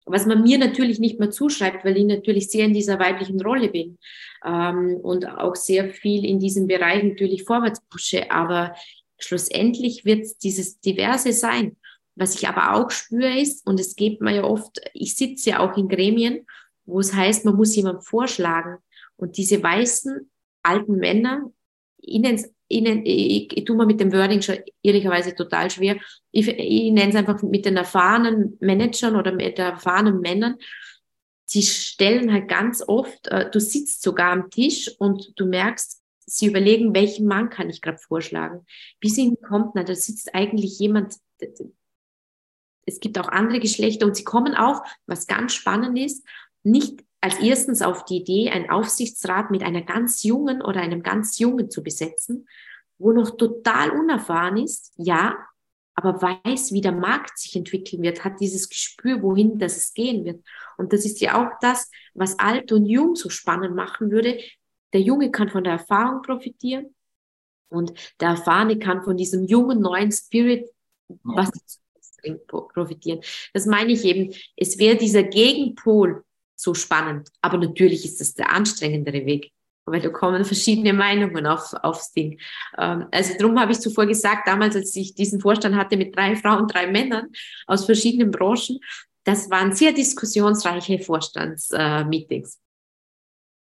was 0.05 0.27
man 0.27 0.43
mir 0.43 0.59
natürlich 0.59 0.99
nicht 0.99 1.21
mehr 1.21 1.31
zuschreibt, 1.31 1.85
weil 1.85 1.97
ich 1.97 2.05
natürlich 2.05 2.51
sehr 2.51 2.65
in 2.65 2.75
dieser 2.75 2.99
weiblichen 2.99 3.41
Rolle 3.41 3.69
bin 3.69 3.99
ähm, 4.45 4.97
und 5.01 5.29
auch 5.29 5.55
sehr 5.55 5.91
viel 5.91 6.25
in 6.25 6.41
diesem 6.41 6.67
Bereich 6.67 7.05
natürlich 7.05 7.45
vorwärts 7.45 7.81
pushe. 7.89 8.31
Aber 8.33 8.75
schlussendlich 9.19 10.05
wird 10.05 10.27
dieses 10.43 10.81
Diverse 10.81 11.33
sein. 11.33 11.77
Was 12.17 12.35
ich 12.35 12.49
aber 12.49 12.75
auch 12.75 12.91
spüre 12.91 13.39
ist, 13.39 13.67
und 13.67 13.81
es 13.81 13.97
geht 13.97 14.21
mir 14.21 14.35
ja 14.35 14.45
oft, 14.45 14.81
ich 14.93 15.15
sitze 15.15 15.51
ja 15.51 15.61
auch 15.61 15.77
in 15.79 15.89
Gremien, 15.89 16.47
wo 16.85 17.01
es 17.01 17.15
heißt, 17.15 17.45
man 17.45 17.57
muss 17.57 17.77
jemandem 17.77 18.03
vorschlagen. 18.03 18.79
Und 19.17 19.37
diese 19.37 19.63
weißen 19.63 20.31
alten 20.63 20.97
Männer, 20.97 21.51
ihnen 21.99 22.39
ihnen, 22.73 23.05
ich, 23.05 23.57
ich 23.57 23.65
tue 23.65 23.77
mir 23.77 23.87
mit 23.87 24.01
dem 24.01 24.13
Wording 24.13 24.43
schon 24.43 24.57
ehrlicherweise 24.83 25.35
total 25.35 25.71
schwer. 25.71 25.97
Ich, 26.31 26.49
ich 26.49 26.93
nenne 26.93 27.11
es 27.11 27.17
einfach 27.17 27.43
mit 27.43 27.65
den 27.67 27.77
erfahrenen 27.77 28.57
Managern 28.61 29.17
oder 29.17 29.33
mit 29.33 29.59
den 29.59 29.67
erfahrenen 29.67 30.21
Männern. 30.21 30.57
Sie 31.45 31.63
stellen 31.63 32.33
halt 32.33 32.49
ganz 32.49 32.83
oft, 32.87 33.29
äh, 33.29 33.51
du 33.51 33.61
sitzt 33.61 34.03
sogar 34.03 34.33
am 34.33 34.51
Tisch 34.51 34.91
und 34.99 35.33
du 35.37 35.47
merkst, 35.47 36.03
sie 36.25 36.47
überlegen, 36.47 36.95
welchen 36.95 37.27
Mann 37.27 37.51
kann 37.51 37.69
ich 37.69 37.83
gerade 37.83 37.99
vorschlagen. 37.99 38.65
Bis 39.01 39.19
ihnen 39.19 39.37
kommt, 39.43 39.75
na, 39.75 39.85
da 39.85 39.95
sitzt 39.95 40.35
eigentlich 40.35 40.79
jemand, 40.79 41.17
es 42.87 43.01
gibt 43.01 43.19
auch 43.19 43.29
andere 43.29 43.61
Geschlechter 43.61 44.07
und 44.07 44.17
sie 44.17 44.25
kommen 44.25 44.55
auch, 44.55 44.83
was 45.07 45.27
ganz 45.27 45.53
spannend 45.53 45.99
ist, 45.99 46.25
nicht 46.63 47.05
als 47.21 47.39
erstens 47.39 47.83
auf 47.83 48.05
die 48.05 48.17
Idee, 48.17 48.51
einen 48.51 48.71
Aufsichtsrat 48.71 49.51
mit 49.51 49.63
einer 49.63 49.83
ganz 49.83 50.23
jungen 50.25 50.61
oder 50.61 50.81
einem 50.81 51.03
ganz 51.03 51.39
jungen 51.39 51.71
zu 51.71 51.83
besetzen, 51.83 52.49
wo 52.99 53.13
noch 53.13 53.37
total 53.37 53.91
unerfahren 53.91 54.57
ist, 54.57 54.93
ja, 54.97 55.37
aber 55.95 56.21
weiß, 56.21 56.73
wie 56.73 56.81
der 56.81 56.93
Markt 56.93 57.39
sich 57.39 57.55
entwickeln 57.55 58.03
wird, 58.03 58.25
hat 58.25 58.41
dieses 58.41 58.69
Gespür, 58.69 59.23
wohin 59.23 59.59
das 59.59 59.77
es 59.77 59.95
gehen 59.95 60.25
wird. 60.25 60.43
Und 60.79 60.93
das 60.93 61.05
ist 61.05 61.21
ja 61.21 61.41
auch 61.41 61.53
das, 61.61 61.91
was 62.15 62.39
alt 62.39 62.73
und 62.73 62.87
jung 62.87 63.15
so 63.15 63.29
spannend 63.29 63.77
machen 63.77 64.11
würde. 64.11 64.39
Der 64.93 65.01
Junge 65.01 65.31
kann 65.31 65.49
von 65.49 65.65
der 65.65 65.75
Erfahrung 65.75 66.23
profitieren 66.23 66.95
und 67.69 67.93
der 68.21 68.31
Erfahrene 68.31 68.79
kann 68.79 69.03
von 69.03 69.17
diesem 69.17 69.47
jungen, 69.47 69.81
neuen 69.81 70.11
Spirit, 70.11 70.69
was 71.23 71.51
profitieren. 72.47 73.21
Das 73.53 73.67
meine 73.67 73.93
ich 73.93 74.05
eben. 74.05 74.33
Es 74.57 74.79
wäre 74.79 74.97
dieser 74.97 75.25
Gegenpol 75.25 76.25
so 76.57 76.75
spannend. 76.75 77.29
Aber 77.41 77.59
natürlich 77.59 78.05
ist 78.05 78.21
das 78.21 78.35
der 78.35 78.51
anstrengendere 78.51 79.27
Weg, 79.27 79.53
weil 79.85 80.01
da 80.01 80.11
kommen 80.11 80.45
verschiedene 80.45 80.93
Meinungen 80.93 81.47
auf, 81.47 81.73
aufs 81.83 82.13
Ding. 82.13 82.39
Ähm, 82.79 83.07
also 83.11 83.35
darum 83.39 83.59
habe 83.59 83.73
ich 83.73 83.81
zuvor 83.81 84.07
gesagt, 84.07 84.47
damals, 84.47 84.77
als 84.77 84.95
ich 84.97 85.15
diesen 85.15 85.41
Vorstand 85.41 85.77
hatte 85.77 85.97
mit 85.97 86.17
drei 86.17 86.37
Frauen, 86.37 86.69
drei 86.69 86.87
Männern 86.87 87.29
aus 87.67 87.85
verschiedenen 87.85 88.31
Branchen, 88.31 88.79
das 89.25 89.51
waren 89.51 89.73
sehr 89.75 89.93
diskussionsreiche 89.93 90.99
Vorstandsmeetings. 90.99 92.59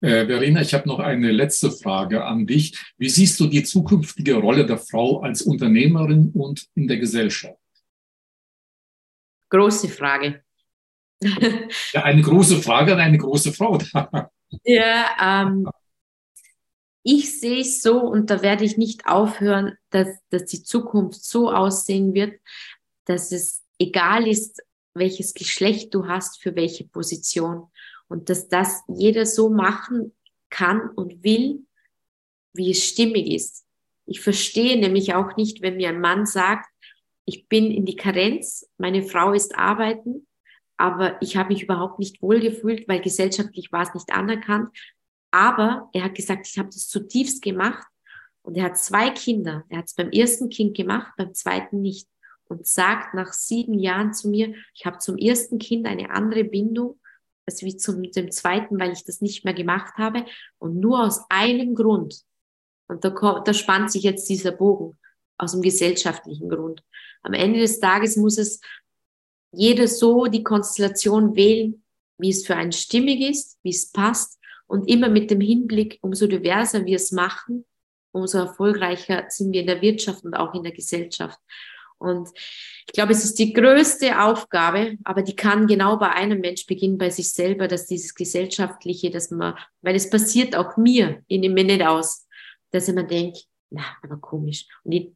Äh, 0.03 0.27
Verena, 0.27 0.63
ich 0.63 0.73
habe 0.73 0.89
noch 0.89 0.99
eine 0.99 1.31
letzte 1.31 1.71
Frage 1.71 2.25
an 2.25 2.47
dich. 2.47 2.79
Wie 2.97 3.11
siehst 3.11 3.39
du 3.39 3.47
die 3.47 3.63
zukünftige 3.63 4.37
Rolle 4.37 4.65
der 4.65 4.79
Frau 4.79 5.21
als 5.21 5.43
Unternehmerin 5.43 6.31
und 6.33 6.67
in 6.75 6.89
der 6.89 6.97
Gesellschaft? 6.97 7.59
Große 9.51 9.89
Frage. 9.89 10.43
Ja, 11.93 12.03
eine 12.03 12.23
große 12.23 12.63
Frage 12.63 12.93
an 12.93 13.01
eine 13.01 13.19
große 13.19 13.53
Frau. 13.53 13.79
ja, 14.65 15.43
ähm, 15.45 15.69
ich 17.03 17.41
sehe 17.41 17.61
es 17.61 17.83
so 17.83 18.01
und 18.01 18.31
da 18.31 18.43
werde 18.43 18.65
ich 18.65 18.77
nicht 18.77 19.07
aufhören, 19.07 19.77
dass, 19.91 20.09
dass 20.31 20.47
die 20.47 20.63
Zukunft 20.63 21.25
so 21.25 21.51
aussehen 21.51 22.15
wird, 22.15 22.41
dass 23.05 23.33
es 23.33 23.63
egal 23.79 24.27
ist, 24.27 24.63
welches 24.95 25.35
Geschlecht 25.35 25.95
du 25.95 26.09
hast, 26.09 26.43
für 26.43 26.57
welche 26.57 26.85
Position. 26.85 27.69
Und 28.09 28.29
dass 28.29 28.49
das 28.49 28.83
jeder 28.89 29.25
so 29.25 29.51
machen 29.51 30.15
kann 30.51 30.91
und 30.91 31.23
will, 31.23 31.65
wie 32.53 32.73
es 32.73 32.85
stimmig 32.85 33.29
ist. 33.29 33.65
Ich 34.05 34.21
verstehe 34.21 34.79
nämlich 34.79 35.15
auch 35.15 35.37
nicht, 35.37 35.63
wenn 35.63 35.77
mir 35.77 35.91
ein 35.91 36.01
Mann 36.01 36.27
sagt, 36.27 36.69
ich 37.25 37.47
bin 37.47 37.71
in 37.71 37.87
die 37.87 37.95
Karenz, 37.95 38.69
meine 38.77 39.05
Frau 39.05 39.33
ist 39.33 39.57
arbeiten 39.57 40.27
aber 40.81 41.21
ich 41.21 41.37
habe 41.37 41.53
mich 41.53 41.63
überhaupt 41.63 41.99
nicht 41.99 42.23
wohlgefühlt, 42.23 42.89
weil 42.89 43.03
gesellschaftlich 43.03 43.71
war 43.71 43.83
es 43.83 43.93
nicht 43.93 44.11
anerkannt. 44.13 44.71
Aber 45.31 45.91
er 45.93 46.05
hat 46.05 46.15
gesagt, 46.15 46.49
ich 46.49 46.59
habe 46.59 46.71
das 46.71 46.89
zutiefst 46.89 47.43
gemacht 47.43 47.87
und 48.43 48.57
er 48.57 48.65
hat 48.65 48.79
zwei 48.79 49.11
Kinder. 49.11 49.65
Er 49.69 49.79
hat 49.79 49.89
es 49.89 49.95
beim 49.95 50.11
ersten 50.11 50.49
Kind 50.49 50.75
gemacht, 50.75 51.13
beim 51.19 51.35
zweiten 51.35 51.83
nicht. 51.83 52.09
Und 52.45 52.67
sagt 52.67 53.15
nach 53.15 53.33
sieben 53.33 53.79
Jahren 53.79 54.13
zu 54.13 54.29
mir, 54.29 54.55
ich 54.75 54.87
habe 54.87 54.99
zum 54.99 55.19
ersten 55.19 55.59
Kind 55.59 55.87
eine 55.87 56.11
andere 56.11 56.45
Bindung 56.45 56.99
als 57.47 57.63
wie 57.63 57.77
zum 57.77 58.03
dem 58.03 58.31
zweiten, 58.31 58.81
weil 58.81 58.93
ich 58.93 59.05
das 59.05 59.21
nicht 59.21 59.45
mehr 59.45 59.55
gemacht 59.55 59.95
habe. 59.99 60.25
Und 60.59 60.81
nur 60.81 61.05
aus 61.05 61.25
einem 61.29 61.75
Grund. 61.75 62.23
Und 62.89 63.05
da, 63.05 63.11
da 63.45 63.55
spannt 63.55 63.93
sich 63.93 64.03
jetzt 64.05 64.29
dieser 64.29 64.53
Bogen 64.53 64.99
aus 65.37 65.53
dem 65.53 65.63
gesellschaftlichen 65.63 66.49
Grund. 66.49 66.83
Am 67.23 67.35
Ende 67.35 67.61
des 67.61 67.81
Tages 67.81 68.17
muss 68.17 68.39
es 68.39 68.61
jeder 69.53 69.89
so 69.89 70.27
die 70.27 70.43
Konstellation 70.43 71.35
wählen, 71.37 71.83
wie 72.19 72.31
es 72.31 72.47
für 72.47 72.57
einen 72.57 72.73
stimmig 72.73 73.21
ist, 73.21 73.59
wie 73.63 73.71
es 73.71 73.91
passt 73.91 74.39
und 74.67 74.89
immer 74.89 75.09
mit 75.09 75.31
dem 75.31 75.41
Hinblick, 75.41 75.99
umso 76.03 76.27
diverser 76.27 76.85
wir 76.85 76.97
es 76.97 77.13
machen, 77.13 77.65
umso 78.13 78.39
erfolgreicher 78.39 79.25
sind 79.29 79.53
wir 79.53 79.63
in 79.63 79.67
der 79.67 79.83
Wirtschaft 79.83 80.25
und 80.25 80.35
auch 80.35 80.55
in 80.55 80.63
der 80.63 80.73
Gesellschaft. 80.73 81.39
Und 81.99 82.31
ich 82.87 82.95
glaube, 82.95 83.13
es 83.13 83.25
ist 83.25 83.39
die 83.39 83.53
größte 83.53 84.23
Aufgabe, 84.23 84.97
aber 85.05 85.23
die 85.23 85.37
kann 85.37 85.67
genau 85.67 85.99
bei 85.99 86.11
einem 86.11 86.41
Mensch 86.41 86.67
beginnen, 86.67 86.97
bei 86.97 87.11
sich 87.11 87.31
selber, 87.31 87.69
dass 87.69 87.87
dieses 87.87 88.15
Gesellschaftliche, 88.15 89.11
dass 89.11 89.31
man, 89.31 89.55
weil 89.83 89.95
es 89.95 90.09
passiert 90.09 90.57
auch 90.57 90.77
mir, 90.79 91.23
nehme 91.29 91.51
mir 91.51 91.65
nicht 91.65 91.87
aus, 91.87 92.27
dass 92.71 92.89
ich 92.89 92.95
mir 92.95 93.07
denke, 93.07 93.41
na, 93.69 93.85
aber 94.03 94.17
komisch. 94.17 94.67
Und 94.83 94.93
ich 94.93 95.13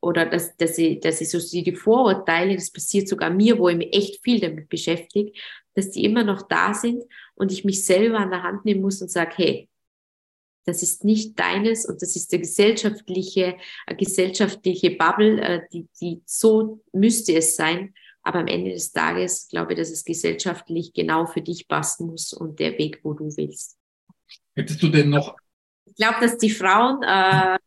oder 0.00 0.26
dass, 0.26 0.56
dass, 0.56 0.78
ich, 0.78 1.00
dass 1.00 1.20
ich 1.20 1.30
so 1.30 1.38
die 1.38 1.74
Vorurteile, 1.74 2.54
das 2.54 2.70
passiert 2.70 3.08
sogar 3.08 3.30
mir, 3.30 3.58
wo 3.58 3.68
ich 3.68 3.76
mich 3.76 3.94
echt 3.94 4.22
viel 4.22 4.40
damit 4.40 4.68
beschäftige, 4.68 5.32
dass 5.74 5.90
die 5.90 6.04
immer 6.04 6.24
noch 6.24 6.42
da 6.42 6.74
sind 6.74 7.04
und 7.34 7.52
ich 7.52 7.64
mich 7.64 7.84
selber 7.84 8.18
an 8.18 8.30
der 8.30 8.42
Hand 8.42 8.64
nehmen 8.64 8.82
muss 8.82 9.02
und 9.02 9.10
sage, 9.10 9.32
hey, 9.36 9.68
das 10.64 10.82
ist 10.82 11.04
nicht 11.04 11.38
deines 11.38 11.86
und 11.86 12.02
das 12.02 12.16
ist 12.16 12.32
der 12.32 12.40
gesellschaftliche, 12.40 13.56
gesellschaftliche 13.96 14.90
Bubble, 14.90 15.40
äh, 15.40 15.60
die, 15.72 15.86
die 16.00 16.22
so 16.26 16.82
müsste 16.92 17.34
es 17.34 17.54
sein. 17.54 17.94
Aber 18.22 18.40
am 18.40 18.48
Ende 18.48 18.72
des 18.72 18.90
Tages 18.90 19.46
glaube 19.48 19.72
ich, 19.72 19.78
dass 19.78 19.90
es 19.90 20.04
gesellschaftlich 20.04 20.92
genau 20.92 21.26
für 21.26 21.42
dich 21.42 21.68
passen 21.68 22.08
muss 22.08 22.32
und 22.32 22.58
der 22.58 22.76
Weg, 22.78 22.98
wo 23.04 23.12
du 23.12 23.26
willst. 23.36 23.78
Hättest 24.56 24.82
du 24.82 24.88
denn 24.88 25.10
noch? 25.10 25.36
Ich 25.84 25.94
glaube, 25.94 26.16
dass 26.20 26.36
die 26.36 26.50
Frauen 26.50 27.00
äh, 27.04 27.58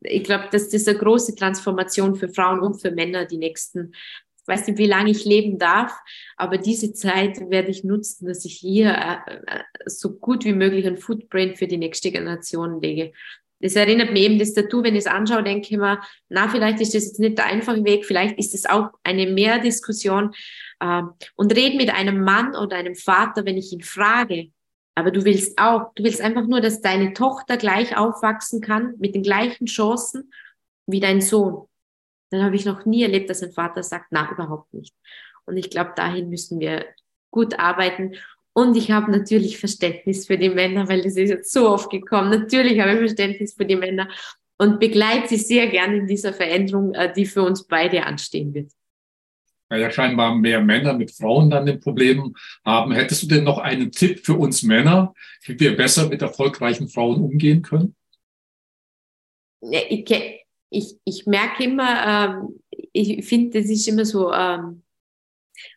ich 0.00 0.24
glaube, 0.24 0.48
dass 0.50 0.68
das 0.68 0.88
eine 0.88 0.98
große 0.98 1.34
Transformation 1.34 2.16
für 2.16 2.28
Frauen 2.28 2.60
und 2.60 2.80
für 2.80 2.90
Männer 2.90 3.24
die 3.24 3.38
nächsten, 3.38 3.92
ich 3.94 4.48
weiß 4.48 4.66
nicht, 4.66 4.78
wie 4.78 4.86
lange 4.86 5.10
ich 5.10 5.24
leben 5.24 5.58
darf, 5.58 5.92
aber 6.36 6.58
diese 6.58 6.92
Zeit 6.92 7.38
werde 7.50 7.70
ich 7.70 7.84
nutzen, 7.84 8.26
dass 8.26 8.44
ich 8.44 8.54
hier 8.56 8.90
äh, 8.90 9.34
äh, 9.46 9.62
so 9.86 10.18
gut 10.18 10.44
wie 10.44 10.54
möglich 10.54 10.86
ein 10.86 10.96
Footprint 10.96 11.58
für 11.58 11.66
die 11.66 11.76
nächste 11.76 12.10
Generation 12.10 12.80
lege. 12.80 13.12
Das 13.60 13.74
erinnert 13.74 14.12
mich 14.12 14.22
eben 14.22 14.38
das 14.38 14.54
Tattoo, 14.54 14.82
wenn 14.84 14.94
ich 14.94 15.00
es 15.00 15.06
anschaue, 15.06 15.42
denke 15.42 15.68
ich 15.70 15.76
mir, 15.76 16.00
na, 16.28 16.48
vielleicht 16.48 16.80
ist 16.80 16.94
das 16.94 17.04
jetzt 17.04 17.18
nicht 17.18 17.38
der 17.38 17.46
einfache 17.46 17.84
Weg, 17.84 18.06
vielleicht 18.06 18.38
ist 18.38 18.54
es 18.54 18.66
auch 18.66 18.90
eine 19.02 19.26
Mehrdiskussion. 19.26 20.32
Ähm, 20.80 21.10
und 21.34 21.54
rede 21.56 21.76
mit 21.76 21.90
einem 21.90 22.22
Mann 22.22 22.54
oder 22.54 22.76
einem 22.76 22.94
Vater, 22.94 23.44
wenn 23.44 23.56
ich 23.56 23.72
ihn 23.72 23.82
frage, 23.82 24.50
aber 24.98 25.10
du 25.10 25.24
willst 25.24 25.58
auch, 25.58 25.94
du 25.94 26.02
willst 26.02 26.20
einfach 26.20 26.46
nur, 26.46 26.60
dass 26.60 26.80
deine 26.80 27.12
Tochter 27.12 27.56
gleich 27.56 27.96
aufwachsen 27.96 28.60
kann 28.60 28.94
mit 28.98 29.14
den 29.14 29.22
gleichen 29.22 29.66
Chancen 29.66 30.32
wie 30.86 31.00
dein 31.00 31.20
Sohn. 31.20 31.68
Dann 32.30 32.42
habe 32.42 32.56
ich 32.56 32.64
noch 32.64 32.84
nie 32.84 33.02
erlebt, 33.02 33.30
dass 33.30 33.42
ein 33.42 33.52
Vater 33.52 33.82
sagt, 33.82 34.06
na, 34.10 34.30
überhaupt 34.30 34.74
nicht. 34.74 34.94
Und 35.46 35.56
ich 35.56 35.70
glaube, 35.70 35.92
dahin 35.96 36.28
müssen 36.28 36.60
wir 36.60 36.84
gut 37.30 37.58
arbeiten. 37.58 38.16
Und 38.52 38.76
ich 38.76 38.90
habe 38.90 39.10
natürlich 39.10 39.58
Verständnis 39.58 40.26
für 40.26 40.36
die 40.36 40.50
Männer, 40.50 40.88
weil 40.88 41.02
das 41.02 41.16
ist 41.16 41.30
jetzt 41.30 41.52
so 41.52 41.70
oft 41.70 41.90
gekommen. 41.90 42.30
Natürlich 42.30 42.80
habe 42.80 42.92
ich 42.92 42.98
Verständnis 42.98 43.54
für 43.54 43.64
die 43.64 43.76
Männer. 43.76 44.08
und 44.60 44.80
begleite 44.80 45.28
sie 45.28 45.36
sehr 45.36 45.68
gerne 45.68 45.98
in 45.98 46.06
dieser 46.08 46.32
Veränderung, 46.32 46.92
äh, 46.92 47.12
die 47.12 47.26
für 47.26 47.42
uns 47.42 47.64
beide 47.64 48.04
anstehen 48.04 48.52
wird. 48.52 48.72
Weil 49.68 49.80
ja 49.80 49.90
scheinbar 49.90 50.34
mehr 50.34 50.60
Männer 50.60 50.94
mit 50.94 51.10
Frauen 51.10 51.50
dann 51.50 51.66
den 51.66 51.80
Problemen 51.80 52.34
haben. 52.64 52.92
Hättest 52.92 53.22
du 53.22 53.26
denn 53.26 53.44
noch 53.44 53.58
einen 53.58 53.92
Tipp 53.92 54.24
für 54.24 54.34
uns 54.34 54.62
Männer, 54.62 55.14
wie 55.44 55.58
wir 55.60 55.76
besser 55.76 56.08
mit 56.08 56.22
erfolgreichen 56.22 56.88
Frauen 56.88 57.22
umgehen 57.22 57.62
können? 57.62 57.94
Ich, 59.60 60.10
ich, 60.70 60.96
ich 61.04 61.26
merke 61.26 61.64
immer, 61.64 62.32
ähm, 62.32 62.60
ich 62.92 63.26
finde, 63.26 63.60
das 63.60 63.70
ist 63.70 63.88
immer 63.88 64.04
so 64.04 64.32
ähm, 64.32 64.82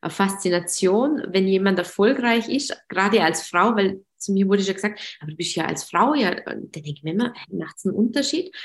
eine 0.01 0.11
Faszination, 0.11 1.23
wenn 1.27 1.47
jemand 1.47 1.79
erfolgreich 1.79 2.47
ist, 2.49 2.75
gerade 2.87 3.23
als 3.23 3.47
Frau, 3.47 3.75
weil 3.75 4.03
zu 4.17 4.33
mir 4.33 4.47
wurde 4.47 4.63
schon 4.63 4.75
gesagt, 4.75 5.17
aber 5.19 5.31
du 5.31 5.37
bist 5.37 5.55
ja 5.55 5.65
als 5.65 5.83
Frau, 5.83 6.13
ja, 6.13 6.35
dann 6.35 6.71
denke 6.71 6.91
ich 6.91 7.03
mir 7.03 7.13
immer, 7.13 7.33
macht 7.49 7.77
es 7.77 7.85
einen 7.85 7.95
Unterschied. 7.95 8.55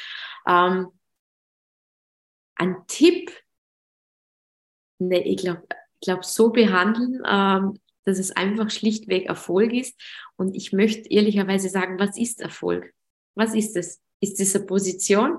Ähm, 0.46 0.88
ein 2.56 2.76
Tipp, 2.86 3.30
ne, 4.98 5.22
ich 5.24 5.38
glaube, 5.38 5.62
glaub, 6.00 6.24
so 6.24 6.50
behandeln, 6.50 7.22
ähm, 7.26 7.78
dass 8.04 8.18
es 8.18 8.30
einfach 8.32 8.70
schlichtweg 8.70 9.26
Erfolg 9.26 9.72
ist. 9.72 10.00
Und 10.36 10.54
ich 10.54 10.72
möchte 10.72 11.10
ehrlicherweise 11.10 11.68
sagen, 11.68 11.98
was 11.98 12.16
ist 12.16 12.40
Erfolg? 12.40 12.92
Was 13.34 13.54
ist 13.54 13.76
es? 13.76 14.00
Ist 14.20 14.40
es 14.40 14.54
eine 14.56 14.64
Position? 14.64 15.38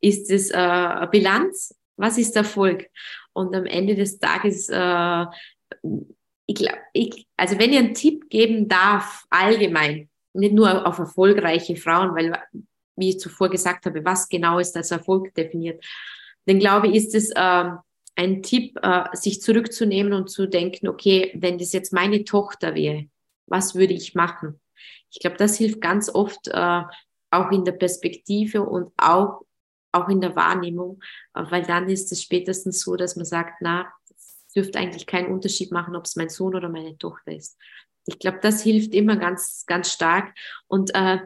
Ist 0.00 0.30
es 0.30 0.50
äh, 0.50 0.56
eine 0.56 1.08
Bilanz? 1.08 1.74
Was 1.96 2.18
ist 2.18 2.34
Erfolg? 2.36 2.86
Und 3.32 3.54
am 3.54 3.66
Ende 3.66 3.94
des 3.94 4.18
Tages, 4.18 4.68
äh, 4.68 5.26
ich 6.46 6.54
glaube, 6.54 6.78
ich, 6.92 7.26
also 7.36 7.58
wenn 7.58 7.72
ich 7.72 7.78
einen 7.78 7.94
Tipp 7.94 8.28
geben 8.30 8.68
darf, 8.68 9.26
allgemein, 9.30 10.08
nicht 10.32 10.54
nur 10.54 10.86
auf 10.86 10.98
erfolgreiche 10.98 11.76
Frauen, 11.76 12.14
weil, 12.14 12.38
wie 12.96 13.10
ich 13.10 13.20
zuvor 13.20 13.50
gesagt 13.50 13.86
habe, 13.86 14.04
was 14.04 14.28
genau 14.28 14.58
ist 14.58 14.76
als 14.76 14.90
Erfolg 14.90 15.34
definiert, 15.34 15.84
dann 16.46 16.58
glaube 16.58 16.88
ich, 16.88 16.94
ist 16.94 17.14
es 17.14 17.30
äh, 17.30 17.70
ein 18.16 18.42
Tipp, 18.42 18.78
äh, 18.82 19.04
sich 19.12 19.42
zurückzunehmen 19.42 20.12
und 20.12 20.28
zu 20.28 20.46
denken, 20.46 20.88
okay, 20.88 21.32
wenn 21.34 21.58
das 21.58 21.72
jetzt 21.72 21.92
meine 21.92 22.24
Tochter 22.24 22.74
wäre, 22.74 23.06
was 23.46 23.74
würde 23.74 23.94
ich 23.94 24.14
machen? 24.14 24.60
Ich 25.10 25.20
glaube, 25.20 25.36
das 25.36 25.56
hilft 25.56 25.80
ganz 25.80 26.08
oft, 26.08 26.48
äh, 26.48 26.82
auch 27.30 27.50
in 27.50 27.64
der 27.64 27.72
Perspektive 27.72 28.62
und 28.62 28.92
auch, 28.96 29.42
auch 29.92 30.08
in 30.08 30.20
der 30.20 30.34
Wahrnehmung, 30.34 31.00
äh, 31.34 31.42
weil 31.50 31.62
dann 31.62 31.88
ist 31.88 32.10
es 32.10 32.22
spätestens 32.22 32.80
so, 32.80 32.96
dass 32.96 33.16
man 33.16 33.26
sagt, 33.26 33.60
na, 33.60 33.86
es 34.14 34.46
dürfte 34.54 34.78
eigentlich 34.78 35.06
keinen 35.06 35.32
Unterschied 35.32 35.70
machen, 35.70 35.94
ob 35.94 36.06
es 36.06 36.16
mein 36.16 36.30
Sohn 36.30 36.54
oder 36.54 36.68
meine 36.68 36.96
Tochter 36.98 37.32
ist. 37.32 37.58
Ich 38.06 38.18
glaube, 38.18 38.38
das 38.40 38.62
hilft 38.62 38.94
immer 38.94 39.16
ganz, 39.16 39.64
ganz 39.66 39.92
stark. 39.92 40.34
Und 40.68 40.94
äh, 40.94 41.18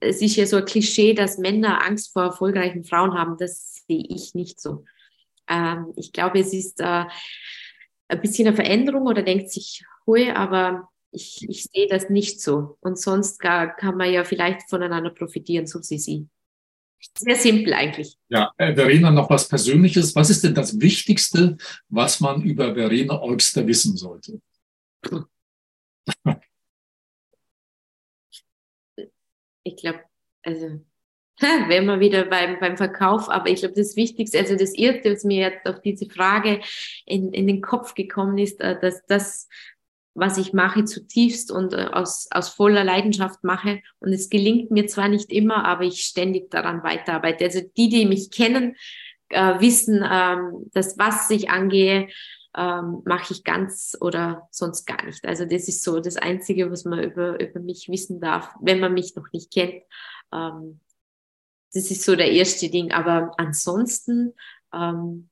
es 0.00 0.20
ist 0.20 0.36
ja 0.36 0.46
so 0.46 0.58
ein 0.58 0.64
Klischee, 0.66 1.14
dass 1.14 1.38
Männer 1.38 1.84
Angst 1.84 2.12
vor 2.12 2.22
erfolgreichen 2.22 2.84
Frauen 2.84 3.14
haben. 3.14 3.36
Das 3.38 3.82
sehe 3.86 4.04
ich 4.08 4.34
nicht 4.34 4.60
so. 4.60 4.84
Ähm, 5.48 5.92
ich 5.96 6.12
glaube, 6.12 6.40
es 6.40 6.52
ist 6.52 6.80
äh, 6.80 7.04
ein 8.08 8.20
bisschen 8.20 8.46
eine 8.46 8.56
Veränderung 8.56 9.06
oder 9.06 9.22
denkt 9.22 9.50
sich, 9.50 9.84
hui, 10.06 10.30
aber 10.30 10.88
ich, 11.10 11.46
ich 11.48 11.64
sehe 11.64 11.86
das 11.88 12.10
nicht 12.10 12.40
so. 12.40 12.78
Und 12.80 12.98
sonst 12.98 13.38
gar, 13.38 13.74
kann 13.76 13.96
man 13.96 14.12
ja 14.12 14.24
vielleicht 14.24 14.68
voneinander 14.68 15.10
profitieren, 15.10 15.66
so 15.66 15.80
wie 15.80 15.98
sie. 15.98 16.28
Sehr 17.18 17.36
simpel 17.36 17.74
eigentlich. 17.74 18.16
Ja, 18.28 18.52
äh, 18.56 18.74
Verena, 18.74 19.10
noch 19.10 19.28
was 19.28 19.48
Persönliches. 19.48 20.14
Was 20.14 20.30
ist 20.30 20.44
denn 20.44 20.54
das 20.54 20.80
Wichtigste, 20.80 21.56
was 21.88 22.20
man 22.20 22.42
über 22.42 22.74
Verena 22.74 23.20
Olster 23.20 23.66
wissen 23.66 23.96
sollte? 23.96 24.40
Ich 29.64 29.76
glaube, 29.76 30.00
also 30.42 30.84
wären 31.42 31.86
wir 31.86 32.00
wieder 32.00 32.24
beim, 32.24 32.58
beim 32.60 32.76
Verkauf, 32.76 33.28
aber 33.28 33.48
ich 33.48 33.60
glaube, 33.60 33.74
das 33.74 33.96
Wichtigste, 33.96 34.38
also 34.38 34.56
das 34.56 34.74
Erste, 34.74 35.12
was 35.12 35.24
mir 35.24 35.50
jetzt 35.50 35.66
auf 35.66 35.80
diese 35.80 36.08
Frage 36.08 36.60
in, 37.06 37.32
in 37.32 37.46
den 37.46 37.60
Kopf 37.60 37.94
gekommen 37.94 38.38
ist, 38.38 38.60
äh, 38.60 38.78
dass 38.80 39.04
das 39.06 39.48
was 40.14 40.36
ich 40.36 40.52
mache, 40.52 40.84
zutiefst 40.84 41.50
und 41.50 41.72
äh, 41.72 41.88
aus, 41.90 42.28
aus 42.30 42.50
voller 42.50 42.84
Leidenschaft 42.84 43.44
mache. 43.44 43.80
Und 43.98 44.12
es 44.12 44.28
gelingt 44.28 44.70
mir 44.70 44.86
zwar 44.86 45.08
nicht 45.08 45.32
immer, 45.32 45.64
aber 45.64 45.84
ich 45.84 46.02
ständig 46.02 46.50
daran 46.50 46.82
weiterarbeite. 46.82 47.44
Also 47.44 47.60
die, 47.76 47.88
die 47.88 48.04
mich 48.04 48.30
kennen, 48.30 48.76
äh, 49.30 49.60
wissen, 49.60 50.04
ähm, 50.08 50.70
dass 50.72 50.98
was 50.98 51.30
ich 51.30 51.48
angehe, 51.48 52.08
ähm, 52.54 53.02
mache 53.06 53.32
ich 53.32 53.44
ganz 53.44 53.96
oder 54.00 54.48
sonst 54.50 54.84
gar 54.84 55.04
nicht. 55.06 55.26
Also 55.26 55.46
das 55.46 55.68
ist 55.68 55.82
so 55.82 56.00
das 56.00 56.16
Einzige, 56.16 56.70
was 56.70 56.84
man 56.84 57.02
über, 57.02 57.40
über 57.40 57.60
mich 57.60 57.88
wissen 57.88 58.20
darf, 58.20 58.54
wenn 58.60 58.80
man 58.80 58.92
mich 58.92 59.16
noch 59.16 59.32
nicht 59.32 59.50
kennt. 59.50 59.82
Ähm, 60.32 60.80
das 61.74 61.90
ist 61.90 62.02
so 62.02 62.16
der 62.16 62.30
erste 62.30 62.68
Ding. 62.68 62.92
Aber 62.92 63.32
ansonsten 63.38 64.34
ähm, 64.72 65.28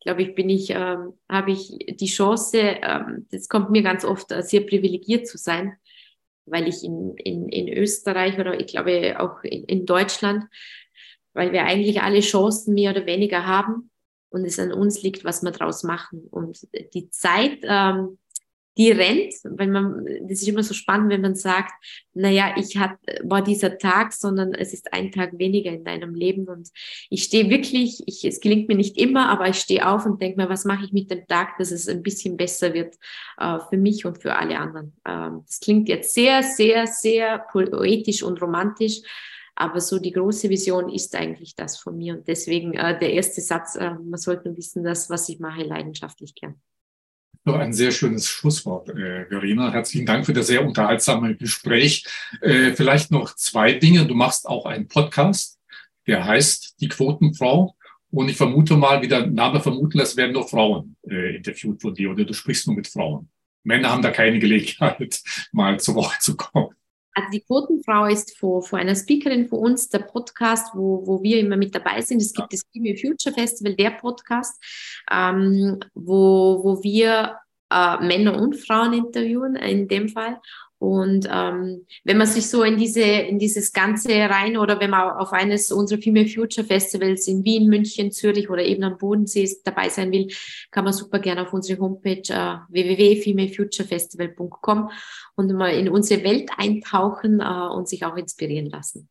glaube 0.00 0.22
ich, 0.22 0.34
bin 0.34 0.48
ich, 0.48 0.70
ähm, 0.70 1.14
habe 1.28 1.52
ich 1.52 1.76
die 1.86 2.06
Chance, 2.06 2.58
ähm, 2.58 3.26
das 3.30 3.48
kommt 3.48 3.70
mir 3.70 3.82
ganz 3.82 4.04
oft, 4.04 4.30
äh, 4.32 4.42
sehr 4.42 4.62
privilegiert 4.62 5.26
zu 5.26 5.38
sein, 5.38 5.76
weil 6.46 6.68
ich 6.68 6.84
in, 6.84 7.14
in, 7.16 7.48
in 7.48 7.68
Österreich 7.68 8.38
oder 8.38 8.58
ich 8.58 8.68
glaube 8.68 9.16
auch 9.18 9.42
in, 9.42 9.64
in 9.64 9.86
Deutschland, 9.86 10.44
weil 11.34 11.52
wir 11.52 11.64
eigentlich 11.64 12.00
alle 12.00 12.20
Chancen 12.20 12.74
mehr 12.74 12.92
oder 12.92 13.06
weniger 13.06 13.46
haben 13.46 13.90
und 14.30 14.44
es 14.44 14.58
an 14.58 14.72
uns 14.72 15.02
liegt, 15.02 15.24
was 15.24 15.42
wir 15.42 15.50
draus 15.50 15.82
machen. 15.82 16.26
Und 16.30 16.66
die 16.94 17.10
Zeit, 17.10 17.58
ähm, 17.62 18.18
die 18.78 18.92
rennt, 18.92 19.34
weil 19.42 19.66
man, 19.66 20.06
das 20.22 20.40
ist 20.40 20.48
immer 20.48 20.62
so 20.62 20.72
spannend, 20.72 21.10
wenn 21.10 21.20
man 21.20 21.34
sagt, 21.34 21.72
naja, 22.14 22.54
ich 22.56 22.76
hat, 22.76 22.96
war 23.24 23.42
dieser 23.42 23.76
Tag, 23.76 24.12
sondern 24.12 24.54
es 24.54 24.72
ist 24.72 24.92
ein 24.92 25.10
Tag 25.10 25.36
weniger 25.36 25.72
in 25.72 25.84
deinem 25.84 26.14
Leben 26.14 26.46
und 26.46 26.70
ich 27.10 27.24
stehe 27.24 27.50
wirklich, 27.50 28.04
ich, 28.06 28.24
es 28.24 28.40
gelingt 28.40 28.68
mir 28.68 28.76
nicht 28.76 28.96
immer, 28.96 29.28
aber 29.28 29.48
ich 29.48 29.56
stehe 29.56 29.86
auf 29.88 30.06
und 30.06 30.22
denke 30.22 30.40
mir, 30.40 30.48
was 30.48 30.64
mache 30.64 30.84
ich 30.84 30.92
mit 30.92 31.10
dem 31.10 31.26
Tag, 31.26 31.58
dass 31.58 31.72
es 31.72 31.88
ein 31.88 32.04
bisschen 32.04 32.36
besser 32.36 32.72
wird 32.72 32.94
äh, 33.38 33.58
für 33.68 33.76
mich 33.76 34.06
und 34.06 34.22
für 34.22 34.36
alle 34.36 34.58
anderen. 34.58 34.96
Ähm, 35.04 35.42
das 35.44 35.58
klingt 35.58 35.88
jetzt 35.88 36.14
sehr, 36.14 36.44
sehr, 36.44 36.86
sehr 36.86 37.40
poetisch 37.50 38.22
und 38.22 38.40
romantisch, 38.40 39.00
aber 39.56 39.80
so 39.80 39.98
die 39.98 40.12
große 40.12 40.48
Vision 40.50 40.88
ist 40.88 41.16
eigentlich 41.16 41.56
das 41.56 41.78
von 41.78 41.96
mir 41.96 42.14
und 42.14 42.28
deswegen 42.28 42.74
äh, 42.74 42.96
der 42.96 43.12
erste 43.12 43.40
Satz, 43.40 43.74
äh, 43.74 43.90
man 43.90 44.20
sollte 44.20 44.56
wissen, 44.56 44.84
dass 44.84 45.10
was 45.10 45.28
ich 45.28 45.40
mache 45.40 45.64
leidenschaftlich 45.64 46.36
gern. 46.36 46.60
Noch 47.48 47.60
ein 47.60 47.72
sehr 47.72 47.92
schönes 47.92 48.28
Schlusswort, 48.28 48.90
äh, 48.90 49.24
Verena. 49.24 49.72
Herzlichen 49.72 50.04
Dank 50.04 50.26
für 50.26 50.34
das 50.34 50.48
sehr 50.48 50.62
unterhaltsame 50.66 51.34
Gespräch. 51.34 52.04
Äh, 52.42 52.72
vielleicht 52.72 53.10
noch 53.10 53.34
zwei 53.36 53.72
Dinge. 53.72 54.04
Du 54.04 54.14
machst 54.14 54.46
auch 54.46 54.66
einen 54.66 54.86
Podcast, 54.86 55.58
der 56.06 56.26
heißt 56.26 56.74
Die 56.82 56.88
Quotenfrau. 56.88 57.74
Und 58.10 58.28
ich 58.28 58.36
vermute 58.36 58.76
mal, 58.76 59.00
wie 59.00 59.08
der 59.08 59.28
Name 59.28 59.60
vermuten 59.60 59.96
lässt, 59.96 60.18
werden 60.18 60.34
nur 60.34 60.46
Frauen 60.46 60.96
äh, 61.08 61.36
interviewt 61.36 61.80
von 61.80 61.94
dir 61.94 62.10
oder 62.10 62.26
du 62.26 62.34
sprichst 62.34 62.66
nur 62.66 62.76
mit 62.76 62.86
Frauen. 62.86 63.30
Männer 63.64 63.92
haben 63.92 64.02
da 64.02 64.10
keine 64.10 64.38
Gelegenheit, 64.38 65.22
mal 65.52 65.80
zu 65.80 65.94
Wort 65.94 66.20
zu 66.20 66.36
kommen. 66.36 66.74
Also 67.18 67.30
die 67.32 67.40
Quotenfrau 67.40 68.06
ist 68.06 68.38
vor, 68.38 68.62
vor 68.62 68.78
einer 68.78 68.94
Speakerin 68.94 69.48
von 69.48 69.58
uns, 69.58 69.88
der 69.88 69.98
Podcast, 69.98 70.72
wo, 70.72 71.04
wo 71.04 71.20
wir 71.20 71.40
immer 71.40 71.56
mit 71.56 71.74
dabei 71.74 72.00
sind. 72.00 72.22
Es 72.22 72.32
gibt 72.32 72.52
das 72.52 72.62
Female 72.72 72.96
Future 72.96 73.34
Festival, 73.34 73.74
der 73.74 73.90
Podcast, 73.90 74.62
ähm, 75.10 75.80
wo, 75.94 76.60
wo 76.62 76.80
wir 76.84 77.36
äh, 77.72 77.96
Männer 78.06 78.40
und 78.40 78.54
Frauen 78.54 78.92
interviewen, 78.92 79.56
in 79.56 79.88
dem 79.88 80.08
Fall. 80.08 80.40
Und 80.78 81.26
ähm, 81.30 81.86
wenn 82.04 82.18
man 82.18 82.26
sich 82.28 82.48
so 82.48 82.62
in 82.62 82.76
diese 82.76 83.02
in 83.02 83.40
dieses 83.40 83.72
Ganze 83.72 84.10
rein 84.10 84.56
oder 84.56 84.78
wenn 84.78 84.90
man 84.90 85.10
auf 85.10 85.32
eines 85.32 85.72
unserer 85.72 86.00
Female 86.00 86.28
Future 86.28 86.64
Festivals 86.64 87.26
in 87.26 87.44
Wien, 87.44 87.68
München, 87.68 88.12
Zürich 88.12 88.48
oder 88.48 88.64
eben 88.64 88.84
am 88.84 88.96
Bodensee 88.96 89.50
dabei 89.64 89.88
sein 89.88 90.12
will, 90.12 90.28
kann 90.70 90.84
man 90.84 90.92
super 90.92 91.18
gerne 91.18 91.42
auf 91.42 91.52
unsere 91.52 91.80
Homepage 91.80 92.22
äh, 92.28 92.58
www.femalefuturefestival.com 92.68 94.90
und 95.34 95.52
mal 95.52 95.70
in 95.70 95.88
unsere 95.88 96.22
Welt 96.22 96.52
eintauchen 96.56 97.40
äh, 97.40 97.68
und 97.74 97.88
sich 97.88 98.04
auch 98.04 98.16
inspirieren 98.16 98.66
lassen. 98.66 99.08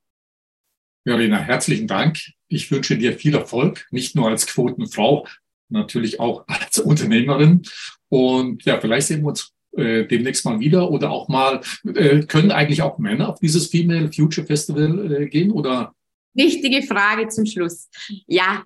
Verena, 1.05 1.38
herzlichen 1.38 1.88
Dank. 1.88 2.20
Ich 2.47 2.72
wünsche 2.72 2.97
dir 2.97 3.11
viel 3.13 3.36
Erfolg, 3.36 3.88
nicht 3.91 4.15
nur 4.15 4.30
als 4.30 4.47
Quotenfrau, 4.47 5.28
natürlich 5.68 6.22
auch 6.22 6.45
als 6.47 6.80
Unternehmerin. 6.80 7.63
Und 8.07 8.63
ja, 8.63 8.80
vielleicht 8.80 9.07
sehen 9.07 9.24
wir 9.24 9.30
uns 9.30 9.57
äh, 9.78 10.05
demnächst 10.05 10.45
mal 10.45 10.59
wieder 10.59 10.91
oder 10.91 11.11
auch 11.11 11.28
mal, 11.28 11.61
äh, 11.86 12.21
können 12.21 12.51
eigentlich 12.51 12.82
auch 12.82 12.97
Männer 12.97 13.30
auf 13.30 13.39
dieses 13.39 13.67
Female 13.67 14.11
Future 14.11 14.45
Festival 14.45 15.11
äh, 15.11 15.28
gehen 15.28 15.51
oder? 15.51 15.93
Wichtige 16.34 16.84
Frage 16.84 17.28
zum 17.30 17.45
Schluss. 17.45 17.89
Ja, 18.25 18.63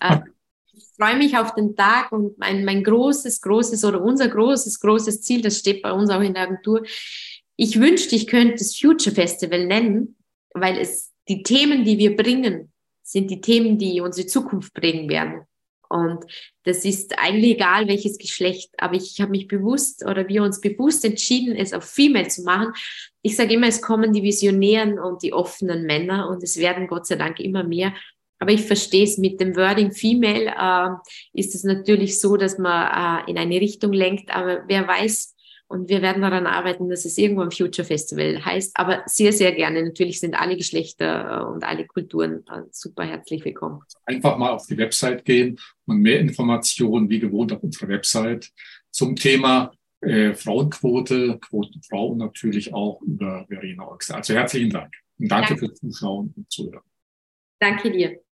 äh, 0.00 0.18
ich 0.72 0.84
freue 0.96 1.16
mich 1.16 1.36
auf 1.36 1.54
den 1.54 1.76
Tag 1.76 2.12
und 2.12 2.38
mein, 2.38 2.64
mein 2.64 2.82
großes, 2.82 3.40
großes 3.40 3.84
oder 3.84 4.02
unser 4.02 4.28
großes, 4.28 4.80
großes 4.80 5.22
Ziel, 5.22 5.42
das 5.42 5.58
steht 5.58 5.82
bei 5.82 5.92
uns 5.92 6.10
auch 6.10 6.20
in 6.20 6.34
der 6.34 6.44
Agentur. 6.44 6.84
Ich 7.56 7.78
wünschte, 7.78 8.16
ich 8.16 8.26
könnte 8.26 8.54
das 8.54 8.76
Future 8.76 9.14
Festival 9.14 9.66
nennen, 9.66 10.16
weil 10.54 10.78
es 10.78 11.12
die 11.28 11.42
Themen, 11.42 11.84
die 11.84 11.98
wir 11.98 12.16
bringen, 12.16 12.72
sind 13.02 13.30
die 13.30 13.40
Themen, 13.40 13.78
die 13.78 14.00
unsere 14.00 14.26
Zukunft 14.26 14.72
bringen 14.72 15.08
werden. 15.08 15.42
Und 15.94 16.24
das 16.64 16.84
ist 16.84 17.16
eigentlich 17.20 17.52
egal, 17.54 17.86
welches 17.86 18.18
Geschlecht, 18.18 18.70
aber 18.78 18.94
ich 18.94 19.20
habe 19.20 19.30
mich 19.30 19.46
bewusst 19.46 20.04
oder 20.04 20.26
wir 20.26 20.42
uns 20.42 20.60
bewusst 20.60 21.04
entschieden, 21.04 21.54
es 21.54 21.72
auf 21.72 21.84
Female 21.84 22.26
zu 22.26 22.42
machen. 22.42 22.72
Ich 23.22 23.36
sage 23.36 23.54
immer, 23.54 23.68
es 23.68 23.80
kommen 23.80 24.12
die 24.12 24.24
Visionären 24.24 24.98
und 24.98 25.22
die 25.22 25.32
offenen 25.32 25.86
Männer 25.86 26.28
und 26.28 26.42
es 26.42 26.56
werden 26.56 26.88
Gott 26.88 27.06
sei 27.06 27.14
Dank 27.14 27.38
immer 27.38 27.62
mehr. 27.62 27.94
Aber 28.40 28.50
ich 28.50 28.62
verstehe 28.62 29.04
es 29.04 29.18
mit 29.18 29.40
dem 29.40 29.54
Wording 29.54 29.92
Female, 29.92 30.52
äh, 30.58 31.38
ist 31.38 31.54
es 31.54 31.62
natürlich 31.62 32.20
so, 32.20 32.36
dass 32.36 32.58
man 32.58 33.22
äh, 33.24 33.30
in 33.30 33.38
eine 33.38 33.60
Richtung 33.60 33.92
lenkt, 33.92 34.34
aber 34.34 34.64
wer 34.66 34.88
weiß, 34.88 35.33
und 35.66 35.88
wir 35.88 36.02
werden 36.02 36.22
daran 36.22 36.46
arbeiten, 36.46 36.88
dass 36.88 37.04
es 37.04 37.16
irgendwo 37.18 37.42
ein 37.42 37.50
Future 37.50 37.86
Festival 37.86 38.44
heißt. 38.44 38.72
Aber 38.74 39.02
sehr, 39.06 39.32
sehr 39.32 39.52
gerne. 39.52 39.82
Natürlich 39.82 40.20
sind 40.20 40.34
alle 40.34 40.56
Geschlechter 40.56 41.42
äh, 41.42 41.52
und 41.52 41.64
alle 41.64 41.86
Kulturen 41.86 42.44
äh, 42.48 42.62
super 42.70 43.04
herzlich 43.04 43.44
willkommen. 43.44 43.80
Einfach 44.06 44.36
mal 44.36 44.50
auf 44.50 44.66
die 44.66 44.76
Website 44.76 45.24
gehen 45.24 45.58
und 45.86 45.98
mehr 45.98 46.20
Informationen, 46.20 47.08
wie 47.08 47.18
gewohnt, 47.18 47.52
auf 47.52 47.62
unserer 47.62 47.88
Website 47.88 48.50
zum 48.90 49.16
Thema 49.16 49.72
äh, 50.00 50.34
Frauenquote, 50.34 51.38
Quotenfrau 51.40 52.08
und 52.08 52.18
natürlich 52.18 52.72
auch 52.74 53.00
über 53.02 53.46
Verena 53.48 53.88
Oxer. 53.88 54.16
Also 54.16 54.34
herzlichen 54.34 54.70
Dank. 54.70 54.92
Und 55.18 55.30
danke, 55.30 55.54
danke. 55.54 55.66
fürs 55.66 55.80
Zuschauen 55.80 56.32
und 56.36 56.50
Zuhören. 56.50 56.84
Danke 57.58 57.90
dir. 57.90 58.23